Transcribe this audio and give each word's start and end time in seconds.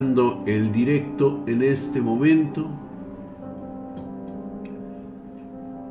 el 0.00 0.72
directo 0.72 1.44
en 1.46 1.62
este 1.62 2.00
momento. 2.00 2.66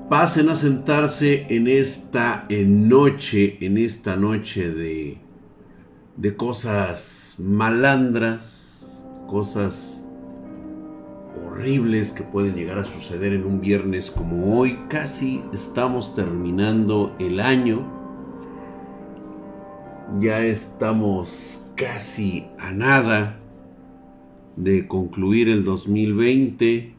Pasen 0.10 0.50
a 0.50 0.56
sentarse 0.56 1.46
en 1.48 1.68
esta 1.68 2.48
noche, 2.50 3.64
en 3.64 3.78
esta 3.78 4.16
noche 4.16 4.72
de, 4.72 5.20
de 6.18 6.36
cosas 6.36 7.36
malandras, 7.38 9.06
cosas 9.28 10.04
horribles 11.46 12.10
que 12.10 12.24
pueden 12.24 12.56
llegar 12.56 12.80
a 12.80 12.86
suceder 12.86 13.34
en 13.34 13.46
un 13.46 13.62
viernes 13.62 14.10
como 14.10 14.58
hoy. 14.58 14.80
Casi 14.90 15.44
estamos 15.54 16.16
terminando 16.16 17.16
el 17.20 17.40
año. 17.40 17.86
Ya 20.20 20.40
estamos 20.40 21.60
casi 21.76 22.48
a 22.58 22.72
nada 22.72 23.38
de 24.60 24.88
concluir 24.88 25.48
el 25.48 25.64
2020 25.64 26.94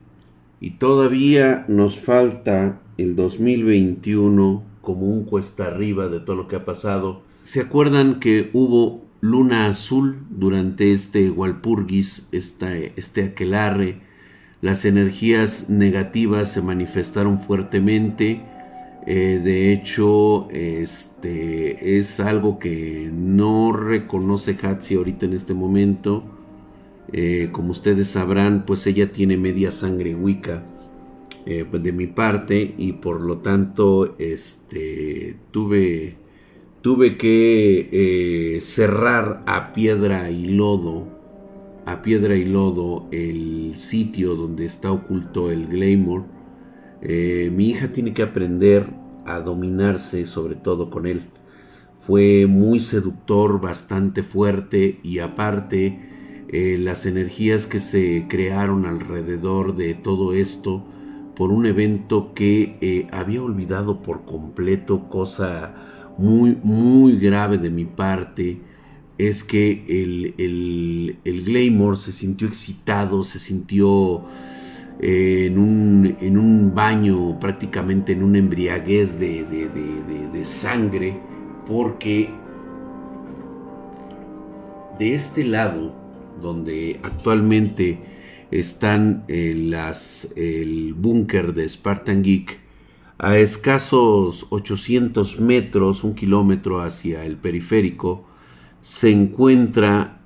y 0.61 0.71
todavía 0.73 1.65
nos 1.69 1.99
falta 1.99 2.81
el 2.97 3.15
2021 3.15 4.63
como 4.81 5.07
un 5.07 5.25
cuesta 5.25 5.67
arriba 5.67 6.09
de 6.09 6.21
todo 6.21 6.37
lo 6.37 6.49
que 6.49 6.57
ha 6.57 6.65
pasado. 6.65 7.23
¿Se 7.43 7.61
acuerdan 7.61 8.19
que 8.19 8.51
hubo 8.55 9.05
luna 9.21 9.67
azul 9.67 10.25
durante 10.31 10.93
este 10.93 11.31
Walpurgis, 11.31 12.29
este, 12.33 12.95
este 12.97 13.25
aquelarre? 13.25 14.01
Las 14.63 14.87
energías 14.87 15.69
negativas 15.69 16.53
se 16.53 16.63
manifestaron 16.63 17.41
fuertemente. 17.41 18.43
Eh, 19.07 19.41
de 19.43 19.73
hecho, 19.73 20.49
este 20.51 21.99
es 21.99 22.21
algo 22.21 22.59
que 22.59 23.11
no 23.13 23.73
reconoce 23.73 24.57
Hatsi 24.63 24.95
ahorita 24.95 25.27
en 25.27 25.35
este 25.35 25.53
momento 25.55 26.40
eh, 27.13 27.49
como 27.51 27.71
ustedes 27.71 28.09
sabrán, 28.09 28.65
pues 28.65 28.87
ella 28.87 29.11
tiene 29.11 29.37
media 29.37 29.73
sangre 29.73 30.15
wicca 30.15 30.63
eh, 31.47 31.65
pues 31.69 31.83
de 31.83 31.93
mi 31.93 32.07
parte 32.07 32.75
y 32.77 32.93
por 32.93 33.21
lo 33.21 33.39
tanto 33.39 34.15
este, 34.19 35.37
tuve, 35.51 36.17
tuve 36.83 37.17
que 37.17 37.89
eh, 37.91 38.61
cerrar 38.61 39.43
a 39.47 39.73
piedra 39.73 40.31
y 40.31 40.47
lodo, 40.47 41.09
a 41.85 42.01
piedra 42.03 42.37
y 42.37 42.45
lodo 42.45 43.09
el 43.11 43.73
sitio 43.75 44.37
donde 44.37 44.67
está 44.67 44.93
oculto 44.93 45.51
el 45.51 45.67
Glamour. 45.67 46.25
mi 47.03 47.71
hija 47.71 47.93
tiene 47.93 48.13
que 48.13 48.23
aprender 48.23 48.87
a 49.27 49.41
dominarse 49.41 50.25
sobre 50.27 50.55
todo 50.55 50.91
con 50.91 51.07
él. 51.07 51.23
Fue 52.07 52.47
muy 52.47 52.79
seductor, 52.81 53.61
bastante 53.61 54.23
fuerte 54.23 55.01
y 55.03 55.19
aparte 55.19 56.20
eh, 56.53 56.79
las 56.79 57.07
energías 57.07 57.69
que 57.69 57.79
se 57.79 58.27
crearon 58.29 58.85
alrededor 58.85 59.77
de 59.77 59.95
todo 59.95 60.33
esto 60.33 60.85
por 61.37 61.53
un 61.53 61.65
evento 61.65 62.35
que 62.35 62.77
eh, 62.81 63.07
había 63.13 63.41
olvidado 63.41 64.03
por 64.03 64.25
completo, 64.25 65.09
cosa 65.09 66.13
muy, 66.19 66.59
muy 66.65 67.21
grave 67.21 67.57
de 67.57 67.71
mi 67.71 67.85
parte, 67.85 68.59
es 69.17 69.45
que 69.45 69.85
el, 69.89 70.35
el, 70.39 71.19
el 71.25 71.45
Glamour 71.45 71.97
se 71.97 72.11
sintió 72.11 72.49
excitado, 72.49 73.23
se 73.23 73.39
sintió 73.39 74.25
eh, 74.99 75.47
en, 75.47 75.57
un, 75.57 76.17
en, 76.21 76.37
un, 76.37 76.75
baño, 76.75 77.39
prácticamente 77.39 78.13
en 78.13 78.25
una 78.25 78.39
embriaguez 78.39 79.21
de, 79.21 79.45
de, 79.45 79.69
de 79.69 80.45
sangre, 80.45 81.17
porque 81.65 82.29
de 84.99 85.15
este 85.15 85.45
lado 85.45 86.00
donde 86.41 86.99
actualmente 87.03 87.99
están 88.51 89.25
eh, 89.29 89.55
las, 89.57 90.29
el 90.37 90.95
búnker 90.95 91.55
de 91.55 91.69
Spartan 91.69 92.23
Geek, 92.23 92.59
a 93.19 93.37
escasos 93.37 94.47
800 94.51 95.41
metros, 95.41 96.05
un 96.05 96.15
kilómetro 96.15 96.83
hacia 96.83 97.25
el 97.25 97.37
periférico, 97.37 98.25
se 98.81 99.11
encuentra 99.11 100.21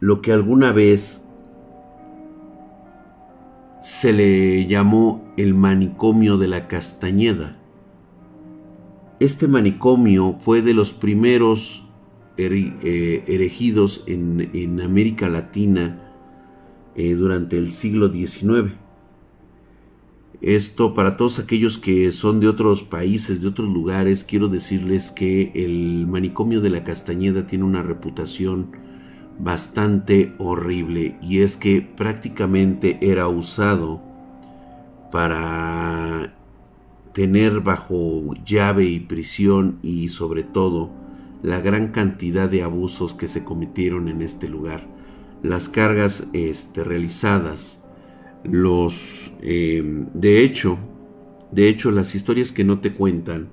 lo 0.00 0.22
que 0.22 0.32
alguna 0.32 0.72
vez 0.72 1.22
se 3.82 4.12
le 4.12 4.66
llamó 4.66 5.32
el 5.36 5.54
manicomio 5.54 6.38
de 6.38 6.48
la 6.48 6.66
Castañeda. 6.66 7.58
Este 9.20 9.46
manicomio 9.46 10.36
fue 10.40 10.62
de 10.62 10.72
los 10.72 10.92
primeros 10.92 11.81
eh, 12.38 13.24
erigidos 13.26 14.04
en, 14.06 14.80
América 14.80 15.28
Latina 15.28 15.98
eh, 16.96 17.14
durante 17.14 17.58
el 17.58 17.72
siglo 17.72 18.12
XIX. 18.12 18.72
Esto 20.40 20.94
para 20.94 21.16
todos 21.16 21.38
aquellos 21.38 21.78
que 21.78 22.10
son 22.10 22.40
de 22.40 22.48
otros 22.48 22.82
países, 22.82 23.42
de 23.42 23.48
otros 23.48 23.68
lugares, 23.68 24.24
quiero 24.24 24.48
decirles 24.48 25.10
que 25.10 25.52
el 25.54 26.06
manicomio 26.08 26.60
de 26.60 26.70
la 26.70 26.84
Castañeda 26.84 27.46
tiene 27.46 27.64
una 27.64 27.82
reputación 27.82 28.72
bastante 29.38 30.34
horrible 30.38 31.16
y 31.22 31.40
es 31.40 31.56
que 31.56 31.82
prácticamente 31.82 32.98
era 33.02 33.28
usado 33.28 34.02
para 35.12 36.34
tener 37.12 37.60
bajo 37.60 38.34
llave 38.44 38.84
y 38.84 39.00
prisión 39.00 39.78
y 39.82 40.08
sobre 40.08 40.42
todo 40.42 41.01
la 41.42 41.60
gran 41.60 41.88
cantidad 41.88 42.48
de 42.48 42.62
abusos 42.62 43.14
que 43.14 43.28
se 43.28 43.44
cometieron 43.44 44.08
en 44.08 44.22
este 44.22 44.48
lugar, 44.48 44.86
las 45.42 45.68
cargas 45.68 46.26
este, 46.32 46.84
realizadas, 46.84 47.82
los, 48.44 49.32
em, 49.42 50.06
de 50.14 50.42
hecho, 50.42 50.78
de 51.50 51.68
hecho, 51.68 51.90
las 51.90 52.14
historias 52.14 52.50
que 52.50 52.64
no 52.64 52.80
te 52.80 52.94
cuentan 52.94 53.48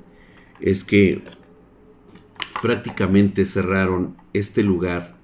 es 0.62 0.84
que 0.84 1.22
prácticamente 2.62 3.46
cerraron 3.46 4.16
este 4.34 4.64
lugar 4.64 5.18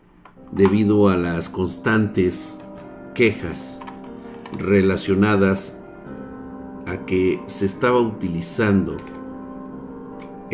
debido 0.52 1.10
a 1.10 1.18
las 1.18 1.50
constantes 1.50 2.60
quejas 3.14 3.80
relacionadas 4.58 5.82
a 6.86 7.06
que 7.06 7.40
se 7.46 7.66
estaba 7.66 8.00
utilizando 8.00 8.98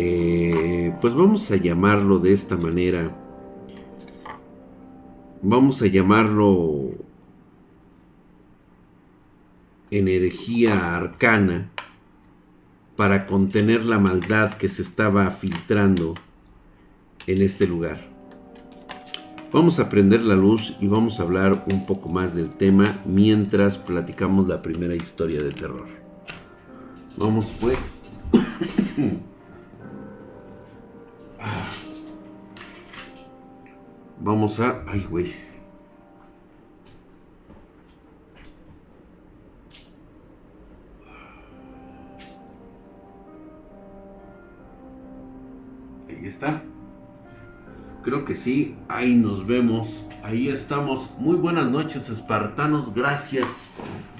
eh, 0.03 0.95
pues 0.99 1.13
vamos 1.13 1.51
a 1.51 1.57
llamarlo 1.57 2.17
de 2.17 2.33
esta 2.33 2.57
manera. 2.57 3.15
Vamos 5.43 5.79
a 5.83 5.85
llamarlo 5.85 6.95
energía 9.91 10.95
arcana 10.95 11.69
para 12.95 13.27
contener 13.27 13.85
la 13.85 13.99
maldad 13.99 14.53
que 14.53 14.69
se 14.69 14.81
estaba 14.81 15.29
filtrando 15.29 16.15
en 17.27 17.43
este 17.43 17.67
lugar. 17.67 18.09
Vamos 19.51 19.79
a 19.79 19.87
prender 19.87 20.23
la 20.23 20.35
luz 20.35 20.77
y 20.79 20.87
vamos 20.87 21.19
a 21.19 21.23
hablar 21.23 21.63
un 21.71 21.85
poco 21.85 22.09
más 22.09 22.33
del 22.33 22.49
tema 22.49 23.01
mientras 23.05 23.77
platicamos 23.77 24.47
la 24.47 24.63
primera 24.63 24.95
historia 24.95 25.43
de 25.43 25.51
terror. 25.51 25.87
Vamos 27.17 27.55
pues. 27.59 28.07
Vamos 34.19 34.59
a... 34.59 34.83
Ay, 34.87 35.07
güey. 35.09 35.33
Ahí 46.07 46.27
está. 46.27 46.61
Creo 48.03 48.25
que 48.25 48.35
sí. 48.35 48.75
Ahí 48.87 49.15
nos 49.15 49.47
vemos. 49.47 50.05
Ahí 50.23 50.49
estamos. 50.49 51.09
Muy 51.17 51.35
buenas 51.35 51.69
noches, 51.69 52.09
espartanos. 52.09 52.93
Gracias 52.93 53.47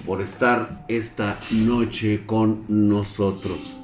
por 0.04 0.20
estar 0.20 0.84
esta 0.88 1.38
noche 1.52 2.26
con 2.26 2.64
nosotros. 2.68 3.81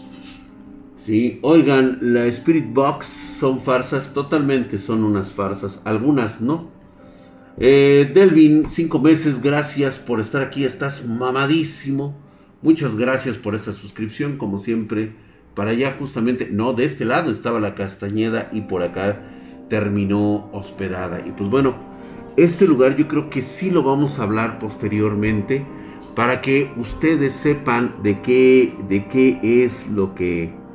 Sí, 1.08 1.38
oigan, 1.40 1.96
la 2.02 2.26
Spirit 2.26 2.66
Box 2.74 3.06
son 3.06 3.62
farsas, 3.62 4.12
totalmente 4.12 4.78
son 4.78 5.04
unas 5.04 5.32
farsas, 5.32 5.80
algunas 5.86 6.42
no. 6.42 6.68
Eh, 7.56 8.10
Delvin, 8.12 8.68
cinco 8.68 9.00
meses, 9.00 9.40
gracias 9.40 9.98
por 9.98 10.20
estar 10.20 10.42
aquí, 10.42 10.64
estás 10.66 11.06
mamadísimo. 11.06 12.14
Muchas 12.60 12.94
gracias 12.94 13.38
por 13.38 13.54
esta 13.54 13.72
suscripción, 13.72 14.36
como 14.36 14.58
siempre. 14.58 15.14
Para 15.54 15.70
allá 15.70 15.96
justamente, 15.98 16.50
no, 16.52 16.74
de 16.74 16.84
este 16.84 17.06
lado 17.06 17.30
estaba 17.30 17.58
la 17.58 17.74
Castañeda 17.74 18.50
y 18.52 18.60
por 18.60 18.82
acá 18.82 19.18
terminó 19.70 20.50
hospedada. 20.52 21.22
Y 21.26 21.30
pues 21.30 21.48
bueno, 21.48 21.74
este 22.36 22.66
lugar 22.66 22.96
yo 22.96 23.08
creo 23.08 23.30
que 23.30 23.40
sí 23.40 23.70
lo 23.70 23.82
vamos 23.82 24.18
a 24.18 24.24
hablar 24.24 24.58
posteriormente 24.58 25.64
para 26.14 26.42
que 26.42 26.70
ustedes 26.76 27.32
sepan 27.32 27.94
de 28.02 28.20
qué, 28.20 28.74
de 28.90 29.08
qué 29.08 29.64
es 29.64 29.88
lo 29.88 30.14
que 30.14 30.67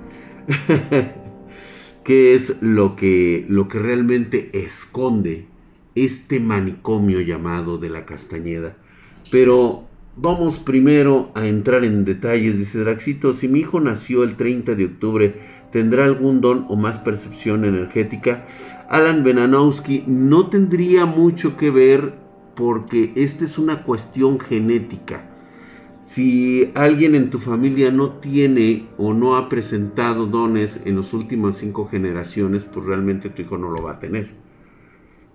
qué 2.03 2.35
es 2.35 2.61
lo 2.61 2.95
que, 2.95 3.45
lo 3.47 3.67
que 3.67 3.79
realmente 3.79 4.49
esconde 4.53 5.47
este 5.95 6.39
manicomio 6.39 7.21
llamado 7.21 7.77
de 7.77 7.89
la 7.89 8.05
Castañeda. 8.05 8.75
Pero 9.31 9.87
vamos 10.15 10.59
primero 10.59 11.31
a 11.35 11.47
entrar 11.47 11.83
en 11.83 12.05
detalles. 12.05 12.57
Dice 12.57 12.79
Draxito, 12.79 13.33
si 13.33 13.47
mi 13.47 13.59
hijo 13.59 13.79
nació 13.79 14.23
el 14.23 14.35
30 14.35 14.75
de 14.75 14.85
octubre, 14.85 15.35
¿tendrá 15.71 16.05
algún 16.05 16.41
don 16.41 16.65
o 16.69 16.75
más 16.75 16.99
percepción 16.99 17.65
energética? 17.65 18.45
Alan 18.89 19.23
Benanowski 19.23 20.03
no 20.07 20.49
tendría 20.49 21.05
mucho 21.05 21.57
que 21.57 21.71
ver 21.71 22.13
porque 22.55 23.11
esta 23.15 23.45
es 23.45 23.57
una 23.57 23.83
cuestión 23.83 24.39
genética. 24.39 25.32
Si 26.13 26.69
alguien 26.75 27.15
en 27.15 27.31
tu 27.31 27.39
familia 27.39 27.89
no 27.89 28.11
tiene 28.11 28.85
o 28.99 29.15
no 29.15 29.35
ha 29.35 29.49
presentado 29.49 30.27
dones 30.27 30.79
en 30.85 30.97
las 30.97 31.11
últimas 31.11 31.57
cinco 31.57 31.87
generaciones, 31.87 32.65
pues 32.65 32.85
realmente 32.85 33.31
tu 33.31 33.41
hijo 33.41 33.57
no 33.57 33.71
lo 33.71 33.81
va 33.81 33.93
a 33.93 33.99
tener. 33.99 34.29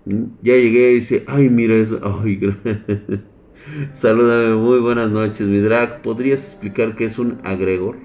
¿Mm? 0.05 0.23
Ya 0.41 0.55
llegué 0.55 0.93
y 0.93 0.95
dice, 0.95 1.25
ay, 1.27 1.49
mira 1.49 1.75
eso, 1.75 1.99
ay, 2.23 2.39
salúdame, 3.93 4.55
muy 4.55 4.79
buenas 4.79 5.11
noches, 5.11 5.49
mi 5.49 5.59
drag. 5.59 6.01
¿Podrías 6.01 6.45
explicar 6.45 6.95
qué 6.95 7.07
es 7.07 7.19
un 7.19 7.41
agregor? 7.43 7.97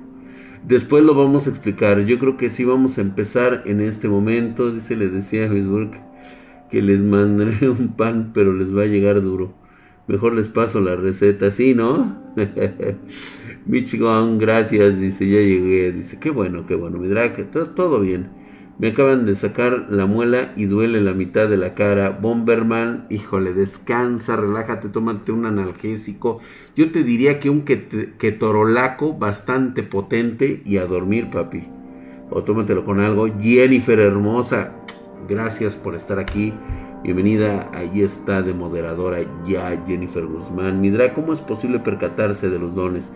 Después 0.68 1.04
lo 1.04 1.14
vamos 1.14 1.46
a 1.46 1.52
explicar. 1.52 2.04
Yo 2.06 2.18
creo 2.18 2.38
que 2.38 2.50
sí 2.50 2.64
vamos 2.64 2.98
a 2.98 3.02
empezar 3.02 3.62
en 3.68 3.81
este 3.81 4.10
momento. 4.10 4.72
Dice, 4.72 4.96
le 4.96 5.10
decía 5.10 5.46
a 5.46 5.50
Facebook 5.50 5.92
que 6.72 6.81
les 6.81 7.02
mandaré 7.04 7.70
un 7.70 7.90
pan, 7.90 8.31
pero 8.34 8.52
les 8.52 8.75
va 8.75 8.81
a 8.81 8.88
llegar 8.88 9.22
duro. 9.22 9.54
Mejor 10.08 10.34
les 10.34 10.50
paso 10.50 10.82
la 10.82 10.96
receta, 10.96 11.50
¿sí, 11.50 11.74
no? 11.74 12.18
Michigan, 13.66 14.38
gracias, 14.38 15.00
dice, 15.00 15.28
ya 15.30 15.40
llegué. 15.40 15.92
Dice, 15.94 16.20
qué 16.20 16.30
bueno, 16.30 16.66
qué 16.68 16.76
bueno, 16.76 16.98
mi 16.98 17.10
todo, 17.52 17.68
todo 17.68 18.00
bien. 18.02 18.30
Me 18.80 18.90
acaban 18.90 19.26
de 19.26 19.36
sacar 19.36 19.88
la 19.90 20.08
muela 20.08 20.52
y 20.58 20.66
duele 20.66 21.00
la 21.00 21.14
mitad 21.14 21.48
de 21.48 21.58
la 21.58 21.74
cara. 21.74 22.10
Bomberman, 22.10 23.06
híjole, 23.10 23.54
descansa, 23.54 24.36
relájate, 24.36 24.90
tómate 24.90 25.32
un 25.32 25.46
analgésico. 25.46 26.40
Yo 26.76 26.92
te 26.92 27.04
diría 27.04 27.40
que 27.40 27.50
un 27.50 27.62
ketorolaco 27.62 29.14
bastante 29.14 29.84
potente 29.84 30.64
y 30.66 30.78
a 30.78 30.86
dormir, 30.86 31.30
papi. 31.30 31.64
O 32.30 32.44
tómatelo 32.44 32.84
con 32.84 33.00
algo. 33.00 33.28
Jennifer 33.40 34.00
hermosa, 34.00 34.74
gracias 35.30 35.76
por 35.76 35.94
estar 35.94 36.20
aquí. 36.20 36.52
Bienvenida, 37.04 37.70
ahí 37.74 38.02
está 38.02 38.42
de 38.42 38.54
moderadora 38.54 39.18
ya 39.46 39.84
Jennifer 39.86 40.26
Guzmán. 40.26 40.80
Midra, 40.80 41.14
¿cómo 41.14 41.34
es 41.34 41.42
posible 41.42 41.80
percatarse 41.80 42.50
de 42.50 42.58
los 42.60 42.76
dones? 42.76 43.12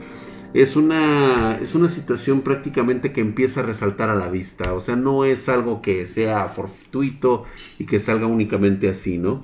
Es 0.54 0.76
una, 0.76 1.58
es 1.62 1.74
una 1.74 1.88
situación 1.88 2.42
prácticamente 2.42 3.14
que 3.14 3.22
empieza 3.22 3.62
a 3.62 3.64
resaltar 3.64 4.10
a 4.10 4.16
la 4.16 4.28
vista. 4.28 4.74
O 4.74 4.82
sea, 4.82 4.98
no 4.98 5.24
es 5.24 5.48
algo 5.48 5.82
que 5.82 6.06
sea 6.06 6.50
fortuito 6.50 7.46
y 7.80 7.86
que 7.86 8.02
salga 8.02 8.28
únicamente 8.28 8.90
así, 8.90 9.18
¿no? 9.18 9.42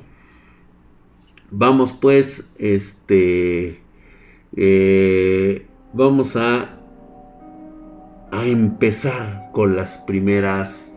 Vamos 1.49 1.93
pues, 1.93 2.51
este, 2.57 3.79
eh, 4.57 5.65
vamos 5.93 6.35
a, 6.35 6.79
a 8.29 8.45
empezar 8.45 9.51
con 9.53 9.77
las 9.77 9.99
primeras 9.99 10.92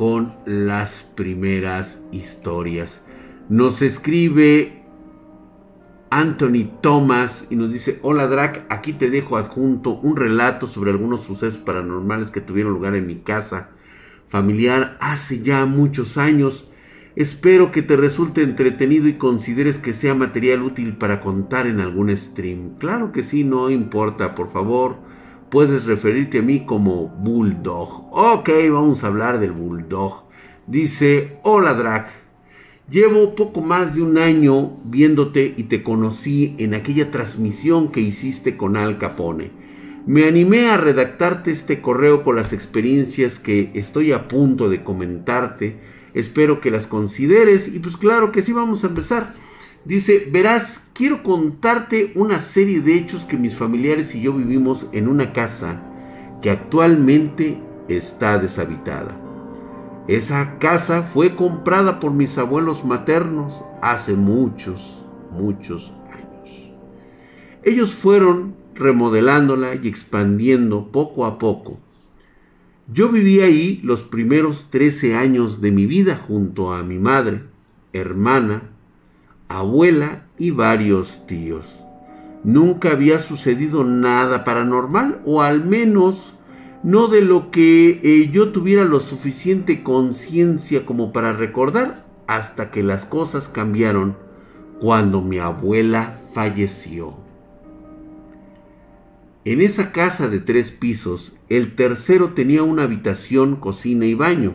con 0.00 0.32
las 0.46 1.02
primeras 1.14 2.02
historias. 2.10 3.02
Nos 3.50 3.82
escribe 3.82 4.82
Anthony 6.08 6.70
Thomas 6.80 7.46
y 7.50 7.56
nos 7.56 7.70
dice, 7.70 7.98
hola 8.00 8.26
Drac, 8.26 8.64
aquí 8.70 8.94
te 8.94 9.10
dejo 9.10 9.36
adjunto 9.36 9.90
un 9.90 10.16
relato 10.16 10.66
sobre 10.68 10.90
algunos 10.90 11.24
sucesos 11.24 11.60
paranormales 11.60 12.30
que 12.30 12.40
tuvieron 12.40 12.72
lugar 12.72 12.94
en 12.94 13.06
mi 13.06 13.16
casa 13.16 13.72
familiar 14.26 14.96
hace 15.02 15.42
ya 15.42 15.66
muchos 15.66 16.16
años. 16.16 16.66
Espero 17.14 17.70
que 17.70 17.82
te 17.82 17.98
resulte 17.98 18.42
entretenido 18.42 19.06
y 19.06 19.18
consideres 19.18 19.76
que 19.76 19.92
sea 19.92 20.14
material 20.14 20.62
útil 20.62 20.96
para 20.96 21.20
contar 21.20 21.66
en 21.66 21.78
algún 21.78 22.16
stream. 22.16 22.78
Claro 22.78 23.12
que 23.12 23.22
sí, 23.22 23.44
no 23.44 23.68
importa, 23.68 24.34
por 24.34 24.48
favor 24.48 25.10
puedes 25.50 25.84
referirte 25.84 26.38
a 26.38 26.42
mí 26.42 26.64
como 26.64 27.08
Bulldog. 27.08 28.08
Ok, 28.12 28.50
vamos 28.70 29.02
a 29.02 29.08
hablar 29.08 29.40
del 29.40 29.52
Bulldog. 29.52 30.24
Dice, 30.66 31.38
hola 31.42 31.74
Drag. 31.74 32.08
Llevo 32.88 33.34
poco 33.34 33.60
más 33.60 33.94
de 33.94 34.02
un 34.02 34.18
año 34.18 34.76
viéndote 34.84 35.54
y 35.56 35.64
te 35.64 35.82
conocí 35.82 36.54
en 36.58 36.74
aquella 36.74 37.10
transmisión 37.10 37.90
que 37.90 38.00
hiciste 38.00 38.56
con 38.56 38.76
Al 38.76 38.98
Capone. 38.98 39.50
Me 40.06 40.24
animé 40.24 40.70
a 40.70 40.76
redactarte 40.76 41.50
este 41.50 41.80
correo 41.82 42.22
con 42.22 42.36
las 42.36 42.52
experiencias 42.52 43.38
que 43.38 43.70
estoy 43.74 44.12
a 44.12 44.28
punto 44.28 44.68
de 44.68 44.82
comentarte. 44.82 45.76
Espero 46.14 46.60
que 46.60 46.70
las 46.70 46.86
consideres 46.86 47.68
y 47.68 47.78
pues 47.78 47.96
claro 47.96 48.32
que 48.32 48.42
sí 48.42 48.52
vamos 48.52 48.82
a 48.82 48.88
empezar. 48.88 49.34
Dice, 49.84 50.28
verás, 50.30 50.90
quiero 50.92 51.22
contarte 51.22 52.12
una 52.14 52.38
serie 52.38 52.80
de 52.80 52.96
hechos 52.96 53.24
que 53.24 53.38
mis 53.38 53.54
familiares 53.54 54.14
y 54.14 54.20
yo 54.20 54.34
vivimos 54.34 54.86
en 54.92 55.08
una 55.08 55.32
casa 55.32 55.80
que 56.42 56.50
actualmente 56.50 57.58
está 57.88 58.38
deshabitada. 58.38 59.18
Esa 60.06 60.58
casa 60.58 61.02
fue 61.02 61.34
comprada 61.34 61.98
por 61.98 62.12
mis 62.12 62.36
abuelos 62.36 62.84
maternos 62.84 63.64
hace 63.80 64.14
muchos, 64.14 65.06
muchos 65.30 65.92
años. 66.12 66.72
Ellos 67.62 67.92
fueron 67.92 68.54
remodelándola 68.74 69.74
y 69.76 69.88
expandiendo 69.88 70.90
poco 70.90 71.26
a 71.26 71.38
poco. 71.38 71.78
Yo 72.92 73.08
viví 73.08 73.40
ahí 73.40 73.80
los 73.82 74.02
primeros 74.02 74.70
13 74.70 75.14
años 75.14 75.60
de 75.60 75.70
mi 75.70 75.86
vida 75.86 76.16
junto 76.16 76.74
a 76.74 76.82
mi 76.82 76.98
madre, 76.98 77.42
hermana, 77.92 78.69
abuela 79.50 80.22
y 80.38 80.52
varios 80.52 81.26
tíos. 81.26 81.76
Nunca 82.44 82.92
había 82.92 83.18
sucedido 83.18 83.84
nada 83.84 84.44
paranormal, 84.44 85.20
o 85.24 85.42
al 85.42 85.64
menos 85.64 86.36
no 86.82 87.08
de 87.08 87.20
lo 87.20 87.50
que 87.50 88.00
eh, 88.02 88.30
yo 88.30 88.52
tuviera 88.52 88.84
lo 88.84 89.00
suficiente 89.00 89.82
conciencia 89.82 90.86
como 90.86 91.12
para 91.12 91.32
recordar, 91.32 92.06
hasta 92.28 92.70
que 92.70 92.84
las 92.84 93.04
cosas 93.04 93.48
cambiaron 93.48 94.16
cuando 94.80 95.20
mi 95.20 95.38
abuela 95.38 96.18
falleció. 96.32 97.16
En 99.44 99.60
esa 99.60 99.90
casa 99.90 100.28
de 100.28 100.38
tres 100.38 100.70
pisos, 100.70 101.32
el 101.48 101.74
tercero 101.74 102.34
tenía 102.34 102.62
una 102.62 102.84
habitación, 102.84 103.56
cocina 103.56 104.06
y 104.06 104.14
baño, 104.14 104.54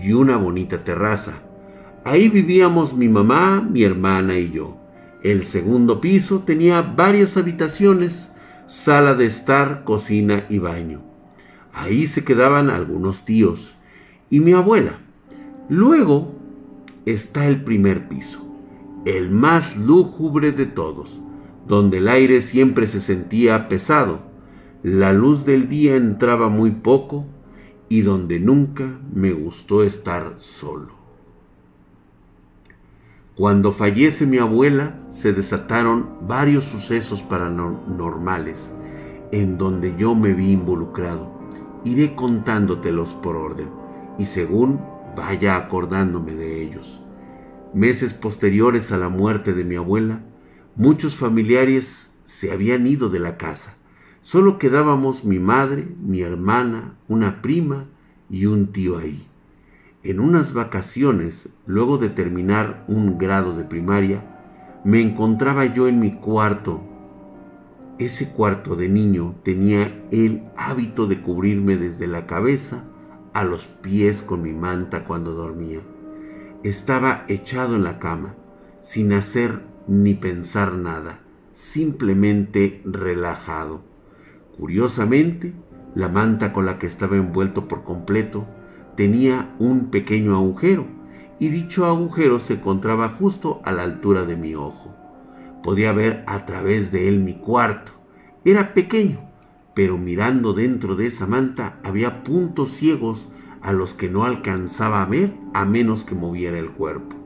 y 0.00 0.12
una 0.12 0.36
bonita 0.36 0.84
terraza. 0.84 1.42
Ahí 2.02 2.28
vivíamos 2.28 2.94
mi 2.94 3.08
mamá, 3.08 3.60
mi 3.60 3.82
hermana 3.82 4.38
y 4.38 4.50
yo. 4.50 4.78
El 5.22 5.44
segundo 5.44 6.00
piso 6.00 6.40
tenía 6.40 6.80
varias 6.80 7.36
habitaciones, 7.36 8.30
sala 8.66 9.14
de 9.14 9.26
estar, 9.26 9.84
cocina 9.84 10.46
y 10.48 10.58
baño. 10.58 11.02
Ahí 11.74 12.06
se 12.06 12.24
quedaban 12.24 12.70
algunos 12.70 13.26
tíos 13.26 13.76
y 14.30 14.40
mi 14.40 14.52
abuela. 14.52 14.94
Luego 15.68 16.34
está 17.04 17.46
el 17.46 17.62
primer 17.64 18.08
piso, 18.08 18.40
el 19.04 19.30
más 19.30 19.76
lúgubre 19.76 20.52
de 20.52 20.64
todos, 20.64 21.20
donde 21.68 21.98
el 21.98 22.08
aire 22.08 22.40
siempre 22.40 22.86
se 22.86 23.02
sentía 23.02 23.68
pesado, 23.68 24.20
la 24.82 25.12
luz 25.12 25.44
del 25.44 25.68
día 25.68 25.96
entraba 25.96 26.48
muy 26.48 26.70
poco 26.70 27.26
y 27.90 28.00
donde 28.00 28.40
nunca 28.40 28.98
me 29.12 29.32
gustó 29.32 29.82
estar 29.82 30.34
solo. 30.38 30.99
Cuando 33.40 33.72
fallece 33.72 34.26
mi 34.26 34.36
abuela, 34.36 35.00
se 35.08 35.32
desataron 35.32 36.10
varios 36.28 36.62
sucesos 36.64 37.22
paranormales 37.22 38.70
en 39.32 39.56
donde 39.56 39.96
yo 39.96 40.14
me 40.14 40.34
vi 40.34 40.52
involucrado. 40.52 41.32
Iré 41.82 42.14
contándotelos 42.14 43.14
por 43.14 43.36
orden 43.36 43.70
y 44.18 44.26
según 44.26 44.78
vaya 45.16 45.56
acordándome 45.56 46.34
de 46.34 46.62
ellos. 46.62 47.02
Meses 47.72 48.12
posteriores 48.12 48.92
a 48.92 48.98
la 48.98 49.08
muerte 49.08 49.54
de 49.54 49.64
mi 49.64 49.76
abuela, 49.76 50.20
muchos 50.76 51.16
familiares 51.16 52.12
se 52.24 52.52
habían 52.52 52.86
ido 52.86 53.08
de 53.08 53.20
la 53.20 53.38
casa. 53.38 53.74
Solo 54.20 54.58
quedábamos 54.58 55.24
mi 55.24 55.38
madre, 55.38 55.88
mi 55.98 56.20
hermana, 56.20 56.98
una 57.08 57.40
prima 57.40 57.86
y 58.28 58.44
un 58.44 58.66
tío 58.66 58.98
ahí. 58.98 59.29
En 60.02 60.18
unas 60.18 60.54
vacaciones, 60.54 61.50
luego 61.66 61.98
de 61.98 62.08
terminar 62.08 62.84
un 62.88 63.18
grado 63.18 63.54
de 63.54 63.64
primaria, 63.64 64.24
me 64.82 65.02
encontraba 65.02 65.66
yo 65.66 65.88
en 65.88 66.00
mi 66.00 66.12
cuarto. 66.12 66.80
Ese 67.98 68.30
cuarto 68.30 68.76
de 68.76 68.88
niño 68.88 69.34
tenía 69.42 70.02
el 70.10 70.44
hábito 70.56 71.06
de 71.06 71.20
cubrirme 71.20 71.76
desde 71.76 72.06
la 72.06 72.26
cabeza 72.26 72.84
a 73.34 73.44
los 73.44 73.66
pies 73.66 74.22
con 74.22 74.40
mi 74.40 74.54
manta 74.54 75.04
cuando 75.04 75.34
dormía. 75.34 75.80
Estaba 76.62 77.26
echado 77.28 77.76
en 77.76 77.84
la 77.84 77.98
cama, 77.98 78.36
sin 78.80 79.12
hacer 79.12 79.60
ni 79.86 80.14
pensar 80.14 80.72
nada, 80.72 81.20
simplemente 81.52 82.80
relajado. 82.86 83.82
Curiosamente, 84.56 85.52
la 85.94 86.08
manta 86.08 86.54
con 86.54 86.64
la 86.64 86.78
que 86.78 86.86
estaba 86.86 87.16
envuelto 87.16 87.68
por 87.68 87.84
completo 87.84 88.46
tenía 89.00 89.54
un 89.58 89.86
pequeño 89.86 90.34
agujero 90.34 90.84
y 91.38 91.48
dicho 91.48 91.86
agujero 91.86 92.38
se 92.38 92.52
encontraba 92.52 93.08
justo 93.18 93.62
a 93.64 93.72
la 93.72 93.82
altura 93.82 94.24
de 94.26 94.36
mi 94.36 94.54
ojo. 94.54 94.94
Podía 95.62 95.94
ver 95.94 96.22
a 96.26 96.44
través 96.44 96.92
de 96.92 97.08
él 97.08 97.18
mi 97.20 97.32
cuarto. 97.32 97.92
Era 98.44 98.74
pequeño, 98.74 99.20
pero 99.74 99.96
mirando 99.96 100.52
dentro 100.52 100.96
de 100.96 101.06
esa 101.06 101.26
manta 101.26 101.80
había 101.82 102.22
puntos 102.22 102.72
ciegos 102.72 103.30
a 103.62 103.72
los 103.72 103.94
que 103.94 104.10
no 104.10 104.24
alcanzaba 104.24 105.00
a 105.00 105.06
ver 105.06 105.32
a 105.54 105.64
menos 105.64 106.04
que 106.04 106.14
moviera 106.14 106.58
el 106.58 106.70
cuerpo. 106.70 107.16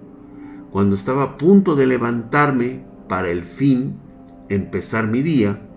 Cuando 0.71 0.95
estaba 0.95 1.25
a 1.25 1.37
punto 1.37 1.75
de 1.75 1.89
levantarme 1.89 2.85
para 3.09 3.31
el 3.31 3.43
fin 3.43 3.97
empezar 4.49 5.09
mi 5.09 5.23
día, 5.23 5.69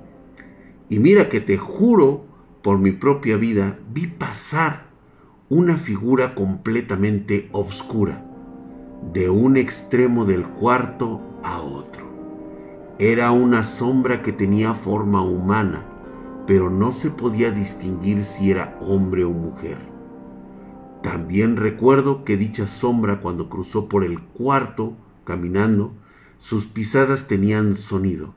y 0.90 1.00
mira 1.00 1.28
que 1.28 1.42
te 1.42 1.58
juro 1.58 2.24
por 2.62 2.78
mi 2.78 2.92
propia 2.92 3.38
vida, 3.38 3.80
vi 3.92 4.06
pasar 4.06 4.87
una 5.50 5.78
figura 5.78 6.36
completamente 6.36 7.48
oscura, 7.54 8.22
de 9.14 9.30
un 9.30 9.56
extremo 9.56 10.26
del 10.26 10.46
cuarto 10.46 11.22
a 11.42 11.62
otro. 11.62 12.06
Era 13.00 13.32
una 13.32 13.64
sombra 13.64 14.24
que 14.24 14.34
tenía 14.34 14.74
forma 14.74 15.22
humana, 15.22 15.86
pero 16.48 16.70
no 16.70 16.92
se 16.92 17.12
podía 17.12 17.52
distinguir 17.52 18.26
si 18.26 18.52
era 18.52 18.78
hombre 18.82 19.24
o 19.24 19.32
mujer. 19.32 19.78
También 21.02 21.56
recuerdo 21.56 22.26
que 22.26 22.36
dicha 22.36 22.68
sombra 22.68 23.22
cuando 23.22 23.48
cruzó 23.48 23.88
por 23.88 24.04
el 24.04 24.20
cuarto 24.20 24.98
caminando, 25.24 25.94
sus 26.40 26.66
pisadas 26.66 27.28
tenían 27.28 27.78
sonido. 27.78 28.34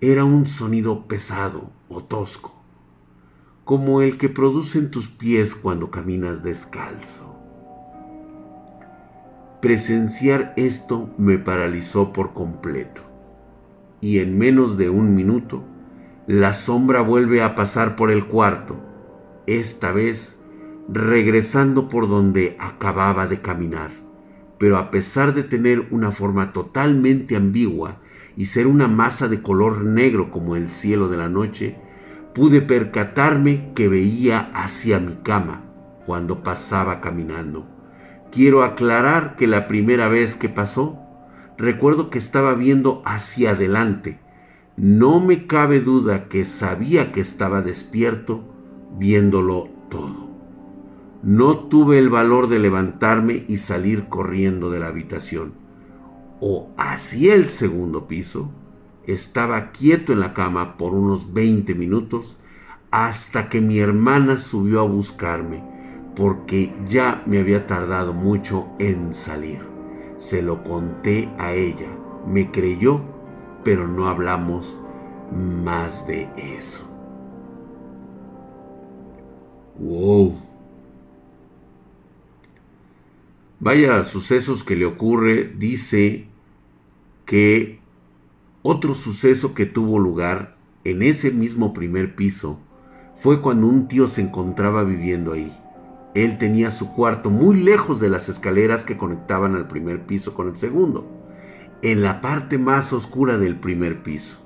Era 0.00 0.24
un 0.24 0.46
sonido 0.46 1.06
pesado 1.06 1.70
o 1.90 2.02
tosco, 2.02 2.55
como 3.66 4.00
el 4.00 4.16
que 4.16 4.28
producen 4.28 4.92
tus 4.92 5.08
pies 5.08 5.56
cuando 5.56 5.90
caminas 5.90 6.44
descalzo. 6.44 7.36
Presenciar 9.60 10.54
esto 10.56 11.10
me 11.18 11.36
paralizó 11.36 12.12
por 12.12 12.32
completo, 12.32 13.02
y 14.00 14.20
en 14.20 14.38
menos 14.38 14.78
de 14.78 14.88
un 14.88 15.16
minuto, 15.16 15.64
la 16.28 16.52
sombra 16.52 17.00
vuelve 17.00 17.42
a 17.42 17.56
pasar 17.56 17.96
por 17.96 18.12
el 18.12 18.28
cuarto, 18.28 18.76
esta 19.48 19.90
vez 19.90 20.38
regresando 20.88 21.88
por 21.88 22.08
donde 22.08 22.56
acababa 22.60 23.26
de 23.26 23.40
caminar. 23.40 23.90
Pero 24.58 24.76
a 24.76 24.92
pesar 24.92 25.34
de 25.34 25.42
tener 25.42 25.88
una 25.90 26.12
forma 26.12 26.52
totalmente 26.52 27.34
ambigua 27.34 27.98
y 28.36 28.44
ser 28.44 28.68
una 28.68 28.86
masa 28.86 29.26
de 29.26 29.42
color 29.42 29.82
negro 29.82 30.30
como 30.30 30.54
el 30.54 30.70
cielo 30.70 31.08
de 31.08 31.16
la 31.16 31.28
noche, 31.28 31.84
pude 32.36 32.60
percatarme 32.60 33.72
que 33.74 33.88
veía 33.88 34.50
hacia 34.52 35.00
mi 35.00 35.14
cama 35.14 35.62
cuando 36.04 36.42
pasaba 36.42 37.00
caminando. 37.00 37.64
Quiero 38.30 38.62
aclarar 38.62 39.36
que 39.36 39.46
la 39.46 39.66
primera 39.66 40.08
vez 40.08 40.36
que 40.36 40.50
pasó, 40.50 40.98
recuerdo 41.56 42.10
que 42.10 42.18
estaba 42.18 42.52
viendo 42.52 43.00
hacia 43.06 43.52
adelante. 43.52 44.20
No 44.76 45.18
me 45.18 45.46
cabe 45.46 45.80
duda 45.80 46.28
que 46.28 46.44
sabía 46.44 47.10
que 47.10 47.22
estaba 47.22 47.62
despierto 47.62 48.44
viéndolo 48.98 49.70
todo. 49.88 50.28
No 51.22 51.56
tuve 51.56 51.98
el 51.98 52.10
valor 52.10 52.50
de 52.50 52.58
levantarme 52.58 53.46
y 53.48 53.56
salir 53.56 54.10
corriendo 54.10 54.68
de 54.70 54.80
la 54.80 54.88
habitación. 54.88 55.54
O 56.40 56.68
hacia 56.76 57.34
el 57.34 57.48
segundo 57.48 58.06
piso, 58.06 58.50
estaba 59.06 59.70
quieto 59.70 60.12
en 60.12 60.20
la 60.20 60.34
cama 60.34 60.76
por 60.76 60.92
unos 60.94 61.32
20 61.32 61.74
minutos 61.74 62.36
hasta 62.90 63.48
que 63.48 63.60
mi 63.60 63.78
hermana 63.78 64.38
subió 64.38 64.80
a 64.80 64.84
buscarme, 64.88 65.62
porque 66.14 66.72
ya 66.88 67.22
me 67.26 67.38
había 67.38 67.66
tardado 67.66 68.12
mucho 68.12 68.66
en 68.78 69.12
salir. 69.12 69.60
Se 70.16 70.42
lo 70.42 70.64
conté 70.64 71.28
a 71.38 71.52
ella, 71.52 71.88
me 72.26 72.50
creyó, 72.50 73.00
pero 73.64 73.86
no 73.86 74.08
hablamos 74.08 74.78
más 75.32 76.06
de 76.06 76.28
eso. 76.36 76.84
Wow. 79.78 80.38
Vaya 83.60 84.04
sucesos 84.04 84.64
que 84.64 84.76
le 84.76 84.86
ocurre, 84.86 85.52
dice 85.56 86.28
que 87.24 87.80
otro 88.68 88.96
suceso 88.96 89.54
que 89.54 89.64
tuvo 89.64 90.00
lugar 90.00 90.56
en 90.82 91.02
ese 91.02 91.30
mismo 91.30 91.72
primer 91.72 92.16
piso 92.16 92.58
fue 93.14 93.40
cuando 93.40 93.68
un 93.68 93.86
tío 93.86 94.08
se 94.08 94.22
encontraba 94.22 94.82
viviendo 94.82 95.32
ahí. 95.32 95.56
Él 96.14 96.36
tenía 96.38 96.72
su 96.72 96.92
cuarto 96.92 97.30
muy 97.30 97.62
lejos 97.62 98.00
de 98.00 98.08
las 98.08 98.28
escaleras 98.28 98.84
que 98.84 98.96
conectaban 98.96 99.54
al 99.54 99.68
primer 99.68 100.04
piso 100.04 100.34
con 100.34 100.48
el 100.48 100.56
segundo, 100.56 101.06
en 101.82 102.02
la 102.02 102.20
parte 102.20 102.58
más 102.58 102.92
oscura 102.92 103.38
del 103.38 103.54
primer 103.54 104.02
piso. 104.02 104.36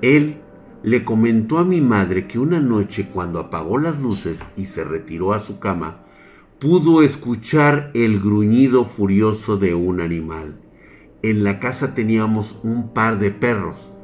Él 0.00 0.36
le 0.84 1.04
comentó 1.04 1.58
a 1.58 1.64
mi 1.64 1.80
madre 1.80 2.28
que 2.28 2.38
una 2.38 2.60
noche 2.60 3.08
cuando 3.12 3.40
apagó 3.40 3.78
las 3.78 3.98
luces 3.98 4.38
y 4.54 4.66
se 4.66 4.84
retiró 4.84 5.32
a 5.32 5.40
su 5.40 5.58
cama, 5.58 6.04
pudo 6.60 7.02
escuchar 7.02 7.90
el 7.94 8.20
gruñido 8.20 8.84
furioso 8.84 9.56
de 9.56 9.74
un 9.74 10.00
animal. 10.00 10.63
En 11.24 11.42
la 11.42 11.58
casa 11.58 11.94
teníamos 11.94 12.60
un 12.62 12.92
par 12.92 13.18
de 13.18 13.30
perros, 13.30 13.94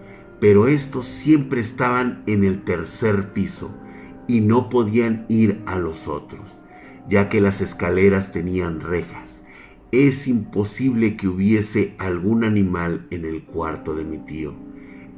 pero 0.41 0.69
estos 0.69 1.05
siempre 1.05 1.61
estaban 1.61 2.23
en 2.27 2.45
el 2.45 2.63
tercer 2.63 3.35
piso 3.35 3.77
y 4.27 4.41
no 4.41 4.71
podían 4.71 5.27
ir 5.29 5.61
a 5.67 5.77
los 5.77 6.09
otros, 6.09 6.57
ya 7.11 7.29
que 7.29 7.43
las 7.43 7.61
escaleras 7.61 8.33
tenían 8.33 8.81
rejas. 8.81 9.43
Es 9.93 10.29
imposible 10.29 11.19
que 11.19 11.29
hubiese 11.29 11.95
algún 11.99 12.43
animal 12.43 13.07
en 13.11 13.27
el 13.27 13.43
cuarto 13.43 13.95
de 13.95 14.05
mi 14.07 14.17
tío. 14.17 14.55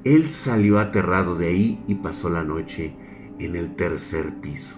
Él 0.03 0.29
salió 0.31 0.81
aterrado 0.81 1.37
de 1.37 1.47
ahí 1.47 1.85
y 1.87 1.95
pasó 1.95 2.31
la 2.31 2.43
noche 2.43 2.97
en 3.39 3.55
el 3.55 3.77
tercer 3.77 4.41
piso. 4.41 4.75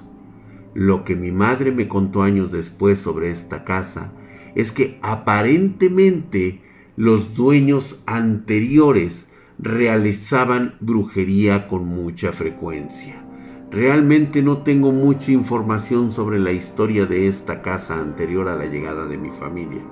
Lo 0.75 1.05
que 1.05 1.17
mi 1.17 1.33
madre 1.33 1.73
me 1.73 1.89
contó 1.89 2.21
años 2.21 2.53
después 2.53 2.99
sobre 2.99 3.31
esta 3.31 3.65
casa 3.65 4.13
es 4.55 4.73
que 4.73 4.99
aparentemente 5.01 6.61
los 6.97 7.35
dueños 7.35 8.03
anteriores 8.07 9.27
realizaban 9.59 10.77
brujería 10.81 11.67
con 11.67 11.87
mucha 11.87 12.31
frecuencia. 12.31 13.25
Realmente 13.71 14.43
no 14.43 14.59
tengo 14.59 14.93
mucha 14.93 15.33
información 15.33 16.13
sobre 16.13 16.39
la 16.39 16.53
historia 16.53 17.07
de 17.07 17.27
esta 17.27 17.63
casa 17.63 17.99
anterior 17.99 18.49
a 18.49 18.55
la 18.55 18.67
llegada 18.67 19.07
de 19.07 19.19
mi 19.19 19.31
familia. 19.31 19.83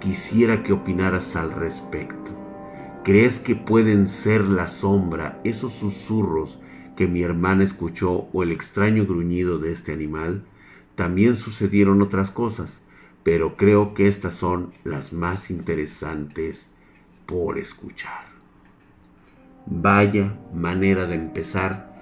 Quisiera 0.00 0.64
que 0.64 0.72
opinaras 0.72 1.36
al 1.36 1.52
respecto. 1.52 2.32
¿Crees 3.04 3.38
que 3.38 3.54
pueden 3.54 4.08
ser 4.08 4.48
la 4.48 4.66
sombra, 4.66 5.40
esos 5.44 5.72
susurros 5.72 6.58
que 6.96 7.06
mi 7.06 7.22
hermana 7.22 7.62
escuchó 7.62 8.28
o 8.32 8.42
el 8.42 8.50
extraño 8.50 9.06
gruñido 9.06 9.58
de 9.58 9.70
este 9.70 9.92
animal, 9.92 10.44
también 10.96 11.36
sucedieron 11.36 12.02
otras 12.02 12.32
cosas, 12.32 12.81
pero 13.22 13.56
creo 13.56 13.94
que 13.94 14.08
estas 14.08 14.34
son 14.34 14.72
las 14.84 15.12
más 15.12 15.50
interesantes 15.50 16.68
por 17.26 17.58
escuchar. 17.58 18.26
Vaya 19.66 20.36
manera 20.52 21.06
de 21.06 21.14
empezar. 21.14 21.92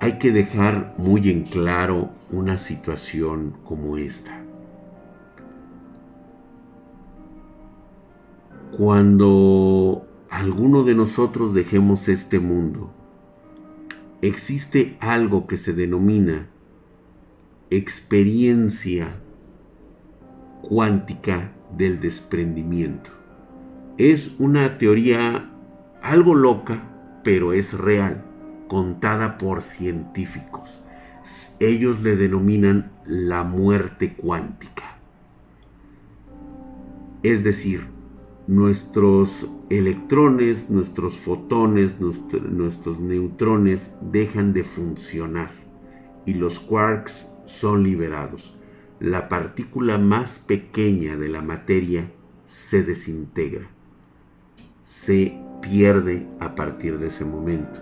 Hay 0.00 0.18
que 0.18 0.32
dejar 0.32 0.94
muy 0.96 1.28
en 1.30 1.42
claro 1.42 2.10
una 2.30 2.56
situación 2.56 3.56
como 3.64 3.98
esta. 3.98 4.42
Cuando 8.76 10.06
alguno 10.30 10.84
de 10.84 10.94
nosotros 10.94 11.52
dejemos 11.52 12.08
este 12.08 12.38
mundo, 12.38 12.90
existe 14.22 14.96
algo 15.00 15.46
que 15.46 15.58
se 15.58 15.74
denomina 15.74 16.48
experiencia 17.68 19.20
cuántica 20.62 21.52
del 21.76 22.00
desprendimiento. 22.00 23.10
Es 23.98 24.34
una 24.38 24.78
teoría 24.78 25.50
algo 26.02 26.34
loca, 26.34 26.82
pero 27.22 27.52
es 27.52 27.74
real, 27.78 28.24
contada 28.68 29.38
por 29.38 29.62
científicos. 29.62 30.80
Ellos 31.60 32.02
le 32.02 32.16
denominan 32.16 32.90
la 33.04 33.44
muerte 33.44 34.14
cuántica. 34.14 34.96
Es 37.22 37.44
decir, 37.44 37.86
nuestros 38.46 39.46
electrones, 39.68 40.70
nuestros 40.70 41.18
fotones, 41.18 42.00
nuestros 42.00 42.98
neutrones 42.98 43.94
dejan 44.00 44.52
de 44.52 44.64
funcionar 44.64 45.50
y 46.24 46.34
los 46.34 46.58
quarks 46.58 47.26
son 47.44 47.82
liberados. 47.82 48.56
La 49.00 49.30
partícula 49.30 49.96
más 49.96 50.38
pequeña 50.38 51.16
de 51.16 51.28
la 51.28 51.40
materia 51.40 52.12
se 52.44 52.82
desintegra, 52.82 53.66
se 54.82 55.40
pierde 55.62 56.28
a 56.38 56.54
partir 56.54 56.98
de 56.98 57.06
ese 57.06 57.24
momento. 57.24 57.80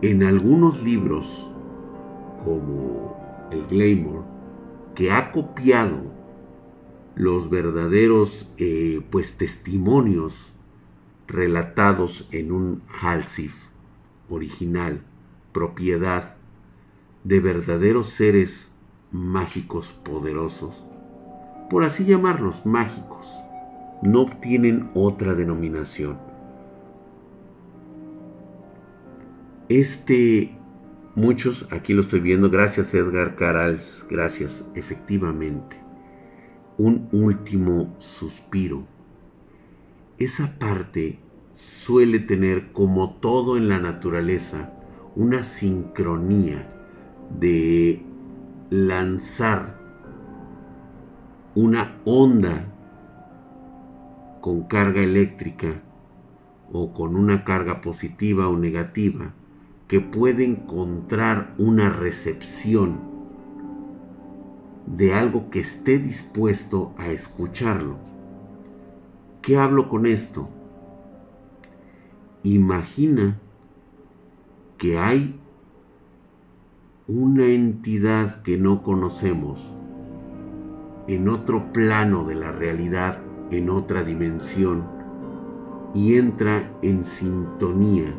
En 0.00 0.22
algunos 0.22 0.82
libros, 0.82 1.50
como 2.46 3.48
el 3.52 3.66
Glamour, 3.66 4.24
que 4.94 5.10
ha 5.10 5.32
copiado 5.32 6.00
los 7.14 7.50
verdaderos 7.50 8.54
eh, 8.56 9.02
pues 9.10 9.36
testimonios 9.36 10.54
relatados 11.26 12.26
en 12.30 12.52
un 12.52 12.82
Halsif 13.02 13.54
original, 14.30 15.02
propiedad 15.56 16.36
de 17.24 17.40
verdaderos 17.40 18.08
seres 18.08 18.74
mágicos 19.10 19.94
poderosos, 20.04 20.84
por 21.70 21.82
así 21.82 22.04
llamarlos 22.04 22.66
mágicos, 22.66 23.34
no 24.02 24.26
tienen 24.26 24.90
otra 24.92 25.34
denominación. 25.34 26.18
Este, 29.70 30.54
muchos, 31.14 31.66
aquí 31.72 31.94
lo 31.94 32.02
estoy 32.02 32.20
viendo, 32.20 32.50
gracias 32.50 32.92
Edgar 32.92 33.34
Carals, 33.34 34.04
gracias, 34.10 34.62
efectivamente 34.74 35.78
un 36.76 37.08
último 37.12 37.96
suspiro. 37.98 38.86
Esa 40.18 40.58
parte 40.58 41.18
suele 41.54 42.18
tener, 42.18 42.72
como 42.72 43.14
todo 43.14 43.56
en 43.56 43.70
la 43.70 43.78
naturaleza, 43.78 44.75
una 45.16 45.42
sincronía 45.42 46.68
de 47.40 48.02
lanzar 48.68 49.78
una 51.54 51.96
onda 52.04 52.66
con 54.42 54.64
carga 54.64 55.00
eléctrica 55.00 55.80
o 56.70 56.92
con 56.92 57.16
una 57.16 57.44
carga 57.44 57.80
positiva 57.80 58.48
o 58.48 58.58
negativa 58.58 59.32
que 59.88 60.00
puede 60.00 60.44
encontrar 60.44 61.54
una 61.56 61.88
recepción 61.88 63.00
de 64.86 65.14
algo 65.14 65.48
que 65.48 65.60
esté 65.60 65.98
dispuesto 65.98 66.92
a 66.98 67.08
escucharlo. 67.08 67.96
¿Qué 69.40 69.56
hablo 69.56 69.88
con 69.88 70.04
esto? 70.04 70.50
Imagina 72.42 73.40
que 74.78 74.98
hay 74.98 75.38
una 77.06 77.46
entidad 77.46 78.42
que 78.42 78.58
no 78.58 78.82
conocemos 78.82 79.72
en 81.08 81.28
otro 81.28 81.72
plano 81.72 82.24
de 82.24 82.34
la 82.34 82.50
realidad, 82.50 83.20
en 83.50 83.70
otra 83.70 84.02
dimensión, 84.02 84.84
y 85.94 86.16
entra 86.16 86.72
en 86.82 87.04
sintonía 87.04 88.12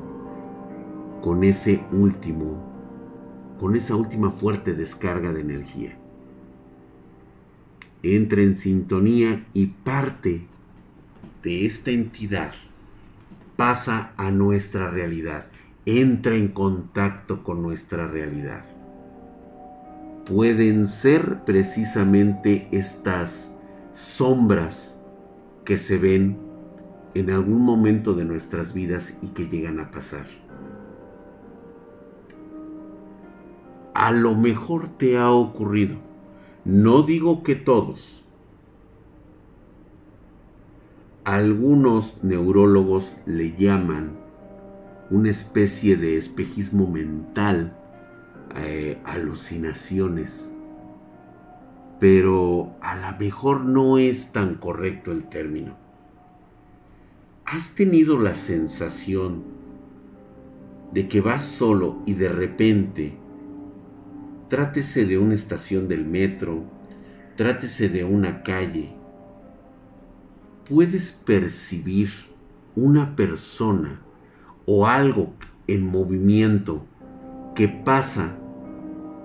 con 1.21 1.43
ese 1.43 1.83
último, 1.91 2.63
con 3.59 3.75
esa 3.75 3.95
última 3.95 4.31
fuerte 4.31 4.73
descarga 4.73 5.33
de 5.33 5.41
energía. 5.41 5.97
Entra 8.03 8.41
en 8.41 8.55
sintonía 8.55 9.45
y 9.53 9.67
parte 9.67 10.47
de 11.43 11.65
esta 11.65 11.91
entidad 11.91 12.53
pasa 13.57 14.13
a 14.15 14.31
nuestra 14.31 14.89
realidad, 14.89 15.47
entra 15.87 16.35
en 16.35 16.49
contacto 16.49 17.43
con 17.43 17.63
nuestra 17.63 18.07
realidad. 18.07 18.63
Pueden 20.25 20.87
ser 20.87 21.43
precisamente 21.45 22.67
estas 22.71 23.57
sombras 23.93 24.99
que 25.65 25.79
se 25.79 25.97
ven 25.97 26.37
en 27.15 27.31
algún 27.31 27.63
momento 27.63 28.13
de 28.13 28.25
nuestras 28.25 28.75
vidas 28.75 29.17
y 29.23 29.29
que 29.29 29.47
llegan 29.47 29.79
a 29.79 29.89
pasar. 29.89 30.27
A 33.95 34.11
lo 34.11 34.35
mejor 34.35 34.89
te 34.89 35.17
ha 35.17 35.31
ocurrido 35.31 36.05
no 36.67 37.03
digo 37.03 37.43
que 37.43 37.55
todos. 37.55 38.21
Algunos 41.23 42.25
neurólogos 42.25 43.15
le 43.25 43.55
llaman 43.55 44.17
una 45.09 45.29
especie 45.29 45.97
de 45.97 46.17
espejismo 46.17 46.87
mental, 46.87 47.75
eh, 48.55 48.99
alucinaciones, 49.05 50.51
pero 51.99 52.75
a 52.81 52.95
lo 52.95 53.17
mejor 53.17 53.61
no 53.65 53.97
es 53.97 54.31
tan 54.31 54.55
correcto 54.55 55.11
el 55.11 55.29
término. 55.29 55.75
¿Has 57.45 57.75
tenido 57.75 58.19
la 58.19 58.35
sensación 58.35 59.43
de 60.91 61.07
que 61.07 61.21
vas 61.21 61.43
solo 61.43 62.01
y 62.05 62.13
de 62.13 62.29
repente 62.29 63.17
Trátese 64.49 65.05
de 65.05 65.17
una 65.17 65.33
estación 65.33 65.89
del 65.89 66.05
metro, 66.05 66.63
trátese 67.35 67.89
de 67.89 68.05
una 68.05 68.43
calle. 68.43 68.93
Puedes 70.69 71.11
percibir 71.11 72.09
una 72.73 73.17
persona 73.17 74.01
o 74.67 74.85
algo 74.85 75.33
en 75.65 75.83
movimiento 75.83 76.85
que 77.55 77.67
pasa 77.67 78.37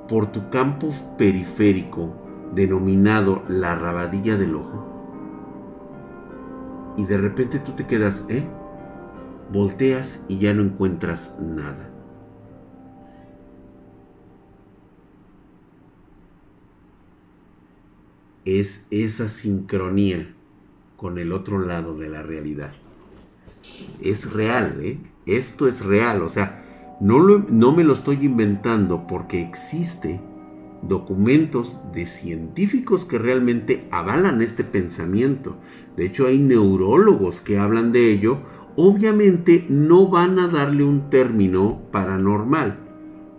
por 0.09 0.33
tu 0.33 0.49
campo 0.49 0.89
periférico 1.19 2.15
denominado 2.55 3.43
la 3.49 3.75
rabadilla 3.75 4.39
del 4.39 4.55
ojo. 4.55 4.89
Y 6.97 7.05
de 7.05 7.19
repente 7.19 7.59
tú 7.59 7.73
te 7.73 7.87
quedas, 7.87 8.25
¿eh? 8.31 8.47
Volteas 9.53 10.25
y 10.29 10.39
ya 10.39 10.55
no 10.55 10.63
encuentras 10.63 11.37
nada. 11.39 11.93
es 18.45 18.87
esa 18.91 19.29
sincronía 19.29 20.35
con 20.97 21.19
el 21.19 21.33
otro 21.33 21.59
lado 21.59 21.97
de 21.97 22.09
la 22.09 22.23
realidad. 22.23 22.73
Es 24.01 24.33
real, 24.33 24.79
¿eh? 24.83 24.99
Esto 25.27 25.69
es 25.69 25.85
real, 25.85 26.23
o 26.23 26.29
sea, 26.29 26.65
no, 27.01 27.23
no 27.39 27.73
me 27.73 27.85
lo 27.85 27.93
estoy 27.93 28.19
inventando 28.23 29.07
porque 29.07 29.43
existe 29.43 30.21
documentos 30.83 31.81
de 31.93 32.07
científicos 32.07 33.05
que 33.05 33.19
realmente 33.19 33.87
avalan 33.91 34.43
este 34.43 34.65
pensamiento. 34.65 35.57
De 35.97 36.07
hecho, 36.07 36.27
hay 36.27 36.39
neurólogos 36.39 37.41
que 37.41 37.59
hablan 37.59 37.93
de 37.93 38.11
ello. 38.11 38.39
Obviamente 38.77 39.65
no 39.69 40.09
van 40.09 40.39
a 40.39 40.49
darle 40.49 40.83
un 40.85 41.11
término 41.11 41.83
paranormal 41.93 42.79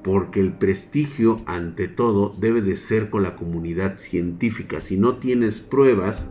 porque 0.04 0.41
el 0.41 0.54
prestigio 0.54 1.38
ante 1.46 1.88
todo 1.88 2.34
debe 2.38 2.62
de 2.62 2.76
ser 2.76 3.10
con 3.10 3.24
la 3.24 3.36
comunidad 3.36 3.98
científica. 3.98 4.82
Si 4.82 4.98
no 4.98 5.15
tienes 5.15 5.62
pruebas, 5.62 6.30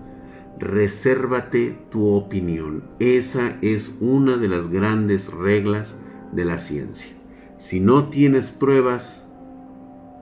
resérvate 0.59 1.77
tu 1.91 2.09
opinión. 2.09 2.85
Esa 2.99 3.59
es 3.63 3.95
una 4.01 4.37
de 4.37 4.49
las 4.49 4.69
grandes 4.69 5.33
reglas 5.33 5.97
de 6.33 6.45
la 6.45 6.59
ciencia. 6.59 7.13
Si 7.59 7.81
no 7.81 8.09
tienes 8.09 8.51
pruebas, 8.51 9.27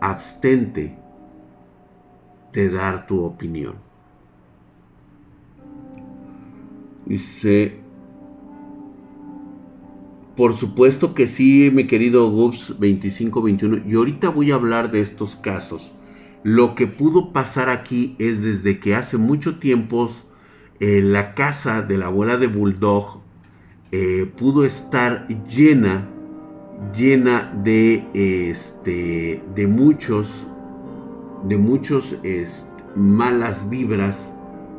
abstente 0.00 0.98
de 2.52 2.70
dar 2.70 3.06
tu 3.06 3.22
opinión. 3.22 3.74
Dice 7.06 7.80
por 10.40 10.54
supuesto 10.54 11.12
que 11.12 11.26
sí, 11.26 11.70
mi 11.70 11.86
querido 11.86 12.30
Gubs 12.30 12.68
2521. 12.68 13.82
Y 13.86 13.94
ahorita 13.94 14.30
voy 14.30 14.52
a 14.52 14.54
hablar 14.54 14.90
de 14.90 15.02
estos 15.02 15.36
casos. 15.36 15.92
Lo 16.42 16.74
que 16.74 16.86
pudo 16.86 17.32
pasar 17.32 17.68
aquí 17.68 18.16
es 18.18 18.42
desde 18.42 18.80
que 18.80 18.94
hace 18.94 19.18
mucho 19.18 19.58
tiempo 19.58 20.08
eh, 20.78 21.02
la 21.02 21.34
casa 21.34 21.82
de 21.82 21.98
la 21.98 22.06
abuela 22.06 22.38
de 22.38 22.46
Bulldog 22.46 23.20
eh, 23.92 24.30
pudo 24.36 24.64
estar 24.64 25.28
llena, 25.46 26.08
llena 26.96 27.52
de, 27.62 28.06
este, 28.14 29.42
de 29.54 29.66
muchos, 29.66 30.46
de 31.44 31.58
muchos 31.58 32.16
este, 32.22 32.84
malas 32.96 33.68
vibras 33.68 34.32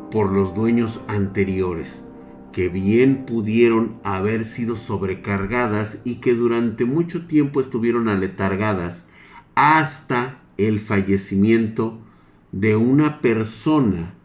por 0.09 0.31
los 0.31 0.55
dueños 0.55 1.01
anteriores 1.07 2.01
que 2.51 2.69
bien 2.69 3.25
pudieron 3.25 3.99
haber 4.03 4.45
sido 4.45 4.75
sobrecargadas 4.75 6.01
y 6.03 6.15
que 6.15 6.33
durante 6.33 6.85
mucho 6.85 7.25
tiempo 7.25 7.61
estuvieron 7.61 8.09
aletargadas 8.09 9.07
hasta 9.55 10.40
el 10.67 10.79
fallecimiento 10.79 11.99
de 12.51 12.75
una 12.75 13.21
persona 13.21 14.15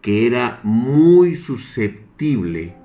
que 0.00 0.26
era 0.26 0.60
muy 0.62 1.34
susceptible 1.34 2.76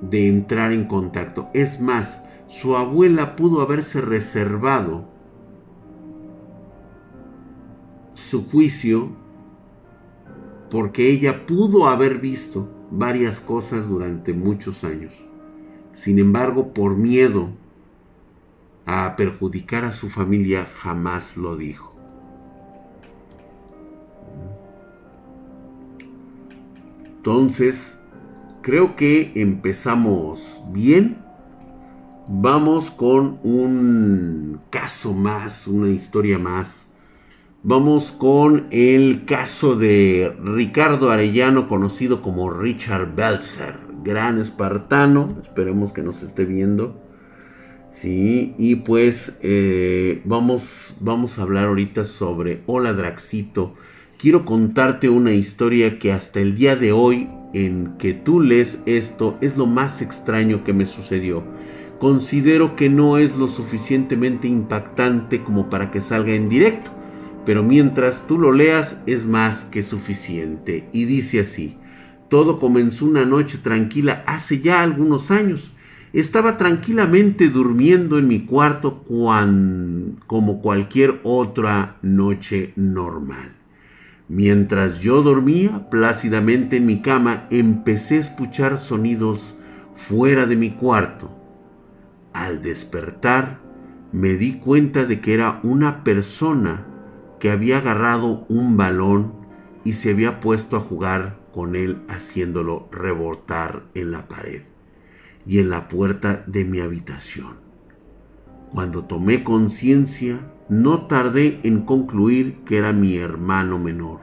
de 0.00 0.28
entrar 0.28 0.72
en 0.72 0.84
contacto. 0.84 1.48
Es 1.54 1.80
más, 1.80 2.22
su 2.46 2.76
abuela 2.76 3.36
pudo 3.36 3.60
haberse 3.60 4.00
reservado 4.00 5.08
su 8.12 8.46
juicio 8.48 9.10
porque 10.70 11.10
ella 11.10 11.46
pudo 11.46 11.86
haber 11.86 12.18
visto 12.18 12.68
varias 12.90 13.40
cosas 13.40 13.88
durante 13.88 14.32
muchos 14.32 14.84
años. 14.84 15.12
Sin 15.92 16.18
embargo, 16.18 16.74
por 16.74 16.96
miedo 16.96 17.50
a 18.86 19.16
perjudicar 19.16 19.84
a 19.84 19.92
su 19.92 20.10
familia 20.10 20.66
jamás 20.66 21.36
lo 21.36 21.56
dijo. 21.56 21.94
Entonces, 27.16 27.98
creo 28.60 28.96
que 28.96 29.32
empezamos 29.34 30.60
bien. 30.72 31.16
Vamos 32.28 32.90
con 32.90 33.38
un 33.42 34.60
caso 34.68 35.14
más, 35.14 35.66
una 35.66 35.88
historia 35.88 36.38
más. 36.38 36.86
Vamos 37.62 38.12
con 38.12 38.66
el 38.70 39.24
caso 39.24 39.74
de 39.74 40.36
Ricardo 40.42 41.10
Arellano, 41.10 41.66
conocido 41.66 42.20
como 42.20 42.50
Richard 42.50 43.14
Belzer, 43.14 43.78
gran 44.02 44.38
espartano. 44.38 45.28
Esperemos 45.40 45.92
que 45.94 46.02
nos 46.02 46.22
esté 46.22 46.44
viendo. 46.44 47.03
Sí, 47.94 48.54
y 48.58 48.76
pues 48.76 49.38
eh, 49.42 50.20
vamos, 50.24 50.94
vamos 51.00 51.38
a 51.38 51.42
hablar 51.42 51.66
ahorita 51.66 52.04
sobre 52.04 52.60
Hola 52.66 52.92
Draxito. 52.92 53.74
Quiero 54.18 54.44
contarte 54.44 55.08
una 55.08 55.32
historia 55.32 55.98
que 55.98 56.12
hasta 56.12 56.40
el 56.40 56.56
día 56.56 56.74
de 56.74 56.90
hoy, 56.90 57.28
en 57.52 57.96
que 57.98 58.12
tú 58.12 58.40
lees 58.40 58.80
esto, 58.86 59.38
es 59.40 59.56
lo 59.56 59.66
más 59.66 60.02
extraño 60.02 60.64
que 60.64 60.72
me 60.72 60.86
sucedió. 60.86 61.44
Considero 62.00 62.74
que 62.74 62.88
no 62.88 63.16
es 63.16 63.36
lo 63.36 63.46
suficientemente 63.46 64.48
impactante 64.48 65.42
como 65.42 65.70
para 65.70 65.92
que 65.92 66.00
salga 66.00 66.34
en 66.34 66.48
directo, 66.48 66.90
pero 67.46 67.62
mientras 67.62 68.26
tú 68.26 68.38
lo 68.38 68.50
leas 68.50 69.00
es 69.06 69.24
más 69.24 69.64
que 69.64 69.84
suficiente. 69.84 70.88
Y 70.90 71.04
dice 71.04 71.40
así, 71.40 71.78
todo 72.28 72.58
comenzó 72.58 73.06
una 73.06 73.24
noche 73.24 73.58
tranquila 73.58 74.24
hace 74.26 74.60
ya 74.60 74.82
algunos 74.82 75.30
años 75.30 75.73
estaba 76.14 76.56
tranquilamente 76.56 77.48
durmiendo 77.48 78.20
en 78.20 78.28
mi 78.28 78.46
cuarto 78.46 79.02
como 80.28 80.62
cualquier 80.62 81.20
otra 81.24 81.96
noche 82.02 82.72
normal. 82.76 83.56
Mientras 84.28 85.00
yo 85.00 85.22
dormía 85.22 85.90
plácidamente 85.90 86.76
en 86.76 86.86
mi 86.86 87.02
cama, 87.02 87.48
empecé 87.50 88.18
a 88.18 88.20
escuchar 88.20 88.78
sonidos 88.78 89.56
fuera 89.96 90.46
de 90.46 90.54
mi 90.54 90.70
cuarto. 90.70 91.36
Al 92.32 92.62
despertar, 92.62 93.58
me 94.12 94.34
di 94.34 94.58
cuenta 94.60 95.06
de 95.06 95.20
que 95.20 95.34
era 95.34 95.58
una 95.64 96.04
persona 96.04 96.86
que 97.40 97.50
había 97.50 97.78
agarrado 97.78 98.46
un 98.48 98.76
balón 98.76 99.32
y 99.82 99.94
se 99.94 100.12
había 100.12 100.38
puesto 100.38 100.76
a 100.76 100.80
jugar 100.80 101.40
con 101.52 101.74
él 101.74 102.02
haciéndolo 102.08 102.88
rebotar 102.92 103.82
en 103.94 104.12
la 104.12 104.28
pared 104.28 104.73
y 105.46 105.58
en 105.58 105.70
la 105.70 105.88
puerta 105.88 106.44
de 106.46 106.64
mi 106.64 106.80
habitación. 106.80 107.56
Cuando 108.70 109.04
tomé 109.04 109.44
conciencia, 109.44 110.40
no 110.68 111.06
tardé 111.06 111.60
en 111.62 111.82
concluir 111.82 112.60
que 112.64 112.78
era 112.78 112.92
mi 112.92 113.16
hermano 113.16 113.78
menor, 113.78 114.20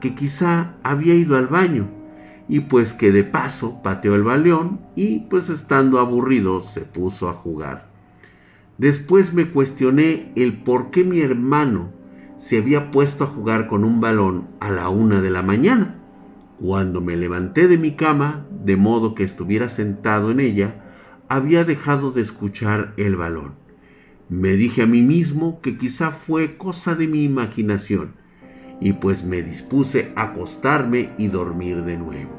que 0.00 0.14
quizá 0.14 0.74
había 0.82 1.14
ido 1.14 1.36
al 1.36 1.46
baño, 1.46 1.88
y 2.48 2.60
pues 2.60 2.94
que 2.94 3.12
de 3.12 3.24
paso 3.24 3.82
pateó 3.82 4.14
el 4.14 4.22
baleón 4.22 4.80
y 4.96 5.20
pues 5.20 5.50
estando 5.50 5.98
aburrido 5.98 6.62
se 6.62 6.80
puso 6.80 7.28
a 7.28 7.34
jugar. 7.34 7.88
Después 8.78 9.34
me 9.34 9.50
cuestioné 9.50 10.32
el 10.34 10.62
por 10.62 10.90
qué 10.90 11.04
mi 11.04 11.20
hermano 11.20 11.90
se 12.36 12.58
había 12.58 12.90
puesto 12.90 13.24
a 13.24 13.26
jugar 13.26 13.66
con 13.66 13.84
un 13.84 14.00
balón 14.00 14.48
a 14.60 14.70
la 14.70 14.88
una 14.88 15.20
de 15.20 15.30
la 15.30 15.42
mañana 15.42 15.97
cuando 16.60 17.00
me 17.00 17.16
levanté 17.16 17.68
de 17.68 17.78
mi 17.78 17.92
cama, 17.92 18.46
de 18.64 18.76
modo 18.76 19.14
que 19.14 19.22
estuviera 19.22 19.68
sentado 19.68 20.30
en 20.30 20.40
ella, 20.40 20.84
había 21.28 21.64
dejado 21.64 22.10
de 22.10 22.22
escuchar 22.22 22.94
el 22.96 23.16
balón. 23.16 23.54
Me 24.28 24.52
dije 24.52 24.82
a 24.82 24.86
mí 24.86 25.02
mismo 25.02 25.60
que 25.60 25.78
quizá 25.78 26.10
fue 26.10 26.56
cosa 26.56 26.94
de 26.94 27.06
mi 27.06 27.22
imaginación, 27.22 28.14
y 28.80 28.94
pues 28.94 29.24
me 29.24 29.42
dispuse 29.42 30.12
a 30.16 30.24
acostarme 30.24 31.12
y 31.16 31.28
dormir 31.28 31.84
de 31.84 31.96
nuevo. 31.96 32.32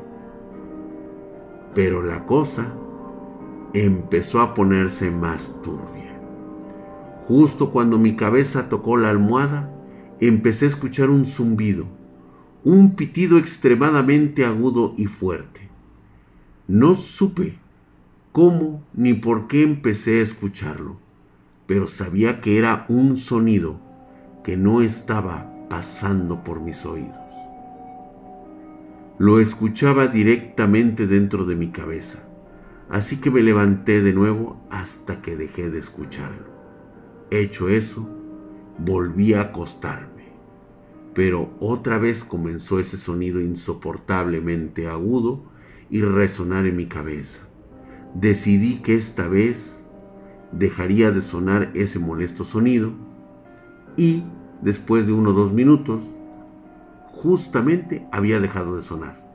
Pero 1.73 2.01
la 2.01 2.25
cosa 2.25 2.73
empezó 3.73 4.41
a 4.41 4.53
ponerse 4.53 5.11
más 5.11 5.61
turbia. 5.61 6.19
Justo 7.21 7.71
cuando 7.71 7.97
mi 7.97 8.15
cabeza 8.15 8.69
tocó 8.69 8.97
la 8.97 9.11
almohada, 9.11 9.71
empecé 10.19 10.65
a 10.65 10.69
escuchar 10.69 11.09
un 11.09 11.25
zumbido 11.25 11.98
un 12.63 12.95
pitido 12.95 13.37
extremadamente 13.37 14.45
agudo 14.45 14.93
y 14.97 15.05
fuerte. 15.05 15.69
No 16.67 16.93
supe 16.95 17.57
cómo 18.31 18.83
ni 18.93 19.13
por 19.13 19.47
qué 19.47 19.63
empecé 19.63 20.19
a 20.19 20.23
escucharlo, 20.23 20.97
pero 21.67 21.87
sabía 21.87 22.41
que 22.41 22.57
era 22.57 22.85
un 22.89 23.15
sonido 23.15 23.79
que 24.43 24.57
no 24.57 24.81
estaba 24.81 25.49
pasando 25.69 26.43
por 26.43 26.59
mis 26.59 26.85
oídos. 26.85 27.15
Lo 29.17 29.39
escuchaba 29.39 30.07
directamente 30.07 31.07
dentro 31.07 31.45
de 31.45 31.55
mi 31.55 31.71
cabeza, 31.71 32.19
así 32.89 33.17
que 33.17 33.31
me 33.31 33.41
levanté 33.41 34.01
de 34.01 34.13
nuevo 34.13 34.61
hasta 34.69 35.21
que 35.21 35.37
dejé 35.37 35.69
de 35.69 35.79
escucharlo. 35.79 36.47
Hecho 37.31 37.69
eso, 37.69 38.09
volví 38.77 39.33
a 39.33 39.41
acostarme 39.41 40.08
pero 41.13 41.49
otra 41.59 41.97
vez 41.97 42.23
comenzó 42.23 42.79
ese 42.79 42.97
sonido 42.97 43.41
insoportablemente 43.41 44.87
agudo 44.87 45.43
y 45.89 46.01
resonar 46.01 46.65
en 46.65 46.75
mi 46.75 46.85
cabeza. 46.85 47.41
Decidí 48.13 48.77
que 48.77 48.95
esta 48.95 49.27
vez 49.27 49.85
dejaría 50.51 51.11
de 51.11 51.21
sonar 51.21 51.71
ese 51.73 51.99
molesto 51.99 52.43
sonido 52.43 52.91
y 53.97 54.23
después 54.61 55.07
de 55.07 55.13
uno 55.13 55.31
o 55.31 55.33
dos 55.33 55.51
minutos 55.51 56.03
justamente 57.11 58.07
había 58.11 58.39
dejado 58.39 58.75
de 58.75 58.81
sonar. 58.81 59.27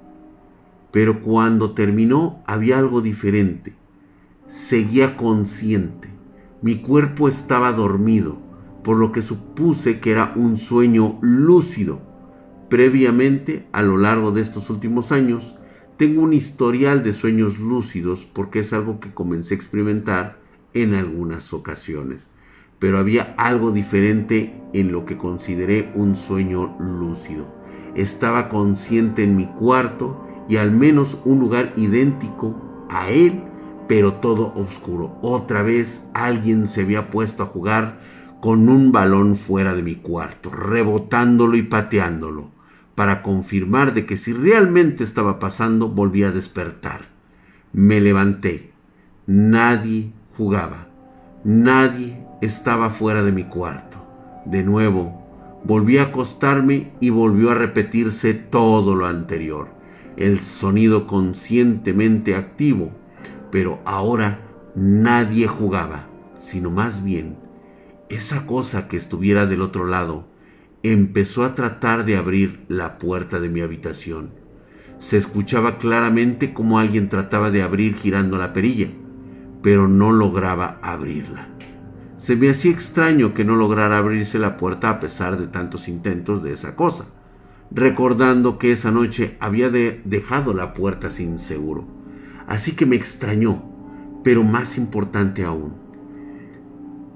Pero 0.90 1.22
cuando 1.22 1.72
terminó 1.72 2.42
había 2.46 2.78
algo 2.78 3.00
diferente. 3.00 3.74
Seguía 4.46 5.16
consciente. 5.16 6.08
Mi 6.62 6.80
cuerpo 6.80 7.28
estaba 7.28 7.72
dormido 7.72 8.38
por 8.84 8.98
lo 8.98 9.10
que 9.10 9.22
supuse 9.22 9.98
que 9.98 10.12
era 10.12 10.32
un 10.36 10.56
sueño 10.56 11.18
lúcido. 11.22 12.00
Previamente, 12.68 13.66
a 13.72 13.82
lo 13.82 13.96
largo 13.96 14.30
de 14.30 14.42
estos 14.42 14.70
últimos 14.70 15.10
años, 15.10 15.56
tengo 15.96 16.22
un 16.22 16.34
historial 16.34 17.02
de 17.02 17.12
sueños 17.12 17.58
lúcidos 17.58 18.26
porque 18.26 18.60
es 18.60 18.72
algo 18.72 19.00
que 19.00 19.12
comencé 19.12 19.54
a 19.54 19.56
experimentar 19.56 20.38
en 20.74 20.94
algunas 20.94 21.52
ocasiones. 21.54 22.28
Pero 22.78 22.98
había 22.98 23.34
algo 23.38 23.70
diferente 23.70 24.60
en 24.74 24.92
lo 24.92 25.06
que 25.06 25.16
consideré 25.16 25.90
un 25.94 26.14
sueño 26.14 26.76
lúcido. 26.78 27.46
Estaba 27.94 28.48
consciente 28.48 29.24
en 29.24 29.36
mi 29.36 29.46
cuarto 29.46 30.20
y 30.48 30.56
al 30.56 30.72
menos 30.72 31.18
un 31.24 31.40
lugar 31.40 31.72
idéntico 31.76 32.86
a 32.90 33.08
él, 33.08 33.40
pero 33.88 34.14
todo 34.14 34.52
oscuro. 34.56 35.16
Otra 35.22 35.62
vez 35.62 36.06
alguien 36.12 36.68
se 36.68 36.82
había 36.82 37.08
puesto 37.08 37.44
a 37.44 37.46
jugar 37.46 38.00
con 38.44 38.68
un 38.68 38.92
balón 38.92 39.36
fuera 39.36 39.72
de 39.72 39.82
mi 39.82 39.94
cuarto, 39.94 40.50
rebotándolo 40.50 41.56
y 41.56 41.62
pateándolo, 41.62 42.50
para 42.94 43.22
confirmar 43.22 43.94
de 43.94 44.04
que 44.04 44.18
si 44.18 44.34
realmente 44.34 45.02
estaba 45.02 45.38
pasando, 45.38 45.88
volví 45.88 46.24
a 46.24 46.30
despertar. 46.30 47.06
Me 47.72 48.02
levanté. 48.02 48.72
Nadie 49.26 50.12
jugaba. 50.36 50.88
Nadie 51.42 52.22
estaba 52.42 52.90
fuera 52.90 53.22
de 53.22 53.32
mi 53.32 53.44
cuarto. 53.44 53.96
De 54.44 54.62
nuevo, 54.62 55.26
volví 55.64 55.96
a 55.96 56.02
acostarme 56.02 56.92
y 57.00 57.08
volvió 57.08 57.50
a 57.50 57.54
repetirse 57.54 58.34
todo 58.34 58.94
lo 58.94 59.06
anterior. 59.06 59.68
El 60.18 60.42
sonido 60.42 61.06
conscientemente 61.06 62.34
activo, 62.34 62.90
pero 63.50 63.80
ahora 63.86 64.40
nadie 64.74 65.46
jugaba, 65.46 66.08
sino 66.36 66.70
más 66.70 67.02
bien 67.02 67.42
esa 68.08 68.46
cosa 68.46 68.88
que 68.88 68.96
estuviera 68.96 69.46
del 69.46 69.62
otro 69.62 69.86
lado 69.86 70.26
empezó 70.82 71.44
a 71.44 71.54
tratar 71.54 72.04
de 72.04 72.16
abrir 72.16 72.64
la 72.68 72.98
puerta 72.98 73.40
de 73.40 73.48
mi 73.48 73.62
habitación. 73.62 74.30
Se 74.98 75.16
escuchaba 75.16 75.78
claramente 75.78 76.52
como 76.52 76.78
alguien 76.78 77.08
trataba 77.08 77.50
de 77.50 77.62
abrir 77.62 77.96
girando 77.96 78.36
la 78.36 78.52
perilla, 78.52 78.88
pero 79.62 79.88
no 79.88 80.12
lograba 80.12 80.78
abrirla. 80.82 81.48
Se 82.18 82.36
me 82.36 82.50
hacía 82.50 82.70
extraño 82.70 83.34
que 83.34 83.44
no 83.44 83.56
lograra 83.56 83.98
abrirse 83.98 84.38
la 84.38 84.56
puerta 84.56 84.90
a 84.90 85.00
pesar 85.00 85.38
de 85.38 85.46
tantos 85.46 85.88
intentos 85.88 86.42
de 86.42 86.52
esa 86.52 86.76
cosa, 86.76 87.06
recordando 87.70 88.58
que 88.58 88.72
esa 88.72 88.90
noche 88.90 89.36
había 89.40 89.70
dejado 89.70 90.52
la 90.52 90.74
puerta 90.74 91.10
sin 91.10 91.38
seguro. 91.38 91.86
Así 92.46 92.72
que 92.72 92.86
me 92.86 92.96
extrañó, 92.96 93.64
pero 94.22 94.44
más 94.44 94.76
importante 94.76 95.44
aún, 95.44 95.74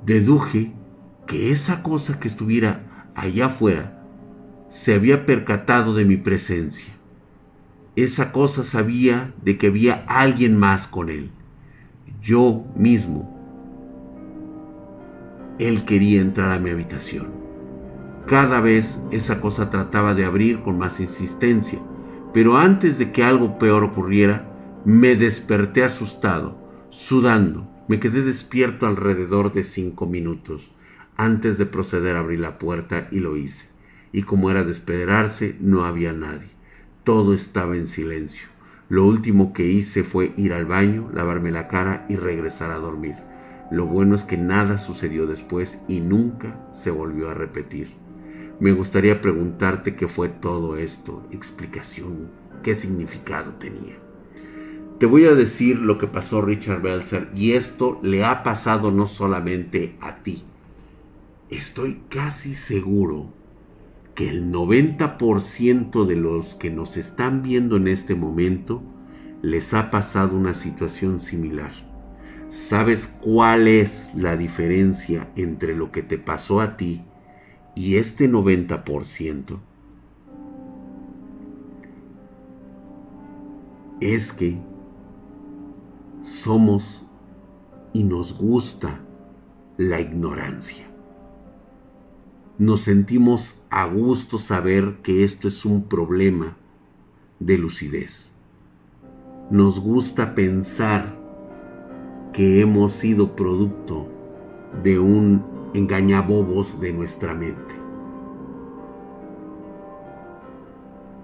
deduje 0.04 0.72
que 1.28 1.52
esa 1.52 1.82
cosa 1.82 2.18
que 2.18 2.26
estuviera 2.26 3.04
allá 3.14 3.46
afuera 3.46 4.02
se 4.68 4.94
había 4.94 5.26
percatado 5.26 5.94
de 5.94 6.06
mi 6.06 6.16
presencia. 6.16 6.92
Esa 7.96 8.32
cosa 8.32 8.64
sabía 8.64 9.34
de 9.42 9.58
que 9.58 9.66
había 9.68 10.04
alguien 10.08 10.56
más 10.56 10.86
con 10.86 11.10
él. 11.10 11.30
Yo 12.22 12.64
mismo. 12.74 13.36
Él 15.58 15.84
quería 15.84 16.20
entrar 16.22 16.50
a 16.50 16.58
mi 16.58 16.70
habitación. 16.70 17.28
Cada 18.26 18.60
vez 18.60 19.00
esa 19.10 19.40
cosa 19.40 19.68
trataba 19.68 20.14
de 20.14 20.24
abrir 20.24 20.62
con 20.62 20.78
más 20.78 20.98
insistencia, 20.98 21.78
Pero 22.30 22.58
antes 22.58 22.98
de 22.98 23.10
que 23.10 23.24
algo 23.24 23.58
peor 23.58 23.82
ocurriera, 23.84 24.52
me 24.84 25.16
desperté 25.16 25.82
asustado, 25.82 26.58
sudando. 26.90 27.66
Me 27.88 28.00
quedé 28.00 28.22
despierto 28.22 28.86
alrededor 28.86 29.54
de 29.54 29.64
cinco 29.64 30.06
minutos. 30.06 30.72
Antes 31.20 31.58
de 31.58 31.66
proceder 31.66 32.14
a 32.14 32.20
abrir 32.20 32.38
la 32.38 32.60
puerta 32.60 33.08
y 33.10 33.18
lo 33.18 33.36
hice. 33.36 33.66
Y 34.12 34.22
como 34.22 34.52
era 34.52 34.62
de 34.62 34.70
esperarse, 34.70 35.56
no 35.58 35.84
había 35.84 36.12
nadie. 36.12 36.50
Todo 37.02 37.34
estaba 37.34 37.74
en 37.74 37.88
silencio. 37.88 38.46
Lo 38.88 39.04
último 39.04 39.52
que 39.52 39.66
hice 39.66 40.04
fue 40.04 40.32
ir 40.36 40.52
al 40.52 40.64
baño, 40.64 41.10
lavarme 41.12 41.50
la 41.50 41.66
cara 41.66 42.06
y 42.08 42.14
regresar 42.14 42.70
a 42.70 42.78
dormir. 42.78 43.16
Lo 43.72 43.84
bueno 43.86 44.14
es 44.14 44.22
que 44.22 44.36
nada 44.36 44.78
sucedió 44.78 45.26
después 45.26 45.80
y 45.88 45.98
nunca 45.98 46.64
se 46.70 46.92
volvió 46.92 47.30
a 47.30 47.34
repetir. 47.34 47.88
Me 48.60 48.70
gustaría 48.70 49.20
preguntarte 49.20 49.96
qué 49.96 50.06
fue 50.06 50.28
todo 50.28 50.76
esto, 50.76 51.26
explicación, 51.32 52.30
qué 52.62 52.76
significado 52.76 53.54
tenía. 53.54 53.96
Te 55.00 55.06
voy 55.06 55.24
a 55.24 55.34
decir 55.34 55.80
lo 55.80 55.98
que 55.98 56.06
pasó 56.06 56.42
Richard 56.42 56.80
Belzer 56.80 57.28
y 57.34 57.54
esto 57.54 57.98
le 58.02 58.24
ha 58.24 58.44
pasado 58.44 58.92
no 58.92 59.06
solamente 59.06 59.96
a 60.00 60.22
ti. 60.22 60.44
Estoy 61.50 62.02
casi 62.10 62.54
seguro 62.54 63.32
que 64.14 64.28
el 64.28 64.52
90% 64.52 66.04
de 66.04 66.14
los 66.14 66.54
que 66.54 66.70
nos 66.70 66.98
están 66.98 67.42
viendo 67.42 67.76
en 67.76 67.88
este 67.88 68.14
momento 68.14 68.82
les 69.40 69.72
ha 69.72 69.90
pasado 69.90 70.36
una 70.36 70.52
situación 70.52 71.20
similar. 71.20 71.70
¿Sabes 72.48 73.06
cuál 73.06 73.66
es 73.66 74.10
la 74.14 74.36
diferencia 74.36 75.30
entre 75.36 75.74
lo 75.74 75.90
que 75.90 76.02
te 76.02 76.18
pasó 76.18 76.60
a 76.60 76.76
ti 76.76 77.02
y 77.74 77.96
este 77.96 78.28
90%? 78.28 79.58
Es 84.00 84.32
que 84.34 84.58
somos 86.20 87.06
y 87.94 88.02
nos 88.02 88.36
gusta 88.36 89.00
la 89.78 89.98
ignorancia 89.98 90.87
nos 92.58 92.80
sentimos 92.80 93.62
a 93.70 93.86
gusto 93.86 94.36
saber 94.36 94.98
que 95.04 95.22
esto 95.22 95.46
es 95.46 95.64
un 95.64 95.84
problema 95.84 96.56
de 97.38 97.56
lucidez. 97.56 98.32
Nos 99.48 99.78
gusta 99.78 100.34
pensar 100.34 101.16
que 102.32 102.60
hemos 102.60 102.92
sido 102.92 103.36
producto 103.36 104.08
de 104.82 104.98
un 104.98 105.44
engañabobos 105.72 106.80
de 106.80 106.92
nuestra 106.92 107.32
mente. 107.32 107.76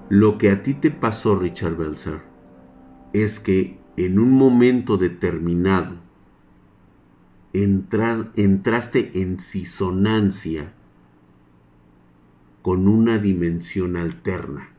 Lo 0.08 0.38
que 0.38 0.50
a 0.50 0.62
ti 0.62 0.74
te 0.74 0.92
pasó, 0.92 1.36
Richard 1.36 1.76
Belzer, 1.76 2.20
es 3.12 3.40
que 3.40 3.78
en 3.96 4.20
un 4.20 4.30
momento 4.30 4.98
determinado 4.98 5.96
entraste 7.52 9.20
en 9.20 9.40
sisonancia 9.40 10.72
con 12.64 12.88
una 12.88 13.18
dimensión 13.18 13.94
alterna. 13.94 14.70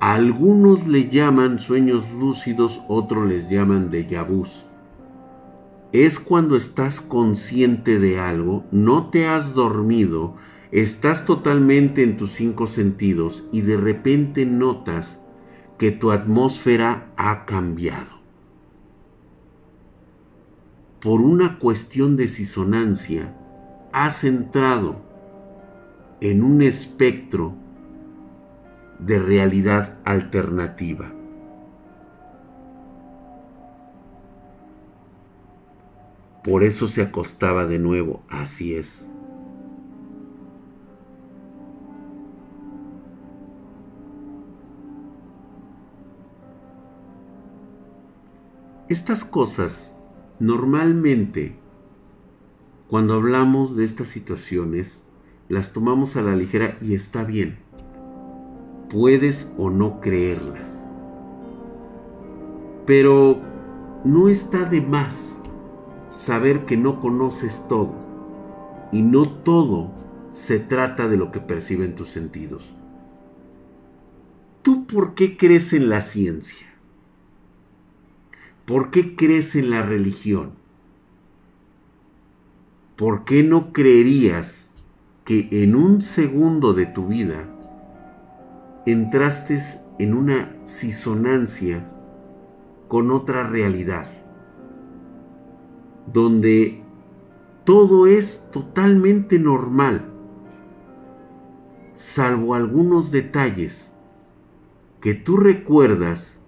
algunos 0.00 0.86
le 0.86 1.10
llaman 1.10 1.58
sueños 1.58 2.10
lúcidos, 2.18 2.80
otros 2.88 3.28
les 3.28 3.50
llaman 3.50 3.90
déjà 3.90 4.22
vus. 4.22 4.64
Es 5.92 6.18
cuando 6.18 6.56
estás 6.56 7.02
consciente 7.02 7.98
de 7.98 8.18
algo, 8.18 8.64
no 8.70 9.10
te 9.10 9.28
has 9.28 9.52
dormido, 9.52 10.34
estás 10.72 11.26
totalmente 11.26 12.02
en 12.04 12.16
tus 12.16 12.30
cinco 12.30 12.66
sentidos 12.66 13.44
y 13.52 13.60
de 13.60 13.76
repente 13.76 14.46
notas 14.46 15.20
que 15.76 15.90
tu 15.90 16.10
atmósfera 16.10 17.12
ha 17.18 17.44
cambiado. 17.44 18.16
Por 21.00 21.20
una 21.20 21.58
cuestión 21.58 22.16
de 22.16 22.24
disonancia, 22.24 23.36
has 23.92 24.24
entrado 24.24 25.07
en 26.20 26.42
un 26.42 26.62
espectro 26.62 27.54
de 28.98 29.18
realidad 29.18 29.98
alternativa. 30.04 31.12
Por 36.42 36.64
eso 36.64 36.88
se 36.88 37.02
acostaba 37.02 37.66
de 37.66 37.78
nuevo, 37.78 38.22
así 38.28 38.74
es. 38.74 39.08
Estas 48.88 49.22
cosas, 49.22 49.94
normalmente, 50.40 51.54
cuando 52.88 53.14
hablamos 53.14 53.76
de 53.76 53.84
estas 53.84 54.08
situaciones, 54.08 55.04
las 55.48 55.72
tomamos 55.72 56.16
a 56.16 56.22
la 56.22 56.36
ligera 56.36 56.76
y 56.80 56.94
está 56.94 57.24
bien. 57.24 57.58
Puedes 58.90 59.52
o 59.56 59.70
no 59.70 60.00
creerlas. 60.00 60.70
Pero 62.86 63.40
no 64.04 64.28
está 64.28 64.64
de 64.64 64.80
más 64.80 65.36
saber 66.10 66.64
que 66.64 66.76
no 66.76 67.00
conoces 67.00 67.66
todo. 67.68 67.94
Y 68.92 69.02
no 69.02 69.28
todo 69.28 69.90
se 70.32 70.58
trata 70.58 71.08
de 71.08 71.16
lo 71.16 71.30
que 71.32 71.40
perciben 71.40 71.94
tus 71.94 72.08
sentidos. 72.08 72.70
¿Tú 74.62 74.86
por 74.86 75.14
qué 75.14 75.36
crees 75.36 75.72
en 75.72 75.88
la 75.88 76.00
ciencia? 76.00 76.66
¿Por 78.64 78.90
qué 78.90 79.16
crees 79.16 79.56
en 79.56 79.70
la 79.70 79.82
religión? 79.82 80.52
¿Por 82.96 83.24
qué 83.24 83.42
no 83.42 83.72
creerías 83.72 84.67
que 85.28 85.46
en 85.50 85.76
un 85.76 86.00
segundo 86.00 86.72
de 86.72 86.86
tu 86.86 87.08
vida 87.08 87.44
entraste 88.86 89.60
en 89.98 90.14
una 90.14 90.56
sisonancia 90.64 91.86
con 92.88 93.10
otra 93.10 93.46
realidad, 93.46 94.10
donde 96.10 96.82
todo 97.64 98.06
es 98.06 98.48
totalmente 98.50 99.38
normal, 99.38 100.06
salvo 101.92 102.54
algunos 102.54 103.10
detalles 103.10 103.92
que 105.02 105.12
tú 105.12 105.36
recuerdas 105.36 106.40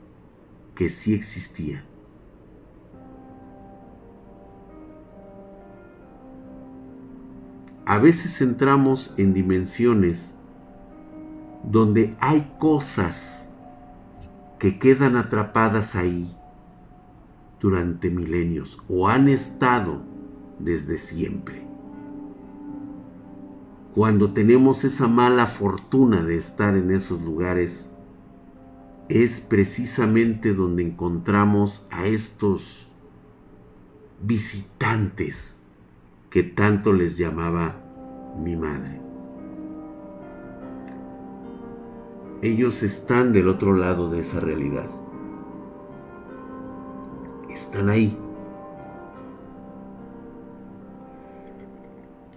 que 0.75 0.88
sí 0.88 1.12
existían. 1.12 1.89
A 7.90 7.98
veces 7.98 8.40
entramos 8.40 9.12
en 9.16 9.35
dimensiones 9.35 10.33
donde 11.64 12.16
hay 12.20 12.55
cosas 12.61 13.48
que 14.61 14.79
quedan 14.79 15.16
atrapadas 15.16 15.96
ahí 15.96 16.33
durante 17.59 18.09
milenios 18.09 18.81
o 18.87 19.09
han 19.09 19.29
estado 19.29 20.03
desde 20.61 20.98
siempre. 20.98 21.66
Cuando 23.92 24.33
tenemos 24.35 24.85
esa 24.85 25.09
mala 25.09 25.48
fortuna 25.48 26.22
de 26.22 26.37
estar 26.37 26.76
en 26.76 26.92
esos 26.92 27.20
lugares, 27.20 27.90
es 29.09 29.40
precisamente 29.40 30.55
donde 30.55 30.85
encontramos 30.85 31.88
a 31.90 32.07
estos 32.07 32.87
visitantes 34.22 35.60
que 36.31 36.45
tanto 36.45 36.93
les 36.93 37.19
llamaba 37.19 37.77
mi 38.38 38.57
madre. 38.57 39.01
Ellos 42.43 42.83
están 42.83 43.33
del 43.33 43.49
otro 43.49 43.75
lado 43.75 44.09
de 44.09 44.21
esa 44.21 44.40
realidad. 44.40 44.88
Están 47.51 47.90
ahí. 47.90 48.16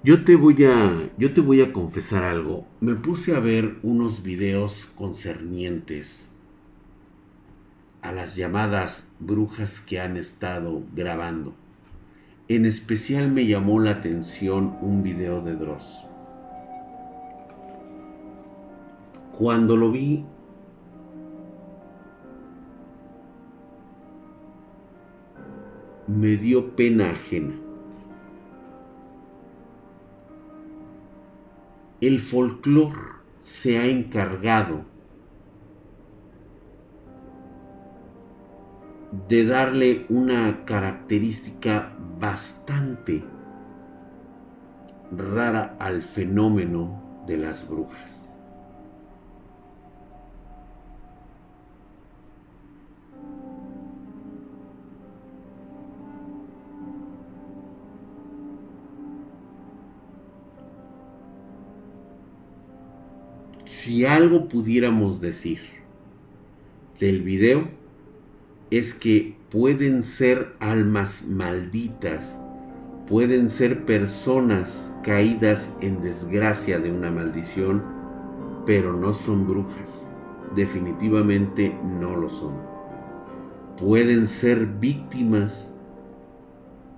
Yo 0.03 0.25
te 0.25 0.36
voy 0.36 0.65
a 0.65 1.10
yo 1.17 1.34
te 1.34 1.39
voy 1.39 1.62
a 1.62 1.71
confesar 1.71 2.23
algo. 2.23 2.65
Me 2.82 2.95
puse 2.95 3.36
a 3.36 3.39
ver 3.39 3.77
unos 3.84 4.23
videos 4.23 4.91
concernientes 4.97 6.29
a 8.01 8.12
las 8.12 8.36
llamadas 8.36 9.08
brujas 9.19 9.79
que 9.79 10.01
han 10.01 10.17
estado 10.17 10.82
grabando. 10.93 11.62
En 12.49 12.65
especial 12.65 13.32
me 13.32 13.45
llamó 13.45 13.79
la 13.79 13.91
atención 13.91 14.77
un 14.82 15.01
video 15.01 15.41
de 15.41 15.56
Dross. 15.56 16.06
Cuando 19.38 19.77
lo 19.77 19.91
vi, 19.91 20.25
me 26.08 26.36
dio 26.36 26.75
pena 26.75 27.12
ajena. 27.12 27.56
El 32.01 32.19
folclore 32.19 32.99
se 33.41 33.79
ha 33.79 33.86
encargado 33.86 34.84
de 39.28 39.45
darle 39.45 40.06
una 40.10 40.65
característica 40.65 41.95
bastante 42.19 43.23
rara 45.15 45.76
al 45.80 46.02
fenómeno 46.02 47.23
de 47.28 47.38
las 47.38 47.69
brujas. 47.69 48.28
Si 63.65 64.06
algo 64.06 64.47
pudiéramos 64.47 65.21
decir 65.21 65.60
del 66.99 67.21
video 67.21 67.83
es 68.77 68.95
que 68.95 69.38
pueden 69.51 70.01
ser 70.01 70.55
almas 70.59 71.25
malditas, 71.27 72.39
pueden 73.07 73.51
ser 73.51 73.86
personas 73.86 74.91
caídas 75.03 75.75
en 75.81 76.01
desgracia 76.01 76.79
de 76.79 76.91
una 76.91 77.12
maldición, 77.12 77.83
pero 78.65 78.93
no 78.93 79.13
son 79.13 79.47
brujas. 79.47 80.03
Definitivamente 80.55 81.77
no 81.99 82.15
lo 82.15 82.29
son. 82.29 82.55
Pueden 83.77 84.25
ser 84.25 84.65
víctimas 84.65 85.69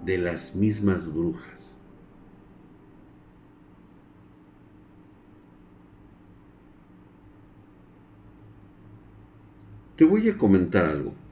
de 0.05 0.17
las 0.17 0.55
mismas 0.55 1.13
brujas. 1.13 1.75
Te 9.97 10.05
voy 10.05 10.29
a 10.29 10.37
comentar 10.37 10.85
algo. 10.85 11.24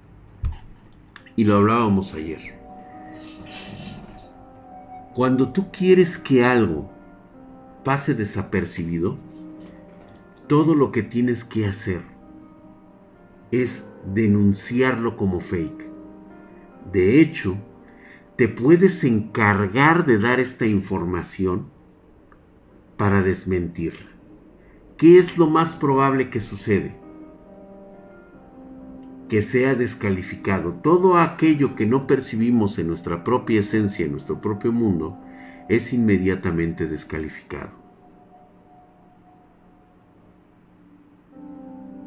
Y 1.36 1.46
lo 1.46 1.56
hablábamos 1.56 2.14
ayer. 2.14 2.60
Cuando 5.14 5.52
tú 5.52 5.72
quieres 5.72 6.18
que 6.18 6.44
algo 6.44 6.90
pase 7.84 8.14
desapercibido, 8.14 9.18
todo 10.48 10.76
lo 10.76 10.92
que 10.92 11.04
tienes 11.04 11.44
que 11.44 11.66
hacer 11.66 12.02
es 13.52 13.92
denunciarlo 14.14 15.16
como 15.16 15.40
fake. 15.40 15.88
De 16.92 17.22
hecho, 17.22 17.58
te 18.36 18.48
puedes 18.48 19.04
encargar 19.04 20.06
de 20.06 20.18
dar 20.18 20.40
esta 20.40 20.66
información 20.66 21.68
para 22.98 23.22
desmentirla. 23.22 24.10
¿Qué 24.98 25.18
es 25.18 25.38
lo 25.38 25.48
más 25.48 25.76
probable 25.76 26.30
que 26.30 26.40
sucede? 26.40 27.03
Que 29.30 29.42
sea 29.42 29.76
descalificado. 29.76 30.74
Todo 30.74 31.18
aquello 31.18 31.76
que 31.76 31.86
no 31.86 32.08
percibimos 32.08 32.78
en 32.80 32.88
nuestra 32.88 33.24
propia 33.24 33.60
esencia, 33.60 34.06
en 34.06 34.12
nuestro 34.12 34.42
propio 34.42 34.72
mundo, 34.72 35.18
es 35.70 35.94
inmediatamente 35.94 36.88
descalificado. 36.88 37.72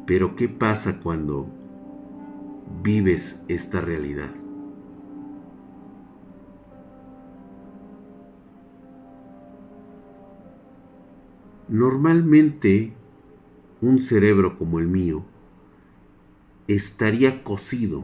Pero 0.05 0.35
¿qué 0.35 0.47
pasa 0.47 0.99
cuando 0.99 1.49
vives 2.81 3.43
esta 3.47 3.81
realidad? 3.81 4.29
Normalmente, 11.67 12.93
un 13.81 13.99
cerebro 13.99 14.57
como 14.57 14.79
el 14.79 14.87
mío 14.87 15.25
estaría 16.67 17.43
cocido 17.43 18.03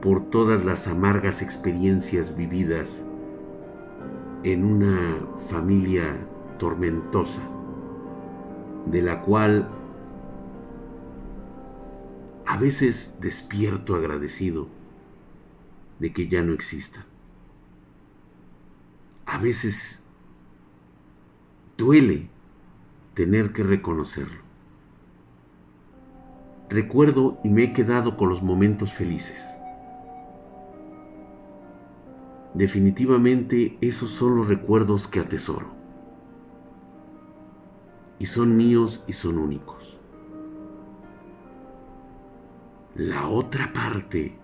por 0.00 0.30
todas 0.30 0.64
las 0.64 0.86
amargas 0.86 1.42
experiencias 1.42 2.36
vividas 2.36 3.04
en 4.44 4.64
una 4.64 5.16
familia 5.48 6.16
tormentosa, 6.58 7.42
de 8.86 9.02
la 9.02 9.20
cual 9.22 9.68
a 12.46 12.56
veces 12.56 13.18
despierto 13.20 13.94
agradecido 13.94 14.68
de 15.98 16.12
que 16.12 16.28
ya 16.28 16.42
no 16.42 16.52
exista. 16.52 17.04
A 19.26 19.38
veces 19.38 20.02
duele 21.76 22.30
tener 23.14 23.52
que 23.52 23.64
reconocerlo 23.64 24.45
recuerdo 26.68 27.38
y 27.44 27.48
me 27.48 27.64
he 27.64 27.72
quedado 27.72 28.16
con 28.16 28.28
los 28.28 28.42
momentos 28.42 28.92
felices. 28.92 29.56
Definitivamente 32.54 33.76
esos 33.80 34.12
son 34.12 34.36
los 34.36 34.48
recuerdos 34.48 35.06
que 35.06 35.20
atesoro. 35.20 35.66
Y 38.18 38.26
son 38.26 38.56
míos 38.56 39.04
y 39.06 39.12
son 39.12 39.38
únicos. 39.38 39.98
La 42.94 43.28
otra 43.28 43.74
parte 43.74 44.38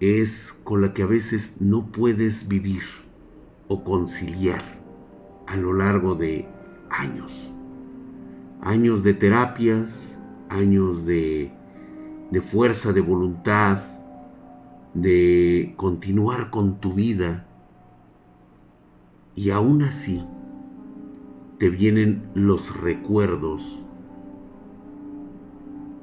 es 0.00 0.52
con 0.64 0.82
la 0.82 0.92
que 0.92 1.04
a 1.04 1.06
veces 1.06 1.60
no 1.60 1.86
puedes 1.86 2.48
vivir 2.48 2.82
o 3.68 3.84
conciliar 3.84 4.80
a 5.46 5.56
lo 5.56 5.72
largo 5.72 6.16
de 6.16 6.48
años. 6.90 7.32
Años 8.60 9.04
de 9.04 9.14
terapias, 9.14 10.18
años 10.54 11.04
de, 11.04 11.52
fuerza 12.42 12.92
de 12.92 13.00
voluntad, 13.00 13.82
de 14.94 15.74
continuar 15.76 16.50
con 16.50 16.80
tu 16.80 16.94
vida. 16.94 17.46
Y 19.34 19.50
aún 19.50 19.82
así 19.82 20.24
te 21.58 21.68
vienen 21.68 22.30
los 22.34 22.80
recuerdos 22.80 23.80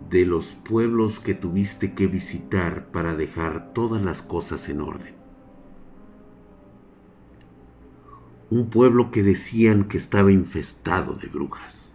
de 0.10 0.26
los 0.26 0.54
pueblos 0.54 1.22
que 1.22 1.34
tuviste 1.34 1.94
que 1.94 2.08
visitar 2.08 2.88
para 2.92 3.16
dejar 3.16 3.74
todas 3.74 4.04
las 4.04 4.22
cosas 4.22 4.68
en 4.68 4.82
orden. 4.82 5.16
Un 8.50 8.70
pueblo 8.70 9.12
que 9.12 9.24
decían 9.24 9.86
que 9.86 9.98
estaba 9.98 10.30
infestado 10.30 11.16
de 11.16 11.30
brujas. 11.30 11.91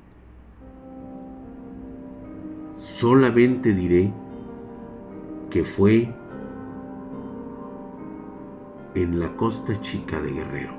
Solamente 2.99 3.75
diré 3.75 4.11
que 5.51 5.65
fue 5.65 6.15
en 8.95 9.21
la 9.21 9.37
costa 9.37 9.79
chica 9.83 10.23
de 10.23 10.33
Guerrero, 10.33 10.73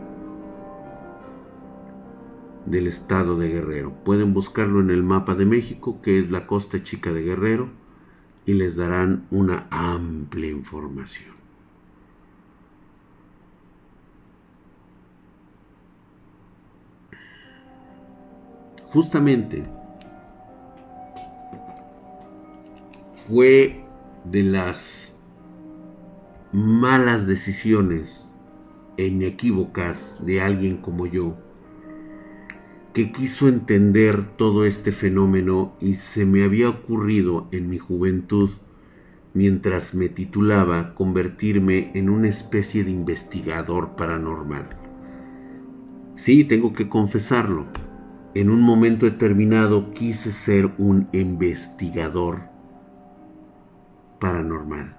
del 2.65 2.87
estado 2.87 3.37
de 3.37 3.49
Guerrero. 3.49 3.93
Pueden 4.03 4.33
buscarlo 4.33 4.79
en 4.79 4.89
el 4.89 5.03
mapa 5.03 5.35
de 5.35 5.45
México, 5.45 6.01
que 6.01 6.17
es 6.17 6.31
la 6.31 6.47
costa 6.47 6.81
chica 6.81 7.13
de 7.13 7.21
Guerrero, 7.21 7.69
y 8.47 8.53
les 8.53 8.75
darán 8.75 9.27
una 9.29 9.67
amplia 9.69 10.49
información. 10.49 11.35
Justamente 18.85 19.69
fue 23.27 23.83
de 24.23 24.43
las 24.43 25.19
malas 26.53 27.27
decisiones 27.27 28.29
e 28.95 29.07
inequívocas 29.07 30.15
de 30.25 30.41
alguien 30.41 30.77
como 30.77 31.05
yo, 31.05 31.35
que 32.93 33.11
quiso 33.11 33.49
entender 33.49 34.23
todo 34.37 34.65
este 34.65 34.91
fenómeno 34.91 35.73
y 35.81 35.95
se 35.95 36.25
me 36.25 36.43
había 36.43 36.69
ocurrido 36.69 37.47
en 37.51 37.69
mi 37.69 37.77
juventud, 37.77 38.49
mientras 39.33 39.93
me 39.93 40.07
titulaba, 40.07 40.95
convertirme 40.95 41.91
en 41.95 42.09
una 42.09 42.29
especie 42.29 42.85
de 42.85 42.91
investigador 42.91 43.95
paranormal. 43.97 44.69
Sí, 46.15 46.45
tengo 46.45 46.73
que 46.73 46.87
confesarlo, 46.87 47.65
en 48.33 48.49
un 48.49 48.61
momento 48.61 49.05
determinado 49.05 49.93
quise 49.93 50.31
ser 50.31 50.71
un 50.77 51.09
investigador 51.11 52.56
paranormal. 54.19 54.95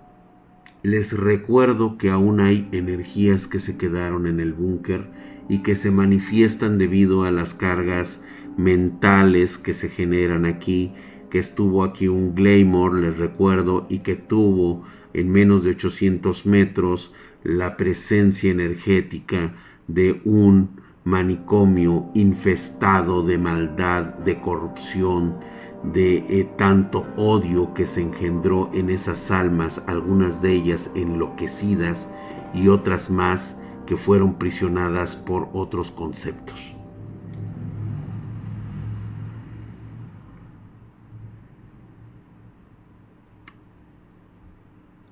Les 0.82 1.16
recuerdo 1.16 1.98
que 1.98 2.10
aún 2.10 2.40
hay 2.40 2.68
energías 2.72 3.46
que 3.46 3.58
se 3.58 3.76
quedaron 3.76 4.26
en 4.26 4.40
el 4.40 4.52
búnker 4.52 5.08
y 5.48 5.58
que 5.58 5.74
se 5.74 5.90
manifiestan 5.90 6.78
debido 6.78 7.24
a 7.24 7.30
las 7.30 7.54
cargas 7.54 8.20
mentales 8.56 9.58
que 9.58 9.74
se 9.74 9.88
generan 9.88 10.46
aquí, 10.46 10.92
que 11.30 11.38
estuvo 11.38 11.84
aquí 11.84 12.08
un 12.08 12.34
Glamour, 12.34 12.94
les 12.94 13.16
recuerdo, 13.16 13.86
y 13.88 14.00
que 14.00 14.16
tuvo 14.16 14.84
en 15.14 15.30
menos 15.30 15.64
de 15.64 15.70
800 15.70 16.46
metros 16.46 17.12
la 17.42 17.76
presencia 17.76 18.50
energética 18.50 19.54
de 19.86 20.20
un 20.24 20.80
manicomio 21.04 22.10
infestado 22.14 23.24
de 23.24 23.38
maldad, 23.38 24.04
de 24.04 24.40
corrupción, 24.40 25.36
de 25.82 26.18
eh, 26.28 26.44
tanto 26.56 27.06
odio 27.16 27.72
que 27.74 27.86
se 27.86 28.02
engendró 28.02 28.70
en 28.72 28.90
esas 28.90 29.30
almas, 29.30 29.82
algunas 29.86 30.42
de 30.42 30.52
ellas 30.52 30.90
enloquecidas 30.94 32.08
y 32.52 32.68
otras 32.68 33.10
más 33.10 33.56
que 33.86 33.96
fueron 33.96 34.34
prisionadas 34.34 35.16
por 35.16 35.48
otros 35.52 35.90
conceptos. 35.90 36.74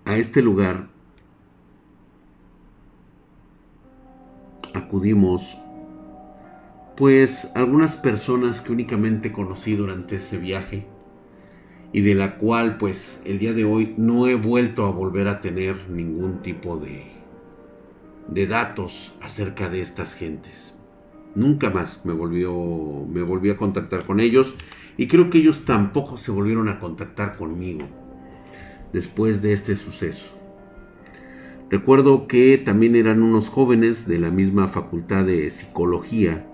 A 0.04 0.16
este 0.16 0.40
lugar 0.40 0.88
acudimos 4.74 5.58
pues 6.96 7.50
algunas 7.54 7.94
personas 7.94 8.62
que 8.62 8.72
únicamente 8.72 9.30
conocí 9.30 9.76
durante 9.76 10.16
ese 10.16 10.38
viaje 10.38 10.86
y 11.92 12.00
de 12.00 12.14
la 12.14 12.38
cual 12.38 12.78
pues 12.78 13.20
el 13.26 13.38
día 13.38 13.52
de 13.52 13.64
hoy 13.64 13.94
no 13.98 14.28
he 14.28 14.34
vuelto 14.34 14.86
a 14.86 14.90
volver 14.90 15.28
a 15.28 15.42
tener 15.42 15.90
ningún 15.90 16.40
tipo 16.40 16.78
de, 16.78 17.04
de 18.28 18.46
datos 18.46 19.14
acerca 19.20 19.68
de 19.68 19.82
estas 19.82 20.14
gentes. 20.14 20.74
Nunca 21.34 21.68
más 21.68 22.00
me 22.04 22.14
volvió, 22.14 22.50
me 23.10 23.20
volví 23.20 23.50
a 23.50 23.58
contactar 23.58 24.04
con 24.04 24.18
ellos 24.18 24.54
y 24.96 25.06
creo 25.06 25.28
que 25.28 25.38
ellos 25.38 25.66
tampoco 25.66 26.16
se 26.16 26.30
volvieron 26.30 26.70
a 26.70 26.78
contactar 26.78 27.36
conmigo 27.36 27.86
después 28.94 29.42
de 29.42 29.52
este 29.52 29.76
suceso. 29.76 30.30
Recuerdo 31.68 32.26
que 32.26 32.56
también 32.56 32.96
eran 32.96 33.22
unos 33.22 33.50
jóvenes 33.50 34.08
de 34.08 34.18
la 34.18 34.30
misma 34.30 34.68
facultad 34.68 35.24
de 35.24 35.50
psicología 35.50 36.46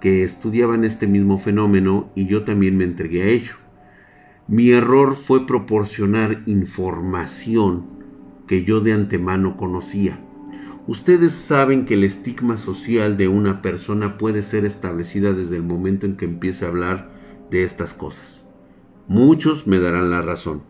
que 0.00 0.22
estudiaban 0.22 0.84
este 0.84 1.06
mismo 1.06 1.38
fenómeno 1.38 2.10
y 2.14 2.26
yo 2.26 2.44
también 2.44 2.76
me 2.76 2.84
entregué 2.84 3.22
a 3.22 3.26
ello. 3.26 3.54
Mi 4.46 4.70
error 4.70 5.16
fue 5.16 5.46
proporcionar 5.46 6.42
información 6.46 7.86
que 8.46 8.64
yo 8.64 8.80
de 8.80 8.92
antemano 8.92 9.56
conocía. 9.56 10.18
Ustedes 10.86 11.34
saben 11.34 11.84
que 11.84 11.94
el 11.94 12.04
estigma 12.04 12.56
social 12.56 13.18
de 13.18 13.28
una 13.28 13.60
persona 13.60 14.16
puede 14.16 14.42
ser 14.42 14.64
establecida 14.64 15.34
desde 15.34 15.56
el 15.56 15.62
momento 15.62 16.06
en 16.06 16.16
que 16.16 16.24
empiece 16.24 16.64
a 16.64 16.68
hablar 16.68 17.10
de 17.50 17.62
estas 17.62 17.92
cosas. 17.92 18.46
Muchos 19.06 19.66
me 19.66 19.78
darán 19.78 20.10
la 20.10 20.22
razón. 20.22 20.62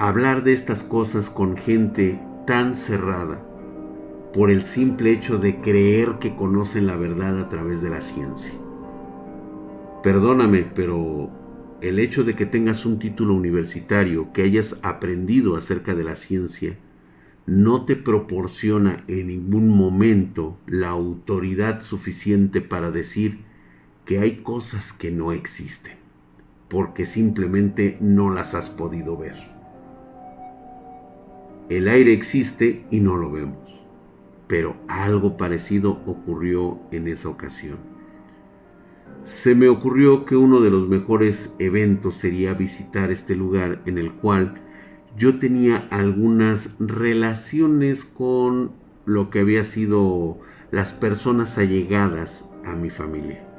Hablar 0.00 0.42
de 0.42 0.54
estas 0.54 0.82
cosas 0.82 1.30
con 1.30 1.56
gente 1.56 2.18
tan 2.46 2.76
cerrada 2.76 3.44
por 4.32 4.50
el 4.50 4.64
simple 4.64 5.12
hecho 5.12 5.38
de 5.38 5.60
creer 5.60 6.18
que 6.18 6.34
conocen 6.34 6.86
la 6.86 6.96
verdad 6.96 7.38
a 7.38 7.48
través 7.48 7.82
de 7.82 7.90
la 7.90 8.00
ciencia. 8.00 8.54
Perdóname, 10.02 10.64
pero 10.74 11.30
el 11.80 11.98
hecho 11.98 12.24
de 12.24 12.34
que 12.34 12.46
tengas 12.46 12.86
un 12.86 12.98
título 12.98 13.34
universitario, 13.34 14.32
que 14.32 14.42
hayas 14.42 14.78
aprendido 14.82 15.56
acerca 15.56 15.94
de 15.94 16.04
la 16.04 16.14
ciencia, 16.14 16.76
no 17.44 17.84
te 17.84 17.96
proporciona 17.96 18.96
en 19.08 19.26
ningún 19.26 19.68
momento 19.68 20.58
la 20.66 20.88
autoridad 20.88 21.80
suficiente 21.80 22.60
para 22.60 22.90
decir 22.90 23.40
que 24.06 24.20
hay 24.20 24.36
cosas 24.38 24.92
que 24.92 25.10
no 25.10 25.32
existen, 25.32 25.94
porque 26.68 27.04
simplemente 27.04 27.98
no 28.00 28.30
las 28.30 28.54
has 28.54 28.70
podido 28.70 29.16
ver. 29.16 29.51
El 31.72 31.88
aire 31.88 32.12
existe 32.12 32.84
y 32.90 33.00
no 33.00 33.16
lo 33.16 33.30
vemos. 33.30 33.82
Pero 34.46 34.76
algo 34.88 35.38
parecido 35.38 36.02
ocurrió 36.04 36.80
en 36.90 37.08
esa 37.08 37.30
ocasión. 37.30 37.78
Se 39.24 39.54
me 39.54 39.68
ocurrió 39.68 40.26
que 40.26 40.36
uno 40.36 40.60
de 40.60 40.68
los 40.68 40.86
mejores 40.86 41.54
eventos 41.58 42.16
sería 42.16 42.52
visitar 42.52 43.10
este 43.10 43.36
lugar 43.36 43.80
en 43.86 43.96
el 43.96 44.12
cual 44.12 44.60
yo 45.16 45.38
tenía 45.38 45.88
algunas 45.90 46.76
relaciones 46.78 48.04
con 48.04 48.72
lo 49.06 49.30
que 49.30 49.40
había 49.40 49.64
sido 49.64 50.40
las 50.70 50.92
personas 50.92 51.56
allegadas 51.56 52.44
a 52.66 52.76
mi 52.76 52.90
familia. 52.90 53.51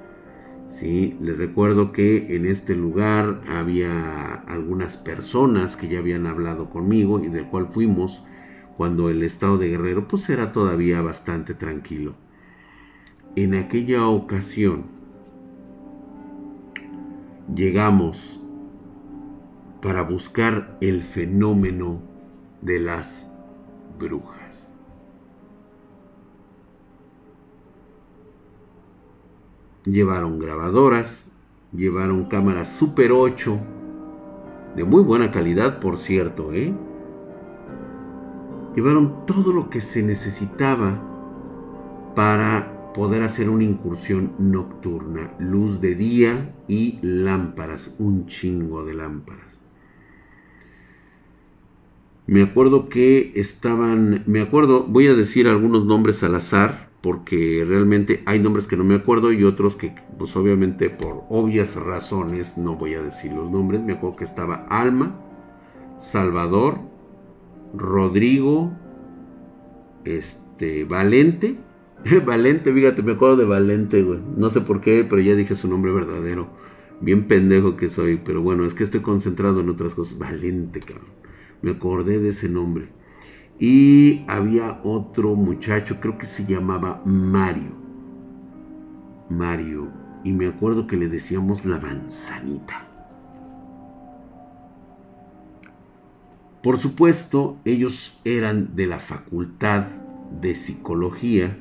¿Sí? 0.73 1.15
Les 1.21 1.37
recuerdo 1.37 1.91
que 1.91 2.35
en 2.35 2.45
este 2.45 2.75
lugar 2.75 3.41
había 3.47 4.33
algunas 4.33 4.97
personas 4.97 5.77
que 5.77 5.87
ya 5.87 5.99
habían 5.99 6.27
hablado 6.27 6.69
conmigo 6.69 7.23
y 7.23 7.29
del 7.29 7.45
cual 7.45 7.67
fuimos 7.71 8.23
cuando 8.77 9.09
el 9.09 9.23
estado 9.23 9.57
de 9.57 9.69
Guerrero 9.69 10.07
pues 10.07 10.29
era 10.29 10.51
todavía 10.51 11.01
bastante 11.01 11.53
tranquilo. 11.53 12.15
En 13.35 13.55
aquella 13.55 14.07
ocasión 14.07 14.85
llegamos 17.53 18.39
para 19.81 20.01
buscar 20.01 20.77
el 20.81 21.03
fenómeno 21.03 22.01
de 22.61 22.79
las 22.79 23.31
brujas. 23.99 24.72
Llevaron 29.85 30.39
grabadoras, 30.39 31.29
llevaron 31.73 32.25
cámaras 32.25 32.73
Super 32.75 33.11
8, 33.11 33.59
de 34.75 34.83
muy 34.83 35.03
buena 35.03 35.31
calidad, 35.31 35.79
por 35.79 35.97
cierto, 35.97 36.53
¿eh? 36.53 36.73
Llevaron 38.75 39.25
todo 39.25 39.53
lo 39.53 39.69
que 39.69 39.81
se 39.81 40.01
necesitaba 40.01 41.01
para 42.15 42.93
poder 42.93 43.23
hacer 43.23 43.49
una 43.49 43.63
incursión 43.63 44.33
nocturna, 44.39 45.33
luz 45.39 45.81
de 45.81 45.95
día 45.95 46.55
y 46.67 46.99
lámparas, 47.01 47.93
un 47.99 48.25
chingo 48.27 48.85
de 48.85 48.93
lámparas. 48.93 49.59
Me 52.25 52.41
acuerdo 52.41 52.87
que 52.87 53.33
estaban, 53.35 54.23
me 54.27 54.41
acuerdo, 54.41 54.85
voy 54.85 55.07
a 55.07 55.13
decir 55.13 55.47
algunos 55.47 55.85
nombres 55.85 56.23
al 56.23 56.35
azar, 56.35 56.89
porque 57.03 57.65
realmente 57.67 58.23
hay 58.25 58.39
nombres 58.39 58.65
que 58.65 58.77
no 58.77 58.85
me 58.85 58.95
acuerdo 58.95 59.33
y 59.33 59.43
otros 59.43 59.75
que, 59.75 59.93
pues 60.17 60.37
obviamente 60.37 60.89
por 60.89 61.25
obvias 61.27 61.75
razones 61.75 62.57
no 62.57 62.77
voy 62.77 62.93
a 62.93 63.01
decir 63.01 63.33
los 63.33 63.51
nombres. 63.51 63.81
Me 63.81 63.93
acuerdo 63.93 64.15
que 64.15 64.23
estaba 64.23 64.65
Alma, 64.69 65.13
Salvador, 65.99 66.79
Rodrigo, 67.75 68.71
este, 70.05 70.85
Valente. 70.85 71.57
Valente, 72.25 72.73
fíjate, 72.73 73.03
me 73.03 73.11
acuerdo 73.11 73.35
de 73.35 73.45
Valente, 73.45 74.01
güey. 74.01 74.21
No 74.37 74.49
sé 74.49 74.61
por 74.61 74.79
qué, 74.79 75.05
pero 75.07 75.21
ya 75.21 75.35
dije 75.35 75.55
su 75.55 75.67
nombre 75.67 75.91
verdadero. 75.91 76.47
Bien 77.01 77.27
pendejo 77.27 77.75
que 77.75 77.89
soy, 77.89 78.15
pero 78.15 78.41
bueno, 78.41 78.63
es 78.63 78.73
que 78.73 78.85
estoy 78.85 79.01
concentrado 79.01 79.59
en 79.59 79.67
otras 79.67 79.93
cosas. 79.93 80.17
Valente, 80.17 80.79
cabrón. 80.79 81.11
Me 81.61 81.71
acordé 81.71 82.19
de 82.19 82.29
ese 82.29 82.47
nombre. 82.47 82.87
Y 83.65 84.25
había 84.27 84.81
otro 84.83 85.35
muchacho, 85.35 86.01
creo 86.01 86.17
que 86.17 86.25
se 86.25 86.45
llamaba 86.45 87.01
Mario. 87.05 87.71
Mario. 89.29 89.87
Y 90.25 90.33
me 90.33 90.47
acuerdo 90.47 90.85
que 90.85 90.97
le 90.97 91.07
decíamos 91.07 91.63
la 91.63 91.79
manzanita. 91.79 92.85
Por 96.61 96.77
supuesto, 96.77 97.55
ellos 97.63 98.19
eran 98.25 98.75
de 98.75 98.85
la 98.85 98.99
facultad 98.99 99.85
de 100.41 100.55
psicología 100.55 101.57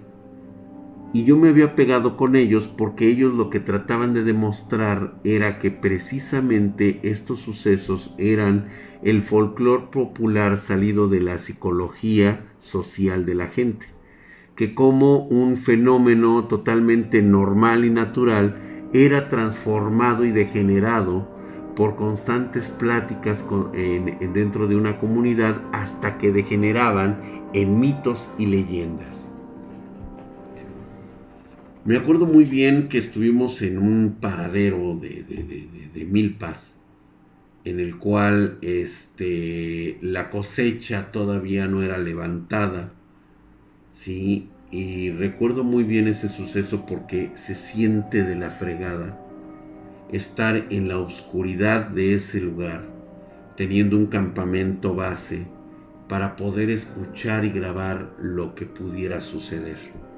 y 1.14 1.24
yo 1.24 1.36
me 1.36 1.50
había 1.50 1.74
pegado 1.76 2.16
con 2.16 2.36
ellos 2.36 2.68
porque 2.68 3.06
ellos 3.06 3.34
lo 3.34 3.50
que 3.50 3.60
trataban 3.60 4.14
de 4.14 4.24
demostrar 4.24 5.14
era 5.24 5.58
que 5.58 5.70
precisamente 5.70 7.00
estos 7.02 7.40
sucesos 7.40 8.14
eran 8.16 8.68
el 9.02 9.22
folclore 9.22 9.88
popular 9.90 10.56
salido 10.56 11.08
de 11.08 11.20
la 11.20 11.38
psicología 11.38 12.46
social 12.58 13.26
de 13.26 13.34
la 13.34 13.48
gente, 13.48 13.86
que 14.56 14.74
como 14.74 15.18
un 15.18 15.56
fenómeno 15.56 16.44
totalmente 16.44 17.20
normal 17.20 17.84
y 17.84 17.90
natural 17.90 18.56
era 18.94 19.28
transformado 19.28 20.24
y 20.24 20.30
degenerado 20.30 21.30
por 21.76 21.96
constantes 21.96 22.70
pláticas 22.70 23.44
dentro 24.34 24.66
de 24.66 24.76
una 24.76 24.98
comunidad 24.98 25.62
hasta 25.72 26.18
que 26.18 26.32
degeneraban 26.32 27.20
en 27.54 27.80
mitos 27.80 28.30
y 28.38 28.46
leyendas. 28.46 29.21
Me 31.84 31.96
acuerdo 31.96 32.26
muy 32.26 32.44
bien 32.44 32.88
que 32.88 32.98
estuvimos 32.98 33.60
en 33.60 33.76
un 33.76 34.18
paradero 34.20 34.96
de, 35.00 35.24
de, 35.24 36.04
Milpas, 36.04 36.76
en 37.64 37.80
el 37.80 37.98
cual 37.98 38.58
este, 38.62 39.98
la 40.00 40.30
cosecha 40.30 41.10
todavía 41.10 41.66
no 41.66 41.82
era 41.82 41.98
levantada, 41.98 42.92
¿sí? 43.90 44.48
Y 44.70 45.10
recuerdo 45.10 45.64
muy 45.64 45.82
bien 45.82 46.06
ese 46.06 46.28
suceso 46.28 46.86
porque 46.86 47.32
se 47.34 47.56
siente 47.56 48.22
de 48.22 48.36
la 48.36 48.50
fregada 48.50 49.18
estar 50.12 50.66
en 50.70 50.86
la 50.86 50.98
oscuridad 50.98 51.88
de 51.88 52.14
ese 52.14 52.40
lugar, 52.40 52.86
teniendo 53.56 53.96
un 53.96 54.06
campamento 54.06 54.94
base 54.94 55.48
para 56.08 56.36
poder 56.36 56.70
escuchar 56.70 57.44
y 57.44 57.50
grabar 57.50 58.14
lo 58.20 58.54
que 58.54 58.66
pudiera 58.66 59.20
suceder. 59.20 60.11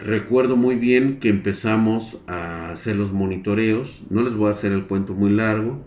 Recuerdo 0.00 0.56
muy 0.56 0.74
bien 0.74 1.20
que 1.20 1.28
empezamos 1.28 2.24
a 2.26 2.70
hacer 2.70 2.96
los 2.96 3.12
monitoreos, 3.12 4.02
no 4.10 4.22
les 4.22 4.34
voy 4.34 4.48
a 4.48 4.50
hacer 4.50 4.72
el 4.72 4.86
cuento 4.86 5.14
muy 5.14 5.30
largo, 5.30 5.86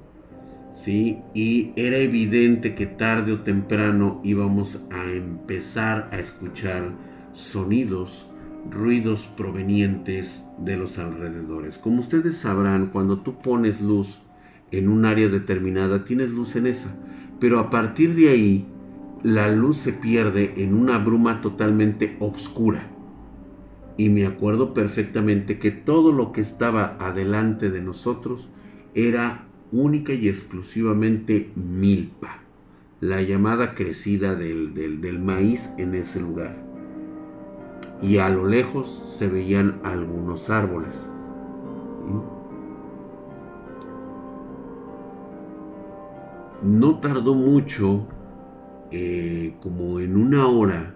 ¿sí? 0.73 1.19
Y 1.33 1.73
era 1.75 1.97
evidente 1.97 2.73
que 2.73 2.85
tarde 2.85 3.33
o 3.33 3.41
temprano 3.41 4.21
íbamos 4.23 4.79
a 4.91 5.11
empezar 5.11 6.09
a 6.13 6.19
escuchar 6.19 6.93
sonidos, 7.33 8.31
ruidos 8.71 9.27
provenientes 9.35 10.45
de 10.57 10.77
los 10.77 10.97
alrededores. 10.99 11.77
Como 11.77 11.99
ustedes 11.99 12.37
sabrán, 12.37 12.87
cuando 12.87 13.19
tú 13.19 13.39
pones 13.39 13.81
luz 13.81 14.21
en 14.71 14.87
un 14.87 15.03
área 15.05 15.27
determinada, 15.27 16.05
tienes 16.05 16.29
luz 16.29 16.55
en 16.55 16.67
esa, 16.67 16.95
pero 17.41 17.59
a 17.59 17.69
partir 17.69 18.15
de 18.15 18.29
ahí, 18.29 18.65
la 19.21 19.51
luz 19.51 19.77
se 19.77 19.91
pierde 19.91 20.53
en 20.55 20.73
una 20.75 20.97
bruma 20.97 21.41
totalmente 21.41 22.15
oscura 22.19 22.96
y 23.97 24.09
me 24.09 24.27
acuerdo 24.27 24.75
perfectamente 24.75 25.57
que 25.57 25.71
todo 25.71 26.11
lo 26.11 26.31
que 26.31 26.41
estaba 26.41 26.95
adelante 26.99 27.71
de 27.71 27.81
nosotros 27.81 28.49
era 28.93 29.47
única 29.71 30.13
y 30.13 30.29
exclusivamente 30.29 31.51
milpa, 31.55 32.39
la 33.01 33.21
llamada 33.23 33.73
crecida 33.73 34.35
del, 34.35 35.19
maíz 35.19 35.71
en 35.79 35.95
ese 35.95 36.21
lugar. 36.21 36.55
Y 38.01 38.19
a 38.19 38.29
lo 38.29 38.45
lejos 38.45 38.87
se 38.87 39.27
veían 39.27 39.79
algunos 39.83 40.51
árboles. 40.51 40.95
No 46.61 46.99
tardó 46.99 47.33
mucho, 47.33 48.07
eh, 48.91 49.55
como 49.61 49.99
en 49.99 50.17
una 50.17 50.47
hora, 50.47 50.95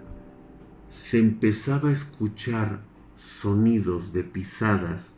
se 0.88 1.18
empezaba 1.18 1.88
a 1.88 1.92
escuchar 1.92 2.91
sonidos 3.22 4.12
de 4.12 4.24
pisadas 4.24 5.12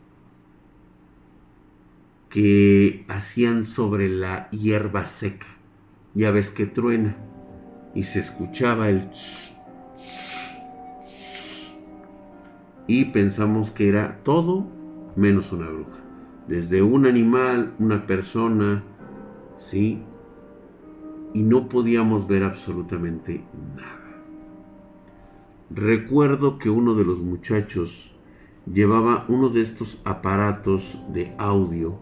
que 2.29 3.03
hacían 3.07 3.65
sobre 3.65 4.09
la 4.09 4.49
hierba 4.51 5.05
seca. 5.05 5.47
Ya 6.13 6.31
ves 6.31 6.51
que 6.51 6.65
truena 6.65 7.17
y 7.95 8.03
se 8.03 8.19
escuchaba 8.19 8.89
el 8.89 9.09
y 12.87 13.05
pensamos 13.05 13.71
que 13.71 13.89
era 13.89 14.19
todo 14.23 14.67
menos 15.15 15.51
una 15.51 15.67
bruja. 15.67 15.97
Desde 16.47 16.83
un 16.83 17.07
animal, 17.07 17.73
una 17.79 18.05
persona, 18.05 18.83
¿sí? 19.57 20.03
Y 21.33 21.41
no 21.41 21.67
podíamos 21.67 22.27
ver 22.27 22.43
absolutamente 22.43 23.43
nada. 23.75 24.04
Recuerdo 25.75 26.57
que 26.57 26.69
uno 26.69 26.95
de 26.95 27.03
los 27.03 27.19
muchachos 27.19 28.09
llevaba 28.65 29.25
uno 29.27 29.49
de 29.49 29.59
estos 29.59 29.99
aparatos 30.05 30.97
de 31.11 31.35
audio, 31.37 31.99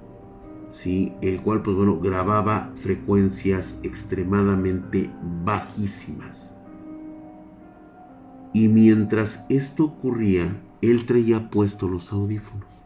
¿sí? 0.70 1.12
el 1.22 1.42
cual 1.42 1.64
pues 1.64 1.76
grababa 2.04 2.72
frecuencias 2.76 3.80
extremadamente 3.82 5.10
bajísimas. 5.44 6.54
Y 8.54 8.68
mientras 8.68 9.44
esto 9.50 9.86
ocurría, 9.86 10.62
él 10.84 11.08
traía 11.08 11.50
puestos 11.50 11.90
los 11.90 12.14
audífonos. 12.14 12.84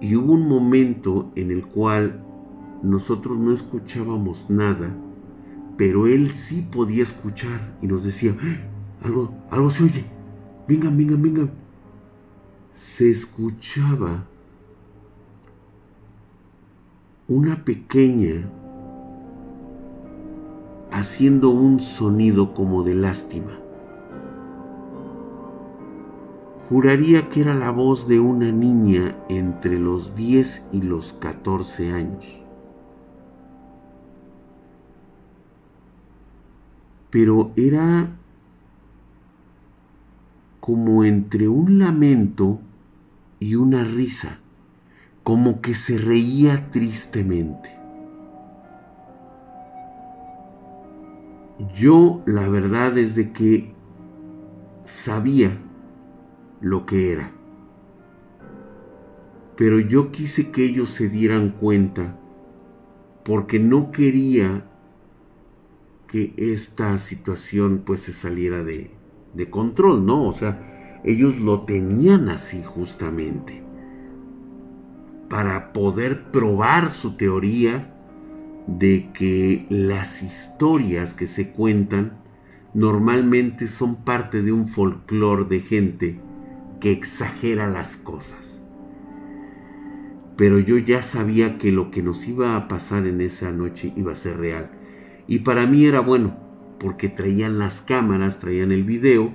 Y 0.00 0.16
hubo 0.16 0.32
un 0.32 0.48
momento 0.48 1.30
en 1.36 1.52
el 1.52 1.64
cual 1.64 2.20
nosotros 2.82 3.38
no 3.38 3.52
escuchábamos 3.52 4.50
nada 4.50 4.92
pero 5.76 6.06
él 6.06 6.34
sí 6.34 6.66
podía 6.70 7.02
escuchar 7.02 7.76
y 7.82 7.86
nos 7.86 8.04
decía, 8.04 8.36
¡Ah! 8.40 9.04
algo, 9.04 9.34
algo 9.50 9.70
se 9.70 9.84
oye, 9.84 10.04
vengan, 10.66 10.96
vengan, 10.96 11.22
vengan. 11.22 11.50
Se 12.72 13.10
escuchaba 13.10 14.26
una 17.28 17.64
pequeña 17.64 18.50
haciendo 20.92 21.50
un 21.50 21.80
sonido 21.80 22.54
como 22.54 22.82
de 22.82 22.94
lástima. 22.94 23.58
Juraría 26.68 27.28
que 27.28 27.40
era 27.42 27.54
la 27.54 27.70
voz 27.70 28.08
de 28.08 28.18
una 28.18 28.50
niña 28.50 29.16
entre 29.28 29.78
los 29.78 30.16
10 30.16 30.68
y 30.72 30.82
los 30.82 31.12
14 31.12 31.92
años. 31.92 32.45
Pero 37.16 37.50
era 37.56 38.10
como 40.60 41.02
entre 41.02 41.48
un 41.48 41.78
lamento 41.78 42.60
y 43.40 43.54
una 43.54 43.84
risa, 43.84 44.38
como 45.22 45.62
que 45.62 45.74
se 45.74 45.96
reía 45.96 46.70
tristemente. 46.70 47.74
Yo 51.74 52.20
la 52.26 52.50
verdad 52.50 52.98
es 52.98 53.14
de 53.14 53.32
que 53.32 53.72
sabía 54.84 55.56
lo 56.60 56.84
que 56.84 57.12
era, 57.14 57.30
pero 59.56 59.80
yo 59.80 60.12
quise 60.12 60.50
que 60.50 60.64
ellos 60.64 60.90
se 60.90 61.08
dieran 61.08 61.48
cuenta 61.48 62.14
porque 63.24 63.58
no 63.58 63.90
quería 63.90 64.66
que 66.06 66.32
esta 66.36 66.96
situación 66.98 67.82
pues 67.84 68.00
se 68.00 68.12
saliera 68.12 68.64
de, 68.64 68.90
de 69.34 69.50
control, 69.50 70.04
¿no? 70.06 70.24
O 70.24 70.32
sea, 70.32 71.00
ellos 71.04 71.38
lo 71.38 71.62
tenían 71.62 72.28
así 72.28 72.62
justamente 72.64 73.62
para 75.28 75.72
poder 75.72 76.30
probar 76.30 76.90
su 76.90 77.16
teoría 77.16 77.92
de 78.66 79.10
que 79.12 79.66
las 79.68 80.22
historias 80.22 81.14
que 81.14 81.26
se 81.26 81.50
cuentan 81.50 82.18
normalmente 82.74 83.68
son 83.68 84.04
parte 84.04 84.42
de 84.42 84.52
un 84.52 84.68
folclore 84.68 85.44
de 85.44 85.60
gente 85.60 86.20
que 86.80 86.92
exagera 86.92 87.68
las 87.68 87.96
cosas. 87.96 88.60
Pero 90.36 90.58
yo 90.58 90.76
ya 90.76 91.02
sabía 91.02 91.56
que 91.58 91.72
lo 91.72 91.90
que 91.90 92.02
nos 92.02 92.26
iba 92.28 92.56
a 92.56 92.68
pasar 92.68 93.06
en 93.06 93.20
esa 93.20 93.50
noche 93.50 93.92
iba 93.96 94.12
a 94.12 94.16
ser 94.16 94.36
real 94.38 94.75
y 95.28 95.40
para 95.40 95.66
mí 95.66 95.86
era 95.86 96.00
bueno, 96.00 96.36
porque 96.78 97.08
traían 97.08 97.58
las 97.58 97.80
cámaras, 97.80 98.38
traían 98.38 98.72
el 98.72 98.84
video, 98.84 99.32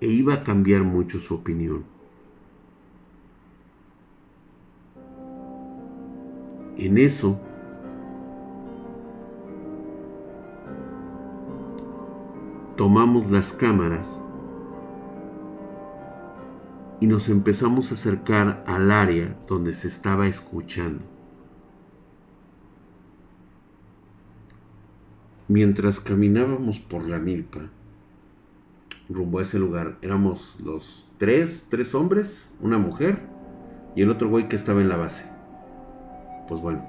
e 0.00 0.06
iba 0.06 0.34
a 0.34 0.44
cambiar 0.44 0.82
mucho 0.82 1.20
su 1.20 1.34
opinión. 1.34 1.84
En 6.76 6.96
eso, 6.96 7.38
tomamos 12.76 13.30
las 13.30 13.52
cámaras 13.52 14.18
y 16.98 17.06
nos 17.06 17.28
empezamos 17.28 17.90
a 17.90 17.94
acercar 17.94 18.64
al 18.66 18.90
área 18.90 19.36
donde 19.46 19.74
se 19.74 19.88
estaba 19.88 20.26
escuchando. 20.26 21.09
Mientras 25.50 25.98
caminábamos 25.98 26.78
por 26.78 27.08
la 27.08 27.18
milpa, 27.18 27.58
rumbo 29.08 29.40
a 29.40 29.42
ese 29.42 29.58
lugar, 29.58 29.98
éramos 30.00 30.56
los 30.64 31.10
tres, 31.18 31.66
tres 31.68 31.92
hombres, 31.92 32.54
una 32.60 32.78
mujer 32.78 33.18
y 33.96 34.02
el 34.02 34.10
otro 34.10 34.28
güey 34.28 34.48
que 34.48 34.54
estaba 34.54 34.80
en 34.80 34.88
la 34.88 34.96
base. 34.96 35.24
Pues 36.46 36.60
bueno, 36.60 36.86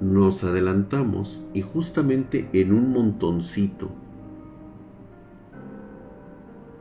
nos 0.00 0.44
adelantamos 0.44 1.44
y 1.52 1.60
justamente 1.60 2.48
en 2.54 2.72
un 2.72 2.90
montoncito, 2.90 3.90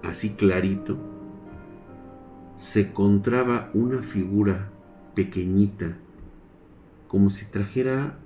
así 0.04 0.36
clarito, 0.36 0.98
se 2.58 2.88
encontraba 2.88 3.72
una 3.74 3.98
figura 4.02 4.70
pequeñita, 5.16 5.98
como 7.10 7.30
si 7.30 7.46
trajera 7.48 8.20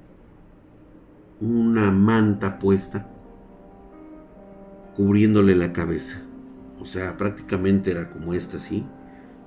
una 1.41 1.89
manta 1.91 2.59
puesta 2.59 3.07
cubriéndole 4.95 5.55
la 5.55 5.73
cabeza. 5.73 6.21
O 6.79 6.85
sea, 6.85 7.17
prácticamente 7.17 7.91
era 7.91 8.09
como 8.09 8.33
esta 8.33 8.57
así, 8.57 8.85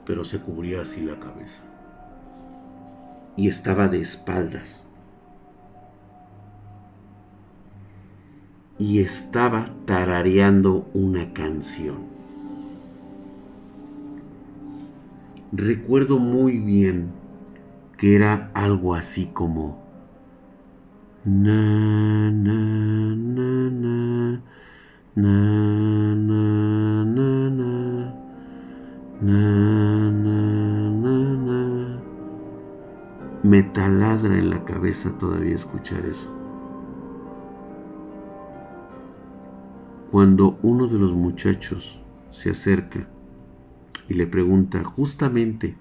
pero 0.05 0.24
se 0.24 0.40
cubría 0.40 0.82
así 0.82 1.03
la 1.03 1.18
cabeza. 1.20 1.62
Y 3.36 3.49
estaba 3.49 3.88
de 3.88 4.01
espaldas. 4.01 4.84
Y 8.78 9.01
estaba 9.01 9.70
tarareando 9.86 10.88
una 10.95 11.32
canción. 11.32 12.12
Recuerdo 15.53 16.18
muy 16.18 16.59
bien 16.59 17.11
que 17.97 18.16
era 18.16 18.51
algo 18.55 18.97
así 18.97 19.26
como 19.26 19.84
na 21.24 22.30
na 22.30 22.58
na 23.16 23.70
na. 23.70 24.40
Na 25.16 26.14
na 26.14 27.04
na 27.04 27.48
na. 27.50 28.12
Na 29.22 30.10
na 30.10 30.10
na 30.10 30.84
me 33.44 33.62
taladra 33.62 34.38
en 34.38 34.48
la 34.48 34.64
cabeza 34.64 35.10
todavía 35.18 35.54
escuchar 35.54 36.04
eso. 36.06 36.30
Cuando 40.10 40.58
uno 40.62 40.88
de 40.88 40.98
los 40.98 41.12
muchachos 41.12 42.00
se 42.30 42.50
acerca 42.50 43.06
y 44.08 44.14
le 44.14 44.26
pregunta 44.26 44.82
justamente 44.82 45.76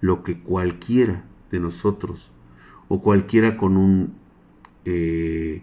lo 0.00 0.22
que 0.22 0.42
cualquiera 0.42 1.24
de 1.50 1.58
nosotros 1.58 2.32
o 2.88 3.00
cualquiera 3.00 3.56
con 3.56 3.76
un 3.78 4.25
eh, 4.86 5.62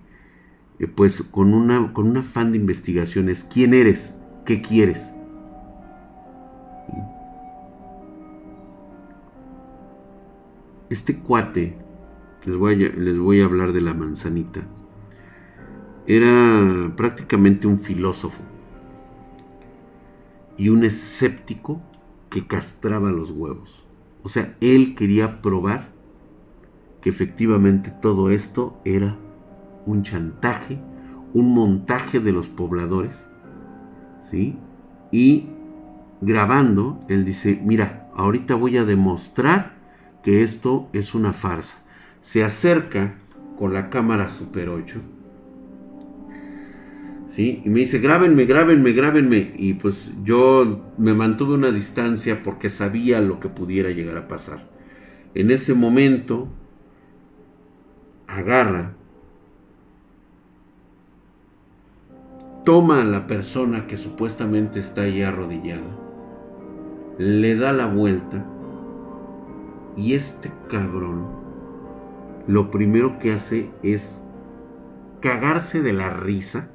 eh, 0.79 0.87
pues 0.87 1.23
con 1.23 1.53
una 1.53 1.93
con 1.93 2.07
un 2.07 2.17
afán 2.17 2.51
de 2.51 2.57
investigación 2.57 3.29
es 3.29 3.43
quién 3.43 3.73
eres, 3.73 4.13
qué 4.45 4.61
quieres. 4.61 5.13
Este 10.89 11.17
cuate, 11.17 11.75
les 12.45 12.55
voy, 12.55 12.75
les 12.75 13.17
voy 13.17 13.41
a 13.41 13.45
hablar 13.45 13.73
de 13.73 13.81
la 13.81 13.93
manzanita, 13.95 14.61
era 16.05 16.93
prácticamente 16.95 17.65
un 17.65 17.79
filósofo 17.79 18.43
y 20.57 20.69
un 20.69 20.83
escéptico 20.83 21.81
que 22.29 22.45
castraba 22.45 23.11
los 23.11 23.31
huevos. 23.31 23.87
O 24.21 24.29
sea, 24.29 24.55
él 24.61 24.95
quería 24.95 25.41
probar 25.41 25.92
que 27.03 27.09
efectivamente 27.09 27.91
todo 28.01 28.31
esto 28.31 28.79
era 28.85 29.17
un 29.85 30.03
chantaje, 30.03 30.79
un 31.33 31.53
montaje 31.53 32.21
de 32.21 32.31
los 32.31 32.47
pobladores, 32.47 33.27
¿sí? 34.31 34.55
Y 35.11 35.49
grabando, 36.21 37.03
él 37.09 37.25
dice, 37.25 37.59
mira, 37.61 38.09
ahorita 38.15 38.55
voy 38.55 38.77
a 38.77 38.85
demostrar 38.85 39.73
que 40.23 40.43
esto 40.43 40.89
es 40.93 41.13
una 41.13 41.33
farsa. 41.33 41.77
Se 42.21 42.41
acerca 42.45 43.15
con 43.59 43.73
la 43.73 43.89
cámara 43.89 44.29
Super 44.29 44.69
8. 44.69 45.01
¿Sí? 47.35 47.61
Y 47.65 47.69
me 47.69 47.79
dice, 47.79 47.99
grábenme, 47.99 48.45
grábenme, 48.45 48.93
grábenme. 48.93 49.53
Y 49.57 49.73
pues 49.73 50.13
yo 50.23 50.93
me 50.97 51.13
mantuve 51.13 51.55
una 51.55 51.71
distancia 51.71 52.41
porque 52.43 52.69
sabía 52.69 53.19
lo 53.19 53.41
que 53.41 53.49
pudiera 53.49 53.89
llegar 53.89 54.15
a 54.15 54.27
pasar. 54.29 54.69
En 55.33 55.51
ese 55.51 55.73
momento, 55.73 56.47
agarra, 58.37 58.93
toma 62.63 63.01
a 63.01 63.05
la 63.05 63.27
persona 63.27 63.87
que 63.87 63.97
supuestamente 63.97 64.79
está 64.79 65.01
ahí 65.01 65.21
arrodillada, 65.21 65.97
le 67.17 67.55
da 67.55 67.73
la 67.73 67.87
vuelta 67.87 68.45
y 69.95 70.13
este 70.13 70.51
cabrón 70.69 71.43
lo 72.47 72.71
primero 72.71 73.19
que 73.19 73.31
hace 73.31 73.69
es 73.83 74.21
cagarse 75.21 75.81
de 75.81 75.93
la 75.93 76.09
risa. 76.09 76.69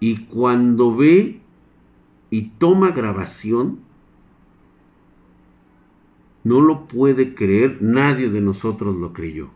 Y 0.00 0.26
cuando 0.26 0.94
ve 0.96 1.40
y 2.30 2.42
toma 2.58 2.90
grabación, 2.90 3.78
no 6.44 6.60
lo 6.60 6.86
puede 6.86 7.34
creer, 7.34 7.78
nadie 7.80 8.28
de 8.28 8.42
nosotros 8.42 8.96
lo 8.96 9.12
creyó. 9.12 9.48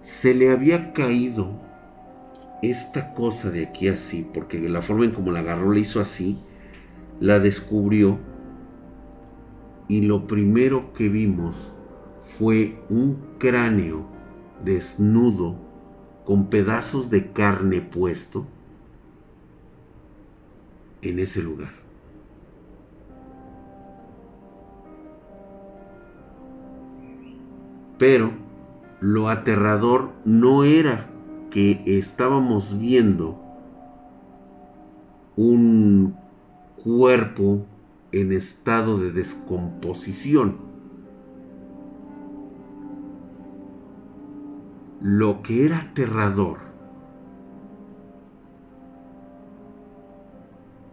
Se 0.00 0.34
le 0.34 0.50
había 0.50 0.92
caído 0.92 1.60
esta 2.62 3.14
cosa 3.14 3.50
de 3.50 3.64
aquí 3.64 3.88
así, 3.88 4.26
porque 4.32 4.58
la 4.68 4.80
forma 4.82 5.04
en 5.04 5.12
como 5.12 5.30
la 5.30 5.40
agarró 5.40 5.70
le 5.70 5.80
hizo 5.80 6.00
así, 6.00 6.38
la 7.20 7.38
descubrió 7.38 8.18
y 9.86 10.00
lo 10.00 10.26
primero 10.26 10.94
que 10.94 11.10
vimos 11.10 11.72
fue 12.38 12.82
un 12.88 13.18
cráneo 13.38 14.08
desnudo 14.64 15.56
con 16.24 16.48
pedazos 16.48 17.10
de 17.10 17.32
carne 17.32 17.82
puesto 17.82 18.46
en 21.02 21.18
ese 21.18 21.42
lugar. 21.42 21.83
Pero 28.06 28.32
lo 29.00 29.30
aterrador 29.30 30.10
no 30.26 30.62
era 30.64 31.06
que 31.50 31.82
estábamos 31.86 32.78
viendo 32.78 33.40
un 35.36 36.14
cuerpo 36.84 37.64
en 38.12 38.34
estado 38.34 38.98
de 38.98 39.10
descomposición. 39.10 40.58
Lo 45.00 45.40
que 45.40 45.64
era 45.64 45.78
aterrador 45.78 46.58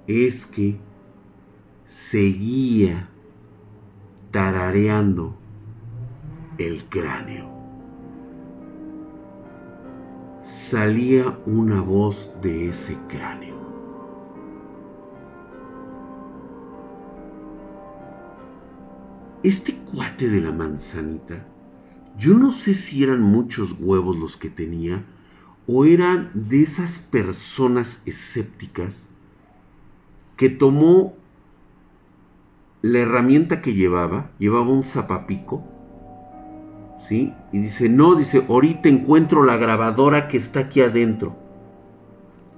es 0.07 0.45
que 0.45 0.79
seguía 1.83 3.09
tarareando 4.31 5.40
el 6.67 6.85
cráneo. 6.85 7.49
Salía 10.41 11.37
una 11.45 11.81
voz 11.81 12.33
de 12.41 12.69
ese 12.69 12.97
cráneo. 13.07 13.55
Este 19.43 19.73
cuate 19.91 20.29
de 20.29 20.41
la 20.41 20.51
manzanita, 20.51 21.47
yo 22.17 22.37
no 22.37 22.51
sé 22.51 22.75
si 22.75 23.03
eran 23.03 23.21
muchos 23.21 23.75
huevos 23.79 24.15
los 24.17 24.37
que 24.37 24.49
tenía 24.49 25.03
o 25.65 25.85
eran 25.85 26.29
de 26.33 26.61
esas 26.61 26.99
personas 26.99 28.03
escépticas 28.05 29.07
que 30.37 30.49
tomó 30.49 31.15
la 32.81 32.99
herramienta 32.99 33.61
que 33.61 33.73
llevaba, 33.73 34.31
llevaba 34.39 34.71
un 34.71 34.83
zapapico, 34.83 35.70
¿sí? 37.01 37.33
Y 37.51 37.59
dice, 37.59 37.89
no, 37.89 38.15
dice, 38.15 38.45
ahorita 38.47 38.89
encuentro 38.89 39.43
la 39.43 39.57
grabadora 39.57 40.27
que 40.27 40.37
está 40.37 40.61
aquí 40.61 40.81
adentro. 40.81 41.35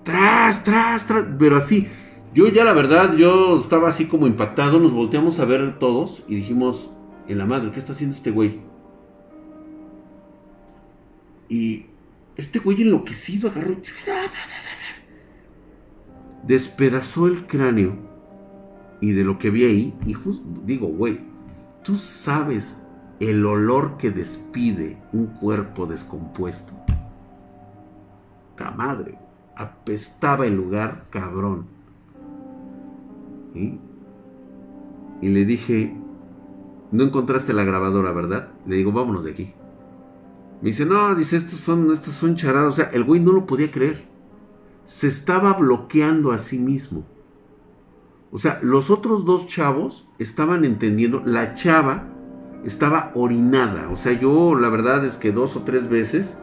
Tras, 0.03 0.63
tras, 0.63 1.07
tras, 1.07 1.25
pero 1.39 1.57
así, 1.57 1.87
yo 2.33 2.47
ya 2.49 2.63
la 2.63 2.73
verdad, 2.73 3.15
yo 3.15 3.57
estaba 3.57 3.89
así 3.89 4.05
como 4.05 4.27
impactado, 4.27 4.79
nos 4.79 4.91
volteamos 4.91 5.39
a 5.39 5.45
ver 5.45 5.79
todos 5.79 6.23
y 6.27 6.35
dijimos, 6.35 6.91
en 7.27 7.37
la 7.37 7.45
madre, 7.45 7.71
¿qué 7.71 7.79
está 7.79 7.93
haciendo 7.93 8.15
este 8.15 8.31
güey? 8.31 8.59
Y 11.47 11.85
este 12.35 12.59
güey 12.59 12.81
enloquecido 12.81 13.49
agarró, 13.49 13.77
despedazó 16.45 17.27
el 17.27 17.45
cráneo 17.47 17.95
y 18.99 19.11
de 19.11 19.23
lo 19.23 19.37
que 19.37 19.49
vi 19.49 19.65
ahí, 19.65 19.93
y 20.05 20.15
digo, 20.65 20.87
güey, 20.87 21.19
tú 21.83 21.95
sabes 21.97 22.82
el 23.29 23.45
olor 23.45 23.97
que 23.97 24.11
despide 24.11 24.97
un 25.13 25.27
cuerpo 25.27 25.85
descompuesto. 25.85 26.73
Ta 28.55 28.71
madre, 28.71 29.17
apestaba 29.55 30.45
el 30.45 30.55
lugar 30.55 31.05
cabrón. 31.09 31.67
Y 33.53 35.29
le 35.29 35.45
dije, 35.45 35.95
no 36.91 37.03
encontraste 37.03 37.53
la 37.53 37.63
grabadora, 37.63 38.11
¿verdad? 38.11 38.49
Le 38.65 38.77
digo, 38.77 38.91
vámonos 38.91 39.23
de 39.23 39.31
aquí. 39.31 39.53
Me 40.61 40.69
dice, 40.69 40.85
no, 40.85 41.13
dice, 41.15 41.37
estos 41.37 41.59
son, 41.59 41.91
estos 41.91 42.13
son 42.13 42.35
charadas. 42.35 42.73
O 42.73 42.75
sea, 42.75 42.89
el 42.93 43.03
güey 43.03 43.19
no 43.19 43.31
lo 43.31 43.45
podía 43.45 43.71
creer. 43.71 44.05
Se 44.85 45.07
estaba 45.07 45.53
bloqueando 45.53 46.31
a 46.31 46.39
sí 46.39 46.57
mismo. 46.57 47.05
O 48.31 48.39
sea, 48.39 48.59
los 48.61 48.89
otros 48.89 49.25
dos 49.25 49.47
chavos 49.47 50.09
estaban 50.19 50.65
entendiendo. 50.65 51.21
La 51.25 51.53
chava 51.53 52.09
estaba 52.65 53.11
orinada. 53.15 53.89
O 53.89 53.95
sea, 53.95 54.13
yo 54.13 54.55
la 54.55 54.69
verdad 54.69 55.05
es 55.05 55.17
que 55.17 55.31
dos 55.31 55.55
o 55.55 55.61
tres 55.61 55.89
veces 55.89 56.35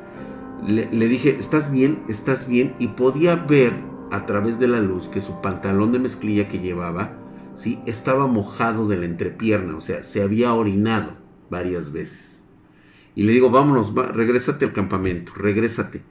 le, 0.67 1.09
dije, 1.09 1.37
¿estás 1.39 1.71
bien? 1.71 2.03
¿Estás 2.09 2.47
bien? 2.47 2.75
Y 2.79 2.89
podía 2.89 3.35
ver 3.35 3.73
a 4.11 4.27
través 4.27 4.59
de 4.59 4.69
la 4.69 4.81
luz 4.81 5.09
que 5.09 5.21
su 5.21 5.41
pantalón 5.41 5.93
de 5.93 5.99
mezclilla 5.99 6.49
que 6.49 6.61
llevaba, 6.61 7.13
¿sí? 7.57 7.79
estaba 7.87 8.27
mojado 8.27 8.89
de 8.89 8.99
la 8.99 9.07
entrepierna, 9.07 9.77
o 9.77 9.81
sea, 9.81 10.03
se 10.03 10.23
había 10.23 10.53
orinado 10.53 11.13
varias 11.49 11.93
veces. 11.93 12.43
Y 13.15 13.25
le 13.25 13.33
digo, 13.33 13.51
vámonos, 13.51 13.97
va, 13.97 14.07
regrésate 14.07 14.65
al 14.65 14.73
campamento, 14.73 15.33
regrésate. 15.37 16.03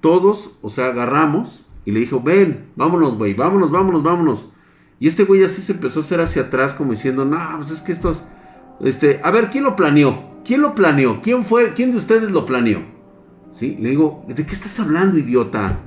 Todos, 0.00 0.58
o 0.62 0.70
sea, 0.70 0.86
agarramos 0.88 1.66
y 1.84 1.92
le 1.92 2.00
dijo, 2.00 2.20
ven, 2.20 2.66
vámonos, 2.76 3.16
güey, 3.16 3.34
vámonos, 3.34 3.70
vámonos, 3.70 4.02
vámonos. 4.02 4.52
Y 4.98 5.08
este 5.08 5.24
güey 5.24 5.44
así 5.44 5.62
se 5.62 5.72
empezó 5.72 6.00
a 6.00 6.02
hacer 6.02 6.20
hacia 6.20 6.42
atrás 6.42 6.74
como 6.74 6.92
diciendo, 6.92 7.24
no, 7.24 7.38
pues 7.56 7.70
es 7.70 7.82
que 7.82 7.92
estos, 7.92 8.22
este, 8.82 9.20
a 9.22 9.30
ver, 9.30 9.50
¿quién 9.50 9.64
lo 9.64 9.76
planeó? 9.76 10.32
¿Quién 10.44 10.60
lo 10.60 10.74
planeó? 10.74 11.22
¿Quién 11.22 11.44
fue? 11.44 11.72
¿Quién 11.74 11.90
de 11.90 11.98
ustedes 11.98 12.30
lo 12.30 12.44
planeó? 12.46 12.80
¿Sí? 13.52 13.76
Le 13.80 13.90
digo, 13.90 14.24
¿de 14.28 14.46
qué 14.46 14.52
estás 14.52 14.80
hablando, 14.80 15.18
idiota? 15.18 15.78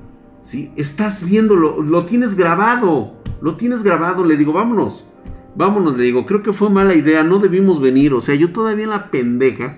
¿sí? 0.45 0.71
Estás 0.75 1.25
viéndolo, 1.25 1.81
lo 1.81 2.05
tienes 2.05 2.35
grabado, 2.35 3.15
lo 3.41 3.55
tienes 3.57 3.83
grabado, 3.83 4.23
le 4.23 4.37
digo, 4.37 4.53
vámonos. 4.53 5.05
vámonos, 5.55 5.97
le 5.97 6.03
digo, 6.03 6.25
creo 6.25 6.43
que 6.43 6.53
fue 6.53 6.69
mala 6.69 6.95
idea, 6.95 7.23
no 7.23 7.39
debimos 7.39 7.81
venir, 7.81 8.13
o 8.13 8.21
sea, 8.21 8.35
yo 8.35 8.51
todavía 8.51 8.83
en 8.83 8.89
la 8.89 9.09
pendeja, 9.09 9.77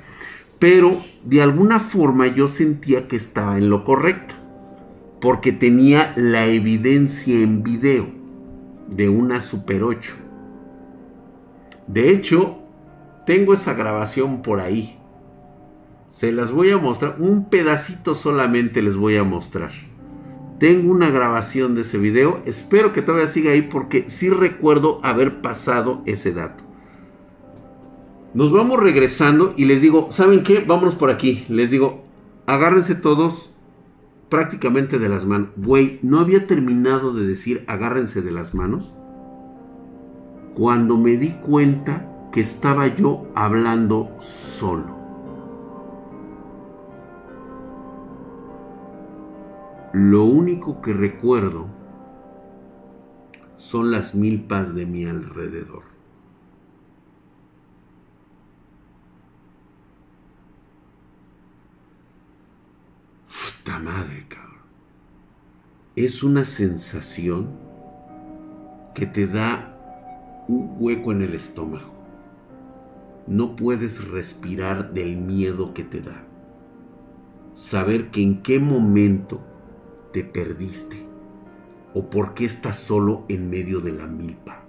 pero 0.59 0.97
de 1.23 1.41
alguna 1.41 1.79
forma 1.79 2.27
yo 2.27 2.47
sentía 2.47 3.07
que 3.07 3.15
estaba 3.15 3.57
en 3.57 3.69
lo 3.69 3.85
correcto, 3.85 4.35
porque 5.21 5.51
tenía 5.51 6.13
la 6.15 6.47
evidencia 6.47 7.39
en 7.39 7.61
video 7.61 8.07
de 8.89 9.07
una 9.07 9.39
Super 9.39 9.83
8. 9.83 10.13
De 11.85 12.09
hecho, 12.09 12.57
tengo 13.27 13.53
esa 13.53 13.73
grabación 13.73 14.41
por 14.41 14.61
ahí. 14.61 14.97
Se 16.07 16.31
las 16.31 16.49
voy 16.49 16.71
a 16.71 16.77
mostrar, 16.77 17.17
un 17.19 17.49
pedacito 17.49 18.15
solamente 18.15 18.81
les 18.81 18.95
voy 18.95 19.17
a 19.17 19.25
mostrar. 19.25 19.71
Tengo 20.59 20.89
una 20.89 21.11
grabación 21.11 21.75
de 21.75 21.81
ese 21.81 21.97
video. 21.97 22.39
Espero 22.45 22.93
que 22.93 23.01
todavía 23.01 23.27
siga 23.27 23.51
ahí 23.51 23.63
porque 23.63 24.05
sí 24.07 24.29
recuerdo 24.29 24.99
haber 25.03 25.41
pasado 25.41 26.01
ese 26.05 26.31
dato. 26.31 26.63
Nos 28.33 28.53
vamos 28.53 28.79
regresando 28.79 29.53
y 29.57 29.65
les 29.65 29.81
digo, 29.81 30.07
¿saben 30.09 30.43
qué? 30.43 30.63
Vámonos 30.65 30.95
por 30.95 31.09
aquí. 31.09 31.45
Les 31.49 31.69
digo, 31.69 32.03
agárrense 32.45 32.95
todos 32.95 33.53
prácticamente 34.29 34.99
de 34.99 35.09
las 35.09 35.25
manos. 35.25 35.49
Güey, 35.57 35.99
no 36.01 36.21
había 36.21 36.47
terminado 36.47 37.13
de 37.13 37.27
decir 37.27 37.65
agárrense 37.67 38.21
de 38.21 38.31
las 38.31 38.55
manos 38.55 38.93
cuando 40.55 40.97
me 40.97 41.17
di 41.17 41.31
cuenta 41.45 42.13
estaba 42.39 42.87
yo 42.87 43.27
hablando 43.35 44.15
solo. 44.19 44.95
Lo 49.93 50.25
único 50.25 50.81
que 50.81 50.93
recuerdo 50.93 51.65
son 53.55 53.89
las 53.89 54.13
milpas 54.13 54.75
de 54.75 54.85
mi 54.85 55.05
alrededor. 55.05 55.83
Puta 63.25 63.79
madre, 63.79 64.27
cabrón. 64.27 64.61
Es 65.95 66.21
una 66.21 66.45
sensación 66.45 67.49
que 68.93 69.07
te 69.07 69.25
da 69.25 69.73
un 70.47 70.75
hueco 70.77 71.11
en 71.11 71.23
el 71.23 71.33
estómago. 71.33 71.96
No 73.27 73.57
puedes 73.57 74.07
respirar 74.07 74.93
del 74.93 75.17
miedo 75.17 75.73
que 75.73 75.83
te 75.83 75.99
da. 75.99 76.23
Saber 77.55 78.09
que 78.09 78.23
en 78.23 78.41
qué 78.41 78.57
momento 78.59 79.41
te 80.13 80.23
perdiste? 80.23 81.05
¿O 81.93 82.09
por 82.09 82.33
qué 82.33 82.45
estás 82.45 82.77
solo 82.79 83.25
en 83.27 83.49
medio 83.49 83.81
de 83.81 83.91
la 83.91 84.07
milpa? 84.07 84.63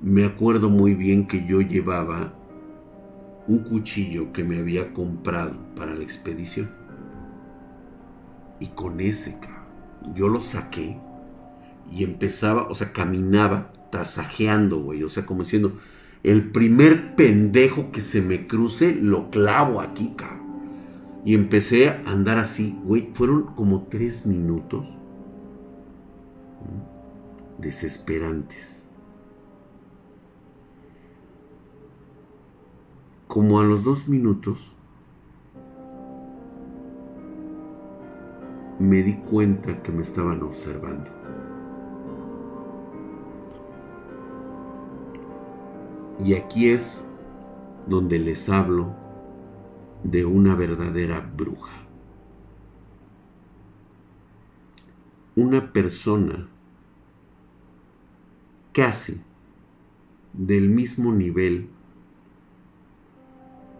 Me 0.00 0.24
acuerdo 0.24 0.70
muy 0.70 0.94
bien 0.94 1.26
que 1.26 1.44
yo 1.44 1.60
llevaba 1.60 2.32
un 3.48 3.58
cuchillo 3.60 4.32
que 4.32 4.44
me 4.44 4.58
había 4.58 4.92
comprado 4.92 5.58
para 5.74 5.94
la 5.94 6.04
expedición. 6.04 6.70
Y 8.60 8.68
con 8.68 9.00
ese, 9.00 9.36
yo 10.14 10.28
lo 10.28 10.40
saqué 10.40 10.96
y 11.90 12.04
empezaba, 12.04 12.68
o 12.68 12.74
sea, 12.74 12.92
caminaba 12.92 13.72
tasajeando, 13.90 14.80
güey, 14.82 15.02
o 15.02 15.08
sea, 15.08 15.26
como 15.26 15.42
diciendo, 15.42 15.78
el 16.22 16.50
primer 16.50 17.14
pendejo 17.14 17.90
que 17.92 18.00
se 18.00 18.20
me 18.20 18.46
cruce, 18.46 18.94
lo 18.94 19.30
clavo 19.30 19.80
aquí, 19.80 20.14
cabrón. 20.16 20.48
Y 21.24 21.34
empecé 21.34 21.90
a 21.90 22.02
andar 22.06 22.38
así, 22.38 22.78
güey. 22.84 23.10
Fueron 23.14 23.54
como 23.54 23.82
tres 23.84 24.24
minutos 24.24 24.86
desesperantes. 27.58 28.82
Como 33.26 33.60
a 33.60 33.64
los 33.64 33.84
dos 33.84 34.08
minutos, 34.08 34.72
me 38.78 39.02
di 39.02 39.16
cuenta 39.16 39.82
que 39.82 39.92
me 39.92 40.02
estaban 40.02 40.42
observando. 40.42 41.17
Y 46.24 46.34
aquí 46.34 46.70
es 46.70 47.04
donde 47.86 48.18
les 48.18 48.48
hablo 48.48 48.92
de 50.02 50.24
una 50.24 50.54
verdadera 50.54 51.20
bruja. 51.20 51.72
Una 55.36 55.72
persona 55.72 56.48
casi 58.72 59.20
del 60.32 60.68
mismo 60.68 61.12
nivel 61.12 61.68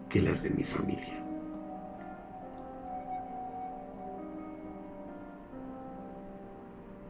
que 0.09 0.21
las 0.21 0.43
de 0.43 0.49
mi 0.49 0.63
familia. 0.63 1.23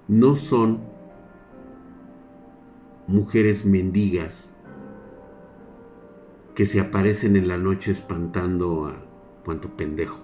No 0.08 0.36
son 0.36 0.80
mujeres 3.08 3.64
mendigas 3.64 4.52
que 6.60 6.66
se 6.66 6.82
aparecen 6.82 7.38
en 7.38 7.48
la 7.48 7.58
noche 7.58 7.90
espantando 7.90 8.88
a 8.88 9.02
cuanto 9.46 9.78
pendejo. 9.78 10.20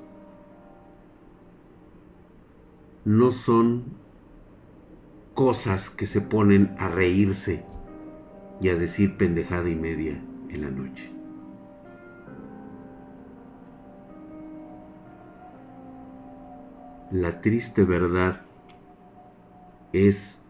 No 3.06 3.32
son 3.32 3.86
cosas 5.34 5.90
que 5.90 6.06
se 6.06 6.20
ponen 6.20 6.76
a 6.78 6.90
reírse 6.90 7.64
y 8.60 8.68
a 8.68 8.76
decir 8.76 9.16
pendejada 9.16 9.70
y 9.70 9.76
media 9.76 10.22
en 10.50 10.62
la 10.62 10.70
noche. 10.72 11.10
La 17.12 17.40
triste 17.40 17.86
verdad 17.86 18.42
es 19.94 20.42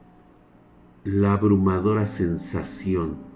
la 1.03 1.33
abrumadora 1.33 2.07
sensación 2.07 3.34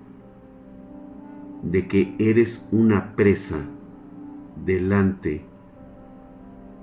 de 1.63 1.87
que 1.87 2.15
eres 2.19 2.67
una 2.71 3.15
presa 3.15 3.65
delante 4.65 5.45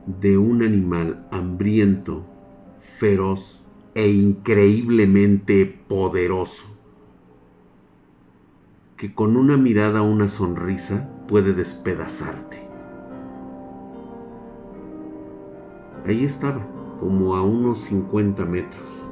de 0.06 0.38
un 0.38 0.62
animal 0.62 1.26
hambriento, 1.30 2.24
feroz 2.98 3.64
e 3.94 4.08
increíblemente 4.08 5.66
poderoso, 5.66 6.66
que 8.96 9.14
con 9.14 9.36
una 9.36 9.56
mirada 9.56 10.02
o 10.02 10.06
una 10.10 10.28
sonrisa 10.28 11.10
puede 11.26 11.52
despedazarte. 11.52 12.66
Ahí 16.06 16.24
estaba, 16.24 16.64
como 17.00 17.34
a 17.34 17.42
unos 17.42 17.80
50 17.80 18.44
metros. 18.44 19.05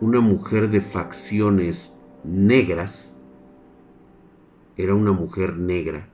Una 0.00 0.20
mujer 0.20 0.70
de 0.70 0.80
facciones 0.80 1.98
negras, 2.22 3.14
era 4.76 4.94
una 4.94 5.12
mujer 5.12 5.56
negra, 5.56 6.08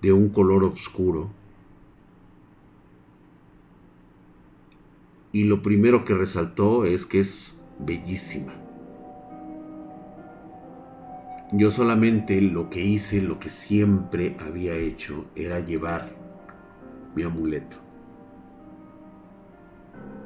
de 0.00 0.12
un 0.12 0.30
color 0.30 0.64
oscuro, 0.64 1.30
y 5.30 5.44
lo 5.44 5.60
primero 5.60 6.06
que 6.06 6.14
resaltó 6.14 6.84
es 6.86 7.04
que 7.04 7.20
es 7.20 7.60
bellísima. 7.78 8.54
Yo 11.52 11.70
solamente 11.70 12.40
lo 12.40 12.70
que 12.70 12.82
hice, 12.82 13.20
lo 13.20 13.38
que 13.38 13.48
siempre 13.48 14.36
había 14.38 14.74
hecho, 14.74 15.26
era 15.34 15.60
llevar 15.60 16.10
mi 17.14 17.22
amuleto. 17.22 17.76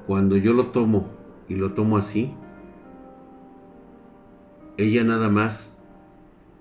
Cuando 0.06 0.36
yo 0.36 0.52
lo 0.52 0.66
tomo 0.68 1.21
y 1.52 1.56
lo 1.56 1.74
tomo 1.74 1.98
así, 1.98 2.32
ella 4.78 5.04
nada 5.04 5.28
más 5.28 5.76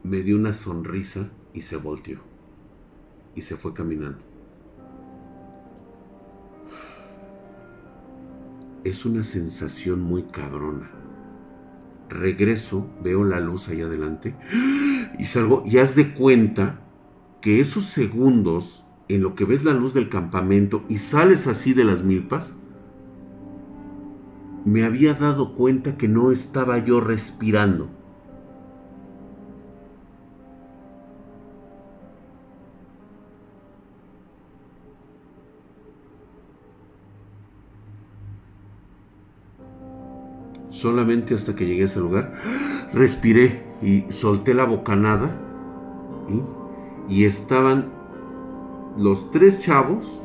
me 0.03 0.17
dio 0.17 0.35
una 0.35 0.51
sonrisa 0.51 1.29
y 1.53 1.61
se 1.61 1.77
volteó 1.77 2.19
y 3.33 3.41
se 3.41 3.55
fue 3.55 3.73
caminando. 3.73 4.19
Es 8.83 9.05
una 9.05 9.23
sensación 9.23 10.01
muy 10.01 10.23
cabrona. 10.23 10.91
Regreso, 12.09 12.89
veo 13.01 13.23
la 13.23 13.39
luz 13.39 13.69
ahí 13.69 13.79
adelante 13.81 14.35
y 15.17 15.23
salgo 15.23 15.63
y 15.65 15.77
haz 15.77 15.95
de 15.95 16.13
cuenta 16.13 16.81
que 17.39 17.61
esos 17.61 17.85
segundos 17.85 18.83
en 19.07 19.21
lo 19.21 19.35
que 19.35 19.45
ves 19.45 19.63
la 19.63 19.73
luz 19.73 19.93
del 19.93 20.09
campamento 20.09 20.83
y 20.89 20.97
sales 20.97 21.47
así 21.47 21.73
de 21.73 21.85
las 21.85 22.03
milpas, 22.03 22.53
me 24.65 24.83
había 24.83 25.13
dado 25.13 25.55
cuenta 25.55 25.97
que 25.97 26.07
no 26.07 26.31
estaba 26.31 26.77
yo 26.77 27.01
respirando. 27.01 27.89
Solamente 40.69 41.35
hasta 41.35 41.55
que 41.55 41.65
llegué 41.67 41.83
a 41.83 41.85
ese 41.85 41.99
lugar, 41.99 42.33
respiré 42.93 43.63
y 43.81 44.05
solté 44.09 44.53
la 44.53 44.63
bocanada. 44.63 45.29
Y 47.09 47.25
estaban 47.25 47.91
los 48.97 49.31
tres 49.31 49.59
chavos 49.59 50.23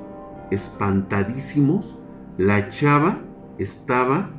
espantadísimos, 0.50 1.98
la 2.38 2.68
chava 2.68 3.25
estaba 3.58 4.30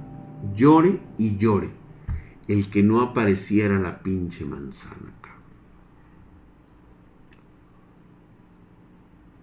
llore 0.55 0.99
y 1.17 1.37
llore. 1.37 1.69
El 2.47 2.69
que 2.69 2.83
no 2.83 3.01
apareciera 3.01 3.77
la 3.77 4.01
pinche 4.01 4.45
manzana, 4.45 5.13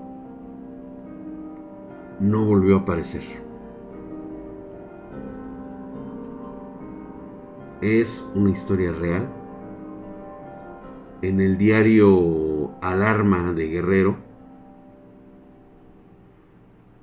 no 2.20 2.46
volvió 2.46 2.78
a 2.78 2.80
aparecer. 2.80 3.24
Es 7.82 8.26
una 8.34 8.50
historia 8.50 8.92
real 8.94 9.45
en 11.28 11.42
el 11.42 11.58
diario 11.58 12.72
Alarma 12.82 13.52
de 13.54 13.68
Guerrero 13.68 14.18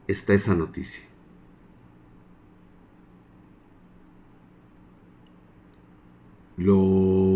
está 0.06 0.34
esa 0.34 0.54
noticia. 0.54 1.02
Lo 6.56 6.78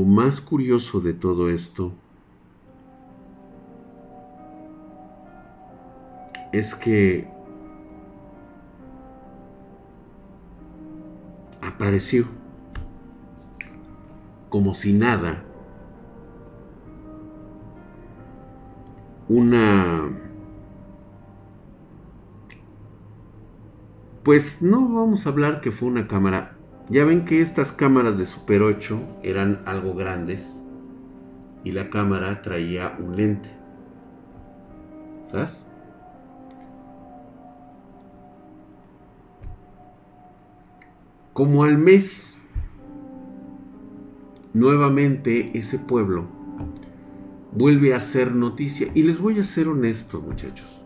más 0.06 0.40
curioso 0.40 1.00
de 1.00 1.12
todo 1.12 1.50
esto 1.50 1.92
es 6.52 6.74
que 6.76 7.26
apareció 11.60 12.26
como 14.48 14.74
si 14.74 14.92
nada 14.92 15.42
una... 19.28 20.08
Pues 24.22 24.60
no 24.60 24.88
vamos 24.88 25.26
a 25.26 25.30
hablar 25.30 25.60
que 25.60 25.70
fue 25.70 25.88
una 25.88 26.08
cámara. 26.08 26.56
Ya 26.88 27.04
ven 27.04 27.24
que 27.24 27.40
estas 27.40 27.72
cámaras 27.72 28.18
de 28.18 28.24
Super 28.24 28.62
8 28.62 29.00
eran 29.22 29.62
algo 29.66 29.94
grandes 29.94 30.60
y 31.64 31.72
la 31.72 31.90
cámara 31.90 32.42
traía 32.42 32.96
un 32.98 33.16
lente. 33.16 33.50
¿Sabes? 35.30 35.62
Como 41.32 41.64
al 41.64 41.76
mes, 41.76 42.36
nuevamente 44.54 45.56
ese 45.58 45.78
pueblo 45.78 46.35
vuelve 47.56 47.94
a 47.94 48.00
ser 48.00 48.34
noticia. 48.34 48.90
Y 48.94 49.02
les 49.02 49.18
voy 49.18 49.38
a 49.38 49.44
ser 49.44 49.68
honesto, 49.68 50.20
muchachos. 50.20 50.84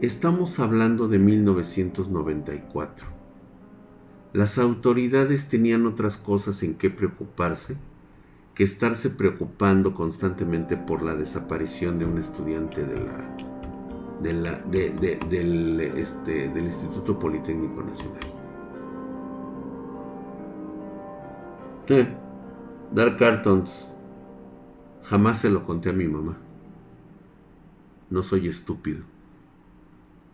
Estamos 0.00 0.58
hablando 0.60 1.08
de 1.08 1.18
1994. 1.18 3.06
Las 4.32 4.58
autoridades 4.58 5.48
tenían 5.48 5.86
otras 5.86 6.16
cosas 6.16 6.62
en 6.62 6.74
qué 6.74 6.90
preocuparse 6.90 7.76
que 8.54 8.64
estarse 8.64 9.10
preocupando 9.10 9.94
constantemente 9.94 10.76
por 10.76 11.02
la 11.02 11.14
desaparición 11.14 11.98
de 11.98 12.04
un 12.04 12.18
estudiante 12.18 12.84
de 12.84 13.00
la, 13.00 13.36
de 14.22 14.32
la 14.32 14.58
del, 15.28 15.80
este, 15.80 16.48
del 16.48 16.64
Instituto 16.64 17.18
Politécnico 17.18 17.82
Nacional. 17.82 18.20
Dark 22.94 23.18
Cartons 23.18 23.91
Jamás 25.04 25.38
se 25.38 25.50
lo 25.50 25.64
conté 25.64 25.90
a 25.90 25.92
mi 25.92 26.06
mamá. 26.06 26.38
No 28.10 28.22
soy 28.22 28.48
estúpido. 28.48 29.04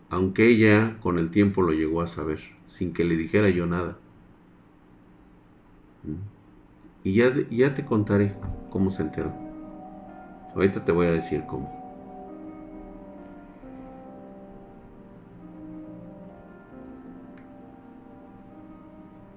Aunque 0.09 0.47
ella 0.47 0.97
con 1.01 1.19
el 1.19 1.31
tiempo 1.31 1.61
lo 1.61 1.71
llegó 1.71 2.01
a 2.01 2.07
saber, 2.07 2.39
sin 2.67 2.93
que 2.93 3.03
le 3.03 3.15
dijera 3.15 3.49
yo 3.49 3.65
nada. 3.65 3.97
¿Mm? 6.03 6.39
Y 7.03 7.13
ya, 7.13 7.33
ya 7.49 7.73
te 7.73 7.85
contaré 7.85 8.35
cómo 8.69 8.91
se 8.91 9.03
enteró. 9.03 9.33
Ahorita 10.55 10.83
te 10.83 10.91
voy 10.91 11.07
a 11.07 11.11
decir 11.11 11.43
cómo. 11.47 11.77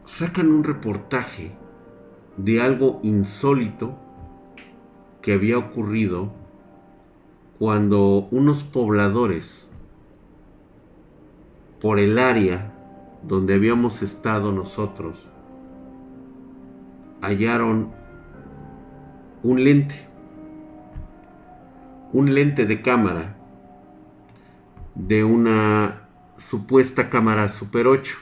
Sacan 0.04 0.48
un 0.48 0.64
reportaje 0.64 1.52
de 2.36 2.60
algo 2.60 3.00
insólito 3.02 3.96
que 5.22 5.32
había 5.34 5.56
ocurrido 5.56 6.32
cuando 7.58 8.28
unos 8.32 8.64
pobladores 8.64 9.70
por 11.80 11.98
el 11.98 12.18
área 12.18 12.74
donde 13.22 13.54
habíamos 13.54 14.02
estado 14.02 14.52
nosotros 14.52 15.28
hallaron 17.20 17.92
un 19.44 19.62
lente, 19.62 20.08
un 22.12 22.34
lente 22.34 22.66
de 22.66 22.82
cámara 22.82 23.36
de 24.96 25.24
una 25.24 26.08
supuesta 26.36 27.08
cámara 27.10 27.48
Super 27.48 27.86
8. 27.86 28.16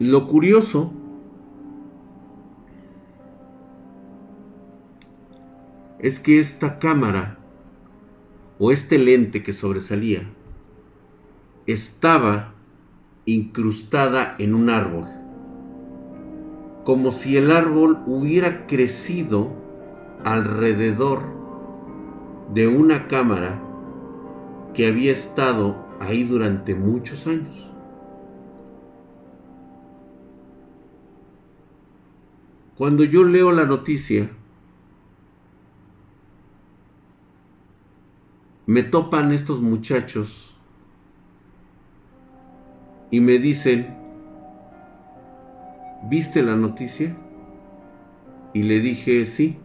Lo 0.00 0.26
curioso 0.26 0.92
es 6.02 6.18
que 6.18 6.40
esta 6.40 6.80
cámara 6.80 7.38
o 8.58 8.72
este 8.72 8.98
lente 8.98 9.42
que 9.42 9.52
sobresalía 9.52 10.28
estaba 11.66 12.54
incrustada 13.24 14.34
en 14.38 14.54
un 14.54 14.68
árbol, 14.68 15.08
como 16.84 17.12
si 17.12 17.36
el 17.36 17.52
árbol 17.52 18.00
hubiera 18.06 18.66
crecido 18.66 19.52
alrededor 20.24 21.22
de 22.52 22.66
una 22.66 23.06
cámara 23.06 23.62
que 24.74 24.88
había 24.88 25.12
estado 25.12 25.86
ahí 26.00 26.24
durante 26.24 26.74
muchos 26.74 27.28
años. 27.28 27.68
Cuando 32.76 33.04
yo 33.04 33.22
leo 33.22 33.52
la 33.52 33.64
noticia, 33.64 34.30
me 38.66 38.82
topan 38.82 39.32
estos 39.32 39.60
muchachos 39.60 40.56
y 43.10 43.20
me 43.20 43.38
dicen, 43.38 43.96
¿viste 46.04 46.42
la 46.42 46.56
noticia? 46.56 47.16
Y 48.54 48.62
le 48.62 48.80
dije, 48.80 49.26
sí. 49.26 49.58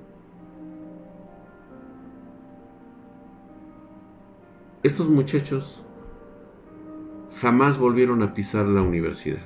Estos 4.84 5.10
muchachos 5.10 5.86
jamás 7.40 7.78
volvieron 7.78 8.24
a 8.24 8.34
pisar 8.34 8.68
la 8.68 8.82
universidad. 8.82 9.42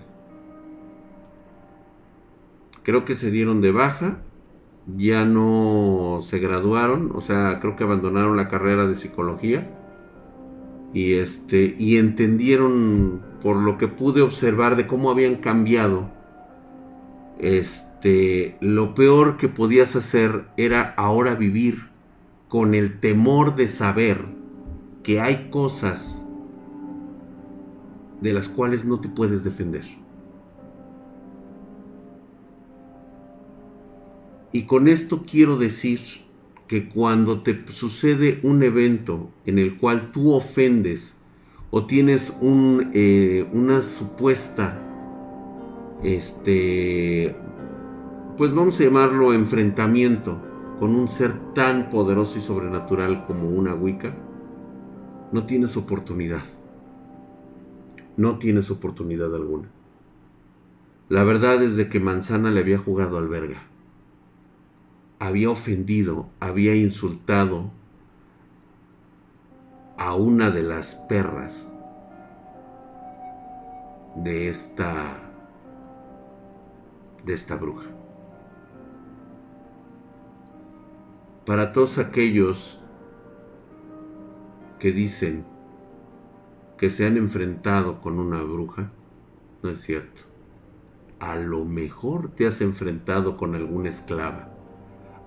Creo 2.84 3.06
que 3.06 3.16
se 3.16 3.30
dieron 3.30 3.62
de 3.62 3.72
baja, 3.72 4.22
ya 4.98 5.26
no 5.26 6.20
se 6.22 6.40
graduaron, 6.40 7.12
o 7.14 7.22
sea, 7.22 7.60
creo 7.60 7.76
que 7.76 7.84
abandonaron 7.84 8.38
la 8.38 8.50
carrera 8.50 8.88
de 8.88 8.96
psicología 8.96 9.78
y 10.94 11.14
este 11.14 11.76
y 11.78 11.98
entendieron 11.98 13.22
por 13.42 13.58
lo 13.58 13.78
que 13.78 13.88
pude 13.88 14.22
observar 14.22 14.76
de 14.76 14.88
cómo 14.88 15.10
habían 15.10 15.36
cambiado 15.36 16.10
este 17.40 18.58
lo 18.60 18.94
peor 18.94 19.38
que 19.38 19.48
podías 19.48 19.96
hacer 19.96 20.46
era 20.58 20.94
ahora 20.98 21.36
vivir 21.36 21.90
con 22.50 22.76
el 22.76 23.00
temor 23.00 23.56
de 23.56 23.68
saber 23.68 24.26
que 25.04 25.22
hay 25.22 25.50
cosas 25.50 26.22
de 28.20 28.34
las 28.34 28.50
cuales 28.50 28.86
no 28.86 29.00
te 29.00 29.10
puedes 29.10 29.44
defender. 29.44 30.01
Y 34.52 34.64
con 34.64 34.88
esto 34.88 35.24
quiero 35.26 35.58
decir 35.58 36.02
que 36.68 36.89
cuando 36.89 37.41
te 37.41 37.66
sucede 37.68 38.39
un 38.43 38.64
evento 38.64 39.30
en 39.45 39.60
el 39.60 39.78
cual 39.78 40.12
tú 40.12 40.34
ofendes 40.34 41.18
o 41.70 41.86
tienes 41.86 42.38
eh, 42.93 43.47
una 43.54 43.82
supuesta, 43.82 44.78
este, 46.04 47.36
pues 48.38 48.54
vamos 48.54 48.80
a 48.80 48.84
llamarlo 48.84 49.34
enfrentamiento 49.34 50.41
con 50.80 50.95
un 50.95 51.08
ser 51.08 51.54
tan 51.54 51.89
poderoso 51.89 52.38
y 52.38 52.41
sobrenatural 52.41 53.26
como 53.26 53.49
una 53.49 53.74
Wicca, 53.74 54.16
no 55.32 55.45
tienes 55.45 55.78
oportunidad. 55.78 56.41
No 58.18 58.38
tienes 58.38 58.70
oportunidad 58.70 59.34
alguna. 59.34 59.70
La 61.08 61.24
verdad 61.24 61.64
es 61.64 61.78
de 61.78 61.88
que 61.88 62.02
Manzana 62.02 62.52
le 62.52 62.60
había 62.60 62.78
jugado 62.78 63.18
al 63.18 63.30
verga 63.30 63.71
había 65.22 65.52
ofendido, 65.52 66.30
había 66.40 66.74
insultado 66.74 67.70
a 69.96 70.16
una 70.16 70.50
de 70.50 70.64
las 70.64 70.96
perras 70.96 71.70
de 74.16 74.50
esta 74.50 75.20
de 77.24 77.36
esta 77.36 77.56
bruja. 77.56 77.88
Para 81.46 81.72
todos 81.72 82.00
aquellos 82.00 82.82
que 84.80 84.92
dicen 84.92 85.46
que 86.80 86.90
se 86.90 87.06
han 87.06 87.18
enfrentado 87.18 88.02
con 88.02 88.18
una 88.18 88.42
bruja, 88.42 88.90
no 89.62 89.70
es 89.70 89.82
cierto. 89.82 90.24
A 91.20 91.36
lo 91.36 91.64
mejor 91.64 92.32
te 92.32 92.48
has 92.48 92.60
enfrentado 92.62 93.38
con 93.38 93.54
alguna 93.54 93.90
esclava 93.90 94.51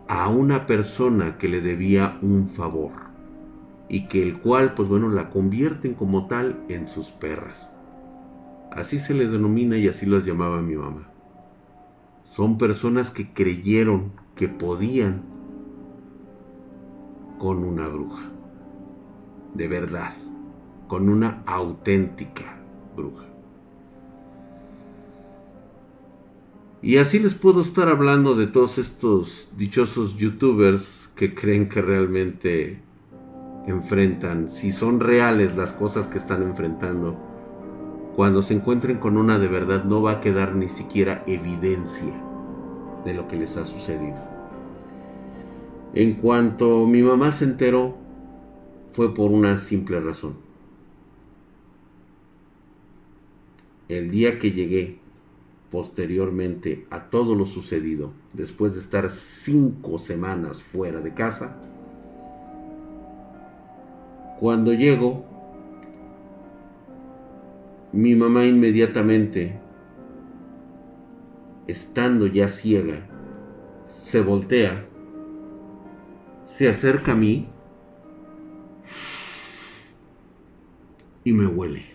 a 0.09 0.29
una 0.29 0.67
persona 0.67 1.39
que 1.39 1.49
le 1.49 1.61
debía 1.61 2.19
un 2.23 2.49
favor 2.49 2.93
y 3.89 4.07
que 4.09 4.23
el 4.23 4.39
cual, 4.39 4.75
pues 4.75 4.89
bueno, 4.89 5.09
la 5.09 5.31
convierten 5.31 5.95
como 5.95 6.27
tal 6.27 6.65
en 6.69 6.89
sus 6.89 7.11
perras. 7.11 7.73
Así 8.71 8.99
se 8.99 9.15
le 9.15 9.29
denomina 9.29 9.77
y 9.77 9.89
así 9.89 10.07
las 10.07 10.25
llamaba 10.25 10.61
mi 10.61 10.75
mamá. 10.75 11.09
Son 12.25 12.59
personas 12.59 13.11
que 13.11 13.33
creyeron 13.33 14.13
que 14.35 14.49
podían 14.49 15.23
con 17.39 17.65
una 17.65 17.89
bruja. 17.89 18.31
De 19.55 19.69
verdad, 19.69 20.13
con 20.89 21.09
una 21.09 21.43
auténtica 21.47 22.57
bruja. 22.97 23.34
Y 26.85 26.99
así 26.99 27.19
les 27.19 27.35
puedo 27.35 27.63
estar 27.63 27.89
hablando 27.89 28.35
de 28.35 28.47
todos 28.47 28.77
estos 28.77 29.49
dichosos 29.57 30.19
youtubers 30.19 31.09
que 31.17 31.35
creen 31.35 31.71
que 31.71 31.81
realmente 31.81 32.79
enfrentan, 33.67 34.51
si 34.51 34.71
son 34.71 35.01
reales 35.01 35.57
las 35.57 35.73
cosas 35.73 36.07
que 36.07 36.19
están 36.19 36.43
enfrentando, 36.43 37.17
cuando 38.17 38.43
se 38.43 38.53
encuentren 38.53 38.99
con 38.99 39.17
una 39.17 39.39
de 39.39 39.49
verdad 39.49 39.85
no 39.85 40.03
va 40.03 40.11
a 40.11 40.21
quedar 40.21 40.55
ni 40.55 40.69
siquiera 40.69 41.25
evidencia 41.27 42.13
de 43.07 43.15
lo 43.15 43.29
que 43.29 43.37
les 43.37 43.57
ha 43.57 43.65
sucedido. 43.65 44.19
En 45.95 46.17
cuanto 46.17 46.87
mi 46.87 47.01
mamá 47.01 47.33
se 47.33 47.47
enteró, 47.47 47.97
fue 48.93 49.15
por 49.15 49.31
una 49.31 49.57
simple 49.57 50.01
razón. 50.01 50.35
El 53.89 54.11
día 54.11 54.39
que 54.39 54.53
llegué 54.53 55.03
posteriormente 55.75 56.87
a 56.89 57.11
todo 57.11 57.35
lo 57.35 57.47
sucedido, 57.47 58.13
después 58.33 58.75
de 58.75 58.79
estar 58.79 59.11
cinco 59.11 59.99
semanas 59.99 60.63
fuera 60.63 61.01
de 61.01 61.13
casa, 61.15 61.59
cuando 64.39 64.73
llego, 64.73 65.25
mi 67.91 68.15
mamá 68.15 68.45
inmediatamente, 68.45 69.59
estando 71.67 72.29
ya 72.29 72.47
ciega, 72.47 73.09
se 73.89 74.23
voltea, 74.23 74.87
se 76.47 76.69
acerca 76.69 77.11
a 77.11 77.17
mí 77.17 77.49
y 81.25 81.33
me 81.33 81.49
huele. 81.49 81.94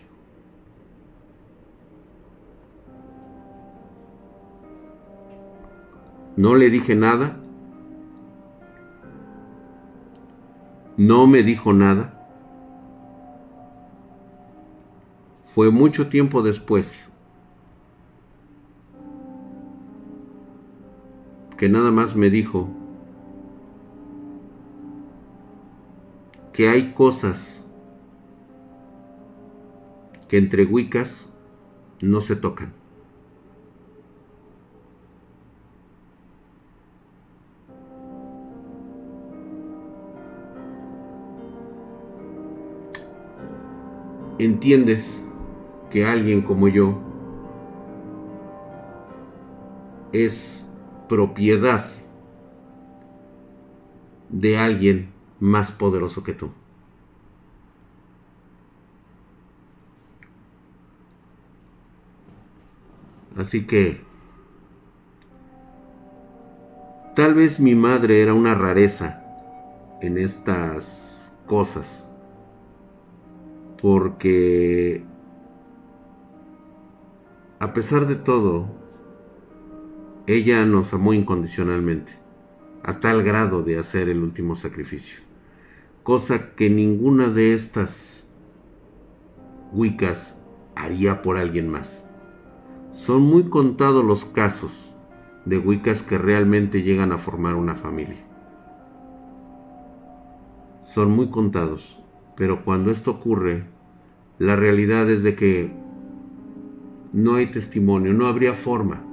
No 6.40 6.54
le 6.54 6.70
dije 6.70 6.96
nada. 6.96 7.36
No 10.96 11.26
me 11.26 11.42
dijo 11.42 11.74
nada. 11.74 12.14
Fue 15.54 15.70
mucho 15.70 16.08
tiempo 16.08 16.40
después 16.40 17.12
que 21.58 21.68
nada 21.68 21.90
más 21.90 22.16
me 22.16 22.30
dijo 22.30 22.70
que 26.54 26.70
hay 26.70 26.94
cosas 26.94 27.66
que 30.26 30.38
entre 30.38 30.64
huicas 30.64 31.28
no 32.00 32.22
se 32.22 32.34
tocan. 32.34 32.79
Entiendes 44.44 45.22
que 45.90 46.06
alguien 46.06 46.42
como 46.42 46.68
yo 46.68 46.98
es 50.12 50.66
propiedad 51.08 51.86
de 54.28 54.58
alguien 54.58 55.12
más 55.40 55.72
poderoso 55.72 56.22
que 56.22 56.32
tú. 56.32 56.50
Así 63.36 63.66
que 63.66 64.00
tal 67.14 67.34
vez 67.34 67.58
mi 67.58 67.74
madre 67.74 68.22
era 68.22 68.34
una 68.34 68.54
rareza 68.54 69.22
en 70.02 70.18
estas 70.18 71.32
cosas 71.46 72.09
porque 73.80 75.04
a 77.58 77.72
pesar 77.72 78.06
de 78.06 78.16
todo, 78.16 78.66
ella 80.26 80.64
nos 80.64 80.92
amó 80.94 81.12
incondicionalmente, 81.12 82.12
a 82.82 83.00
tal 83.00 83.22
grado 83.22 83.62
de 83.62 83.78
hacer 83.78 84.08
el 84.08 84.22
último 84.22 84.54
sacrificio, 84.54 85.20
cosa 86.02 86.54
que 86.54 86.70
ninguna 86.70 87.28
de 87.28 87.52
estas 87.52 88.26
Wiccas 89.72 90.36
haría 90.74 91.22
por 91.22 91.36
alguien 91.36 91.68
más. 91.68 92.04
Son 92.92 93.22
muy 93.22 93.44
contados 93.44 94.04
los 94.04 94.24
casos 94.24 94.94
de 95.44 95.58
Wiccas 95.58 96.02
que 96.02 96.18
realmente 96.18 96.82
llegan 96.82 97.12
a 97.12 97.18
formar 97.18 97.54
una 97.54 97.76
familia. 97.76 98.26
Son 100.82 101.10
muy 101.10 101.28
contados. 101.28 101.99
Pero 102.40 102.64
cuando 102.64 102.90
esto 102.90 103.10
ocurre, 103.10 103.64
la 104.38 104.56
realidad 104.56 105.10
es 105.10 105.22
de 105.22 105.34
que 105.34 105.70
no 107.12 107.34
hay 107.34 107.48
testimonio, 107.48 108.14
no 108.14 108.28
habría 108.28 108.54
forma. 108.54 109.04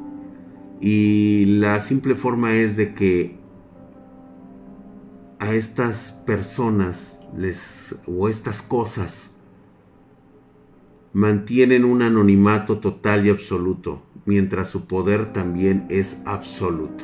Y 0.80 1.58
la 1.60 1.82
simple 1.82 2.16
forma 2.16 2.56
es 2.56 2.78
de 2.78 2.94
que 2.94 3.38
a 5.40 5.54
estas 5.54 6.14
personas 6.26 7.28
les 7.38 7.98
o 8.08 8.30
estas 8.30 8.62
cosas 8.62 9.36
mantienen 11.12 11.84
un 11.84 12.04
anonimato 12.04 12.78
total 12.80 13.26
y 13.26 13.30
absoluto, 13.30 14.04
mientras 14.24 14.70
su 14.70 14.88
poder 14.88 15.34
también 15.34 15.86
es 15.90 16.22
absoluto. 16.24 17.04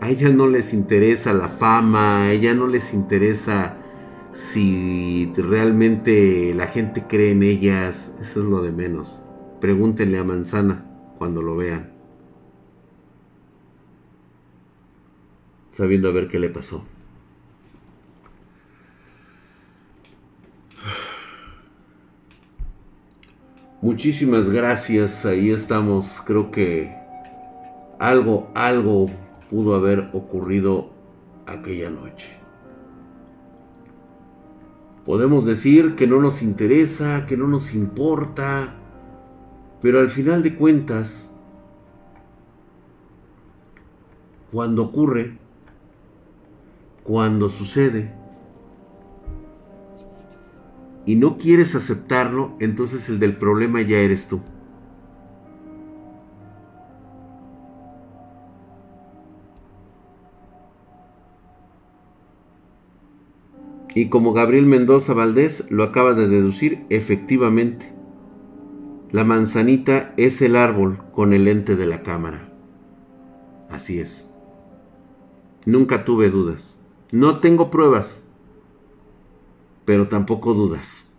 A 0.00 0.08
ella 0.08 0.30
no 0.30 0.46
les 0.46 0.72
interesa 0.72 1.34
la 1.34 1.48
fama, 1.48 2.22
a 2.22 2.32
ella 2.32 2.54
no 2.54 2.66
les 2.66 2.94
interesa 2.94 3.76
si 4.32 5.32
realmente 5.36 6.54
la 6.54 6.66
gente 6.66 7.04
cree 7.08 7.32
en 7.32 7.42
ellas, 7.42 8.12
eso 8.20 8.40
es 8.40 8.46
lo 8.46 8.62
de 8.62 8.72
menos. 8.72 9.20
Pregúntenle 9.60 10.18
a 10.18 10.24
Manzana 10.24 10.86
cuando 11.18 11.42
lo 11.42 11.56
vean. 11.56 11.92
Sabiendo 15.70 16.08
a 16.08 16.12
ver 16.12 16.28
qué 16.28 16.38
le 16.38 16.48
pasó. 16.48 16.84
Muchísimas 23.82 24.50
gracias, 24.50 25.24
ahí 25.24 25.50
estamos. 25.50 26.20
Creo 26.26 26.50
que 26.50 26.94
algo, 27.98 28.50
algo 28.54 29.06
pudo 29.48 29.74
haber 29.74 30.10
ocurrido 30.12 30.90
aquella 31.46 31.88
noche. 31.88 32.39
Podemos 35.10 35.44
decir 35.44 35.96
que 35.96 36.06
no 36.06 36.20
nos 36.20 36.40
interesa, 36.40 37.26
que 37.26 37.36
no 37.36 37.48
nos 37.48 37.74
importa, 37.74 38.74
pero 39.82 39.98
al 39.98 40.08
final 40.08 40.44
de 40.44 40.54
cuentas, 40.54 41.28
cuando 44.52 44.84
ocurre, 44.84 45.36
cuando 47.02 47.48
sucede, 47.48 48.14
y 51.06 51.16
no 51.16 51.38
quieres 51.38 51.74
aceptarlo, 51.74 52.52
entonces 52.60 53.08
el 53.08 53.18
del 53.18 53.36
problema 53.36 53.82
ya 53.82 53.96
eres 53.96 54.28
tú. 54.28 54.40
Y 63.94 64.08
como 64.08 64.32
Gabriel 64.32 64.66
Mendoza 64.66 65.14
Valdés 65.14 65.70
lo 65.70 65.82
acaba 65.82 66.14
de 66.14 66.28
deducir, 66.28 66.84
efectivamente, 66.90 67.92
la 69.10 69.24
manzanita 69.24 70.14
es 70.16 70.40
el 70.40 70.54
árbol 70.54 70.98
con 71.12 71.32
el 71.32 71.44
lente 71.44 71.74
de 71.74 71.86
la 71.86 72.02
cámara. 72.02 72.52
Así 73.68 73.98
es. 73.98 74.28
Nunca 75.66 76.04
tuve 76.04 76.30
dudas. 76.30 76.78
No 77.10 77.40
tengo 77.40 77.70
pruebas, 77.70 78.22
pero 79.84 80.08
tampoco 80.08 80.54
dudas. 80.54 81.09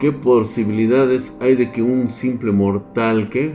¿Qué 0.00 0.12
posibilidades 0.12 1.36
hay 1.40 1.56
de 1.56 1.72
que 1.72 1.82
un 1.82 2.08
simple 2.08 2.52
mortal 2.52 3.28
que... 3.28 3.54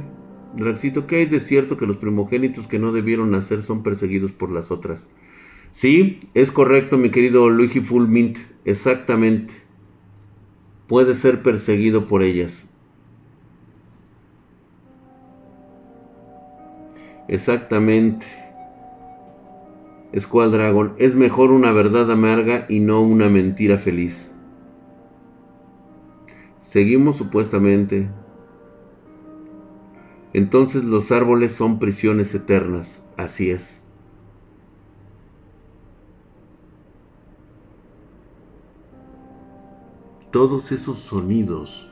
Raxito, 0.56 1.08
¿qué 1.08 1.18
hay 1.18 1.26
de 1.26 1.40
cierto 1.40 1.76
que 1.76 1.88
los 1.88 1.98
primogénitos 1.98 2.68
que 2.68 2.78
no 2.78 2.92
debieron 2.92 3.32
nacer 3.32 3.64
son 3.64 3.82
perseguidos 3.82 4.32
por 4.32 4.52
las 4.52 4.70
otras? 4.70 5.10
Sí, 5.72 6.20
es 6.36 6.52
correcto, 6.52 7.00
mi 7.00 7.10
querido 7.10 7.50
Luigi 7.50 7.80
Fulmint, 7.80 8.38
exactamente. 8.64 9.56
Puede 10.86 11.16
ser 11.16 11.42
perseguido 11.42 12.06
por 12.06 12.22
ellas. 12.22 12.68
Exactamente. 17.28 18.28
Dragon, 20.14 20.94
es 21.00 21.16
mejor 21.16 21.52
una 21.52 21.72
verdad 21.72 22.10
amarga 22.12 22.68
y 22.70 22.82
no 22.82 23.02
una 23.02 23.30
mentira 23.30 23.80
feliz. 23.80 24.35
Seguimos 26.76 27.16
supuestamente. 27.16 28.10
Entonces 30.34 30.84
los 30.84 31.10
árboles 31.14 31.54
son 31.54 31.80
prisiones 31.80 32.36
eternas. 32.36 33.02
Así 33.16 33.50
es. 33.50 33.82
Todos 40.32 40.74
esos 40.74 41.00
sonidos, 41.00 41.90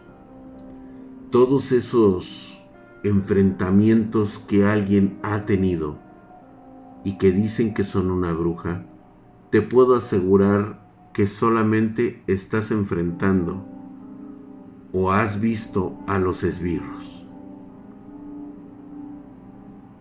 todos 1.31 1.71
esos 1.71 2.61
enfrentamientos 3.05 4.37
que 4.37 4.65
alguien 4.65 5.17
ha 5.23 5.45
tenido 5.45 5.97
y 7.05 7.17
que 7.17 7.31
dicen 7.31 7.73
que 7.73 7.85
son 7.85 8.11
una 8.11 8.33
bruja, 8.33 8.85
te 9.49 9.61
puedo 9.61 9.95
asegurar 9.95 10.85
que 11.13 11.25
solamente 11.25 12.21
estás 12.27 12.69
enfrentando 12.71 13.72
o 14.93 15.11
has 15.11 15.41
visto 15.41 15.97
a 16.05 16.19
los 16.19 16.43
esbirros, 16.43 17.25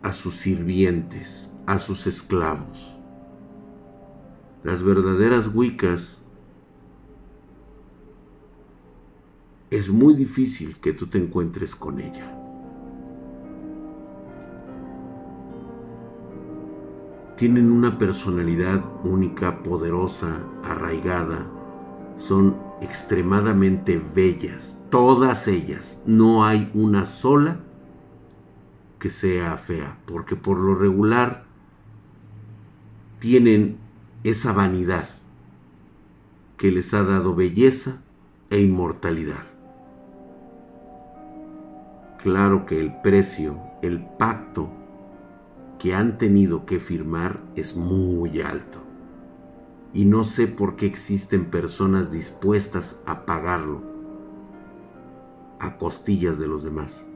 a 0.02 0.12
sus 0.12 0.36
sirvientes, 0.36 1.50
a 1.66 1.78
sus 1.78 2.06
esclavos. 2.06 2.94
Las 4.62 4.82
verdaderas 4.82 5.50
wicas 5.54 6.22
es 9.70 9.88
muy 9.88 10.14
difícil 10.14 10.76
que 10.78 10.92
tú 10.92 11.06
te 11.06 11.16
encuentres 11.16 11.74
con 11.74 11.98
ella. 11.98 12.38
Tienen 17.38 17.72
una 17.72 17.96
personalidad 17.96 18.84
única, 19.04 19.62
poderosa, 19.62 20.38
arraigada. 20.62 21.61
Son 22.22 22.56
extremadamente 22.80 24.00
bellas, 24.14 24.78
todas 24.90 25.48
ellas. 25.48 26.00
No 26.06 26.44
hay 26.44 26.70
una 26.72 27.04
sola 27.04 27.58
que 29.00 29.10
sea 29.10 29.56
fea, 29.56 29.98
porque 30.06 30.36
por 30.36 30.56
lo 30.56 30.76
regular 30.76 31.42
tienen 33.18 33.76
esa 34.22 34.52
vanidad 34.52 35.08
que 36.58 36.70
les 36.70 36.94
ha 36.94 37.02
dado 37.02 37.34
belleza 37.34 38.00
e 38.50 38.60
inmortalidad. 38.60 39.42
Claro 42.22 42.66
que 42.66 42.78
el 42.78 42.94
precio, 43.02 43.58
el 43.82 44.00
pacto 44.00 44.70
que 45.80 45.92
han 45.92 46.18
tenido 46.18 46.66
que 46.66 46.78
firmar 46.78 47.40
es 47.56 47.74
muy 47.74 48.40
alto 48.42 48.81
y 49.94 50.04
no 50.04 50.24
sé 50.24 50.46
por 50.46 50.76
qué 50.76 50.86
existen 50.86 51.46
personas 51.46 52.10
dispuestas 52.10 53.02
a 53.06 53.26
pagarlo 53.26 53.82
a 55.58 55.76
costillas 55.76 56.38
de 56.38 56.48
los 56.48 56.64
demás. 56.64 57.06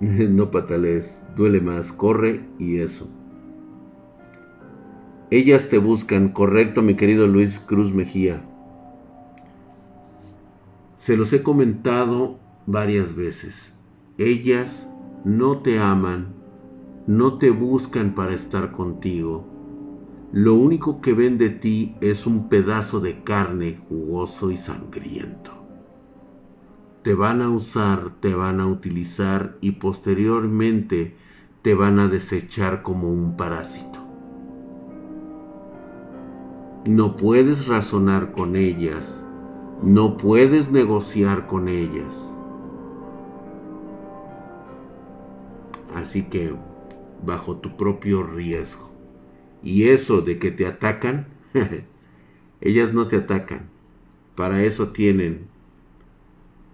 No 0.00 0.50
patales, 0.50 1.24
duele 1.36 1.60
más, 1.60 1.92
corre 1.92 2.44
y 2.58 2.78
eso. 2.80 3.08
Ellas 5.30 5.68
te 5.68 5.78
buscan, 5.78 6.30
correcto 6.30 6.82
mi 6.82 6.96
querido 6.96 7.26
Luis 7.26 7.60
Cruz 7.60 7.92
Mejía. 7.92 8.42
Se 10.94 11.16
los 11.16 11.32
he 11.32 11.42
comentado 11.42 12.38
varias 12.66 13.14
veces 13.14 13.77
ellas 14.18 14.88
no 15.24 15.58
te 15.58 15.78
aman, 15.78 16.34
no 17.06 17.38
te 17.38 17.50
buscan 17.50 18.16
para 18.16 18.34
estar 18.34 18.72
contigo. 18.72 19.46
Lo 20.32 20.54
único 20.54 21.00
que 21.00 21.12
ven 21.12 21.38
de 21.38 21.50
ti 21.50 21.94
es 22.00 22.26
un 22.26 22.48
pedazo 22.48 22.98
de 22.98 23.22
carne 23.22 23.78
jugoso 23.88 24.50
y 24.50 24.56
sangriento. 24.56 25.52
Te 27.02 27.14
van 27.14 27.42
a 27.42 27.48
usar, 27.48 28.10
te 28.18 28.34
van 28.34 28.58
a 28.60 28.66
utilizar 28.66 29.56
y 29.60 29.72
posteriormente 29.72 31.14
te 31.62 31.74
van 31.76 32.00
a 32.00 32.08
desechar 32.08 32.82
como 32.82 33.12
un 33.12 33.36
parásito. 33.36 34.00
No 36.84 37.14
puedes 37.14 37.68
razonar 37.68 38.32
con 38.32 38.56
ellas, 38.56 39.24
no 39.80 40.16
puedes 40.16 40.72
negociar 40.72 41.46
con 41.46 41.68
ellas 41.68 42.34
Así 45.98 46.22
que 46.22 46.54
bajo 47.24 47.56
tu 47.56 47.76
propio 47.76 48.22
riesgo. 48.22 48.90
Y 49.64 49.88
eso 49.88 50.20
de 50.20 50.38
que 50.38 50.52
te 50.52 50.64
atacan, 50.64 51.26
ellas 52.60 52.92
no 52.92 53.08
te 53.08 53.16
atacan. 53.16 53.68
Para 54.36 54.62
eso 54.62 54.90
tienen 54.90 55.48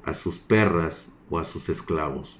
a 0.05 0.13
sus 0.13 0.39
perras 0.41 1.11
o 1.31 1.39
a 1.39 1.45
sus 1.45 1.71
esclavos. 1.71 2.39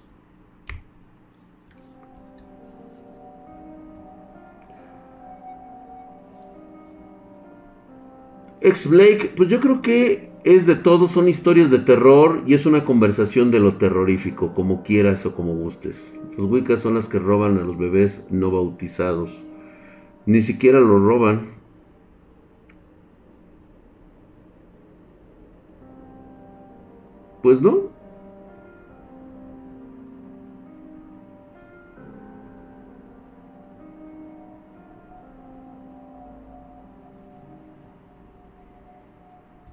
Ex 8.61 8.89
Blake, 8.89 9.33
pues 9.35 9.49
yo 9.49 9.61
creo 9.61 9.81
que 9.81 10.31
es 10.45 10.67
de 10.67 10.75
todo, 10.75 11.09
son 11.09 11.29
historias 11.29 11.71
de 11.71 11.79
terror 11.79 12.43
y 12.47 12.53
es 12.53 12.67
una 12.67 12.85
conversación 12.85 13.51
de 13.51 13.61
lo 13.61 13.75
terrorífico, 13.77 14.53
como 14.53 14.83
quieras 14.83 15.25
o 15.25 15.35
como 15.35 15.55
gustes. 15.55 16.19
Los 16.37 16.47
Wiccas 16.47 16.81
son 16.81 16.95
las 16.95 17.07
que 17.07 17.19
roban 17.19 17.59
a 17.59 17.63
los 17.63 17.79
bebés 17.79 18.27
no 18.31 18.51
bautizados. 18.51 19.45
Ni 20.27 20.43
siquiera 20.43 20.81
los 20.81 21.01
roban. 21.01 21.55
Pues 27.43 27.61
no. 27.61 27.95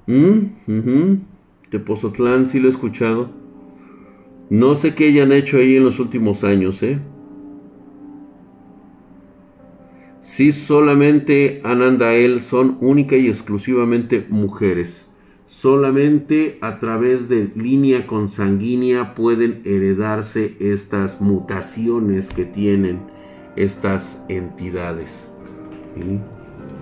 Mm, 0.08 1.22
Tepozotlán, 1.70 2.48
sí 2.48 2.60
lo 2.60 2.68
he 2.68 2.72
escuchado. 2.72 3.41
No 4.52 4.76
sé 4.76 4.96
qué 4.96 5.08
hayan 5.08 5.32
hecho 5.32 5.60
ahí 5.60 5.78
en 5.78 5.86
los 5.86 5.98
últimos 6.02 6.44
años, 6.44 6.84
¿eh? 6.84 7.00
Sí, 10.20 10.52
solamente 10.52 11.62
Anandael 11.64 12.42
son 12.42 12.78
única 12.82 13.16
y 13.16 13.30
exclusivamente 13.30 14.26
mujeres. 14.28 15.10
Solamente 15.46 16.58
a 16.60 16.80
través 16.80 17.30
de 17.30 17.50
línea 17.56 18.06
consanguínea 18.06 19.16
pueden 19.16 19.62
heredarse 19.64 20.58
estas 20.60 21.22
mutaciones 21.22 22.28
que 22.28 22.44
tienen 22.44 23.00
estas 23.56 24.22
entidades. 24.28 25.30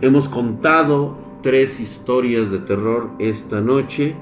Hemos 0.02 0.28
contado 0.28 1.20
tres 1.44 1.80
historias 1.80 2.50
de 2.50 2.58
terror 2.58 3.12
esta 3.20 3.62
noche. 3.62 4.16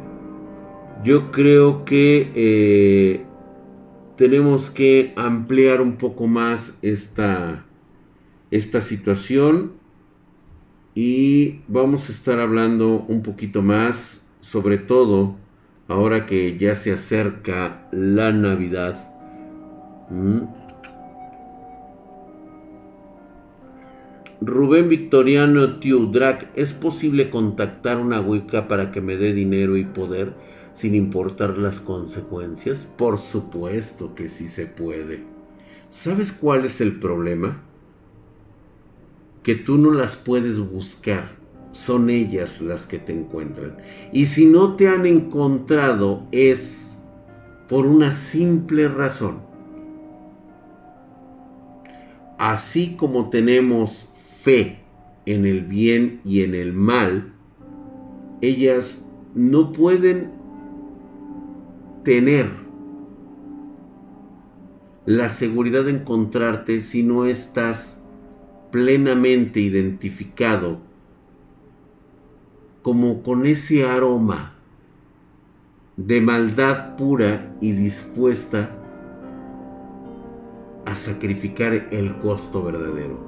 Yo 1.02 1.32
creo 1.32 1.86
que 1.86 2.32
eh, 2.34 3.27
tenemos 4.18 4.72
que 4.72 5.14
ampliar 5.16 5.80
un 5.80 5.98
poco 5.98 6.28
más 6.28 6.78
esta, 6.82 7.66
esta 8.52 8.82
situación 8.82 9.74
y 10.96 11.60
vamos 11.68 12.10
a 12.10 12.12
estar 12.12 12.40
hablando 12.40 13.06
un 13.08 13.22
poquito 13.22 13.62
más, 13.62 14.26
sobre 14.40 14.80
todo 14.80 15.36
ahora 15.88 16.26
que 16.26 16.58
ya 16.58 16.74
se 16.74 16.92
acerca 16.92 17.88
la 17.92 18.32
Navidad. 18.32 19.08
Mm. 20.10 20.40
Rubén 24.42 24.90
Victoriano 24.90 25.80
Tiudrak, 25.80 26.50
¿es 26.56 26.74
posible 26.74 27.30
contactar 27.30 27.98
una 27.98 28.22
Wicca 28.22 28.68
para 28.68 28.92
que 28.92 29.02
me 29.02 29.16
dé 29.16 29.34
dinero 29.34 29.78
y 29.78 29.84
poder 29.84 30.34
sin 30.78 30.94
importar 30.94 31.58
las 31.58 31.80
consecuencias? 31.80 32.88
Por 32.98 33.18
supuesto 33.18 34.14
que 34.14 34.30
sí 34.30 34.48
se 34.48 34.68
puede. 34.68 35.24
¿Sabes 35.90 36.32
cuál 36.32 36.66
es 36.66 36.82
el 36.82 37.00
problema? 37.00 37.64
Que 39.42 39.56
tú 39.56 39.80
no 39.80 39.90
las 39.90 40.16
puedes 40.16 40.60
buscar, 40.60 41.32
son 41.72 42.12
ellas 42.12 42.62
las 42.62 42.86
que 42.86 43.00
te 43.00 43.12
encuentran. 43.12 43.78
Y 44.14 44.28
si 44.28 44.46
no 44.46 44.76
te 44.76 44.88
han 44.88 45.08
encontrado 45.08 46.28
es 46.32 46.92
por 47.68 47.88
una 47.88 48.12
simple 48.12 48.88
razón. 48.88 49.40
Así 52.38 52.96
como 52.98 53.32
tenemos 53.32 54.10
fe 54.42 54.82
en 55.26 55.48
el 55.48 55.64
bien 55.64 56.22
y 56.24 56.44
en 56.44 56.54
el 56.54 56.72
mal, 56.72 57.34
ellas 58.42 59.08
no 59.34 59.72
pueden 59.72 60.37
tener 62.08 62.48
la 65.06 65.28
seguridad 65.28 65.84
de 65.84 65.92
encontrarte 65.92 66.80
si 66.80 67.04
no 67.04 67.26
estás 67.26 68.02
plenamente 68.72 69.60
identificado 69.60 70.78
como 72.82 73.24
con 73.24 73.46
ese 73.46 73.86
aroma 73.86 74.54
de 75.98 76.22
maldad 76.22 76.96
pura 76.96 77.54
y 77.60 77.74
dispuesta 77.74 78.70
a 80.86 80.96
sacrificar 80.96 81.88
el 81.92 82.20
costo 82.20 82.64
verdadero. 82.64 83.20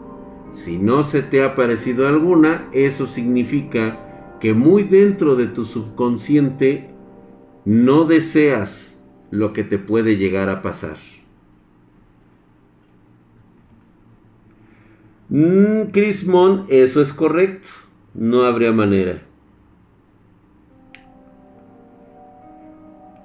Si 0.53 0.77
no 0.77 1.03
se 1.03 1.21
te 1.21 1.43
ha 1.43 1.53
parecido 1.53 2.07
alguna, 2.07 2.69
eso 2.71 3.07
significa 3.07 4.37
que 4.39 4.53
muy 4.53 4.83
dentro 4.83 5.35
de 5.35 5.47
tu 5.47 5.65
subconsciente 5.65 6.97
no 7.69 8.05
deseas 8.05 8.97
lo 9.29 9.53
que 9.53 9.63
te 9.63 9.77
puede 9.77 10.17
llegar 10.17 10.49
a 10.49 10.63
pasar. 10.63 10.97
Mm, 15.29 15.91
Chris 15.91 16.25
Mon, 16.25 16.65
eso 16.69 16.99
es 16.99 17.13
correcto. 17.13 17.67
No 18.15 18.41
habría 18.41 18.71
manera. 18.71 19.21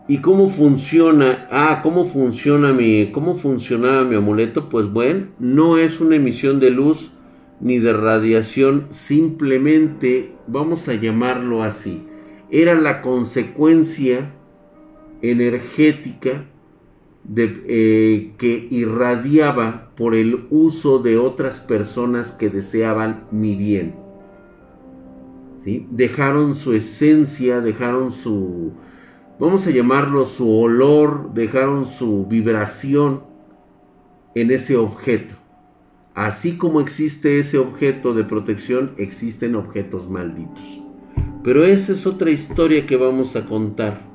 ¿Y 0.08 0.18
cómo 0.18 0.50
funciona? 0.50 1.48
Ah, 1.50 1.80
¿cómo 1.82 2.04
funciona 2.04 2.74
mi, 2.74 3.12
cómo 3.12 3.36
funcionaba 3.36 4.04
mi 4.04 4.16
amuleto? 4.16 4.68
Pues 4.68 4.92
bueno, 4.92 5.28
no 5.38 5.78
es 5.78 6.02
una 6.02 6.16
emisión 6.16 6.60
de 6.60 6.70
luz 6.70 7.12
ni 7.60 7.78
de 7.78 7.94
radiación, 7.94 8.88
simplemente 8.90 10.34
vamos 10.46 10.86
a 10.90 10.94
llamarlo 10.94 11.62
así. 11.62 12.06
Era 12.50 12.74
la 12.74 13.00
consecuencia 13.00 14.33
energética 15.30 16.46
de, 17.24 17.64
eh, 17.66 18.34
que 18.36 18.68
irradiaba 18.70 19.90
por 19.96 20.14
el 20.14 20.46
uso 20.50 20.98
de 20.98 21.16
otras 21.18 21.60
personas 21.60 22.32
que 22.32 22.50
deseaban 22.50 23.26
mi 23.30 23.56
bien. 23.56 23.94
¿Sí? 25.62 25.86
Dejaron 25.90 26.54
su 26.54 26.74
esencia, 26.74 27.60
dejaron 27.62 28.10
su, 28.10 28.72
vamos 29.38 29.66
a 29.66 29.70
llamarlo 29.70 30.26
su 30.26 30.50
olor, 30.50 31.32
dejaron 31.32 31.86
su 31.86 32.26
vibración 32.26 33.22
en 34.34 34.50
ese 34.50 34.76
objeto. 34.76 35.34
Así 36.14 36.56
como 36.56 36.80
existe 36.80 37.38
ese 37.38 37.58
objeto 37.58 38.14
de 38.14 38.24
protección, 38.24 38.92
existen 38.98 39.54
objetos 39.56 40.08
malditos. 40.08 40.82
Pero 41.42 41.64
esa 41.64 41.92
es 41.92 42.06
otra 42.06 42.30
historia 42.30 42.86
que 42.86 42.96
vamos 42.96 43.34
a 43.36 43.46
contar. 43.46 44.13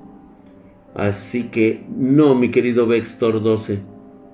Así 0.96 1.44
que 1.50 1.86
no, 1.96 2.36
mi 2.36 2.52
querido 2.52 2.88
Vextor 2.88 3.42
12. 3.42 3.80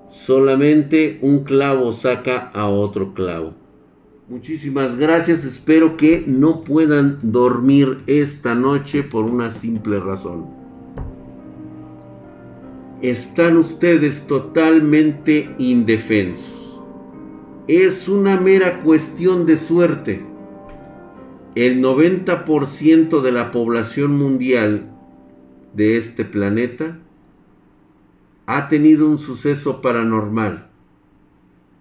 Solamente 0.08 1.18
un 1.22 1.44
clavo 1.44 1.92
saca 1.92 2.50
a 2.54 2.68
otro 2.68 3.14
clavo. 3.14 3.54
Muchísimas 4.28 4.96
gracias. 4.96 5.44
Espero 5.44 5.96
que 5.96 6.24
no 6.26 6.62
puedan 6.64 7.18
dormir 7.22 7.98
esta 8.06 8.54
noche 8.54 9.02
por 9.02 9.24
una 9.24 9.50
simple 9.50 10.00
razón. 10.00 10.46
Están 13.02 13.56
ustedes 13.56 14.26
totalmente 14.26 15.54
indefensos 15.58 16.66
es 17.68 18.08
una 18.08 18.38
mera 18.38 18.82
cuestión 18.82 19.44
de 19.44 19.56
suerte. 19.56 20.24
El 21.56 21.82
90% 21.82 23.20
de 23.22 23.32
la 23.32 23.50
población 23.50 24.16
mundial 24.16 24.95
de 25.76 25.98
este 25.98 26.24
planeta 26.24 26.98
ha 28.46 28.68
tenido 28.68 29.10
un 29.10 29.18
suceso 29.18 29.82
paranormal, 29.82 30.68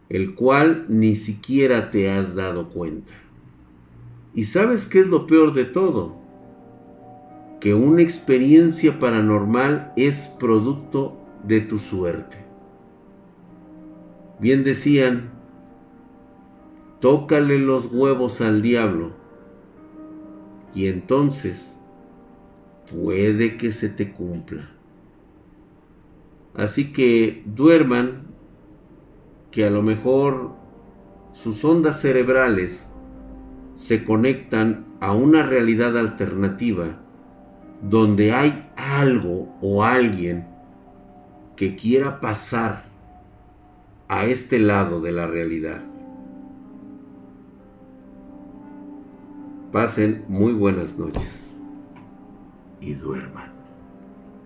el 0.09 0.35
cual 0.35 0.85
ni 0.89 1.15
siquiera 1.15 1.91
te 1.91 2.11
has 2.11 2.35
dado 2.35 2.69
cuenta. 2.69 3.13
¿Y 4.33 4.43
sabes 4.43 4.85
qué 4.85 4.99
es 4.99 5.07
lo 5.07 5.25
peor 5.27 5.53
de 5.53 5.63
todo? 5.63 6.17
Que 7.61 7.73
una 7.73 8.01
experiencia 8.01 8.99
paranormal 8.99 9.93
es 9.95 10.27
producto 10.39 11.17
de 11.47 11.61
tu 11.61 11.79
suerte. 11.79 12.43
Bien 14.41 14.65
decían, 14.65 15.29
tócale 16.99 17.59
los 17.59 17.85
huevos 17.85 18.41
al 18.41 18.61
diablo 18.61 19.13
y 20.73 20.87
entonces 20.87 21.74
puede 22.91 23.57
que 23.57 23.71
se 23.71 23.89
te 23.89 24.11
cumpla. 24.11 24.69
Así 26.53 26.93
que 26.93 27.43
duerman, 27.45 28.27
que 29.51 29.65
a 29.65 29.69
lo 29.69 29.81
mejor 29.81 30.51
sus 31.31 31.63
ondas 31.63 32.01
cerebrales 32.01 32.89
se 33.75 34.03
conectan 34.03 34.85
a 34.99 35.13
una 35.13 35.43
realidad 35.43 35.97
alternativa 35.97 36.99
donde 37.81 38.33
hay 38.33 38.69
algo 38.75 39.55
o 39.61 39.83
alguien 39.83 40.47
que 41.55 41.75
quiera 41.75 42.19
pasar 42.19 42.83
a 44.07 44.25
este 44.25 44.59
lado 44.59 44.99
de 45.01 45.11
la 45.11 45.27
realidad. 45.27 45.81
pasen 49.75 50.23
muy 50.29 50.53
buenas 50.53 50.97
noches 50.97 51.44
y 52.85 52.93
duerman. 52.93 53.51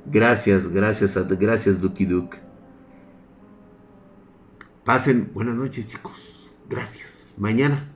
Gracias, 0.05 0.69
gracias, 0.69 1.15
gracias 1.37 1.81
Duki 1.81 2.05
Duk. 2.05 2.35
Pasen 4.85 5.31
buenas 5.33 5.55
noches 5.55 5.85
chicos. 5.87 6.51
Gracias. 6.69 7.33
Mañana 7.37 7.88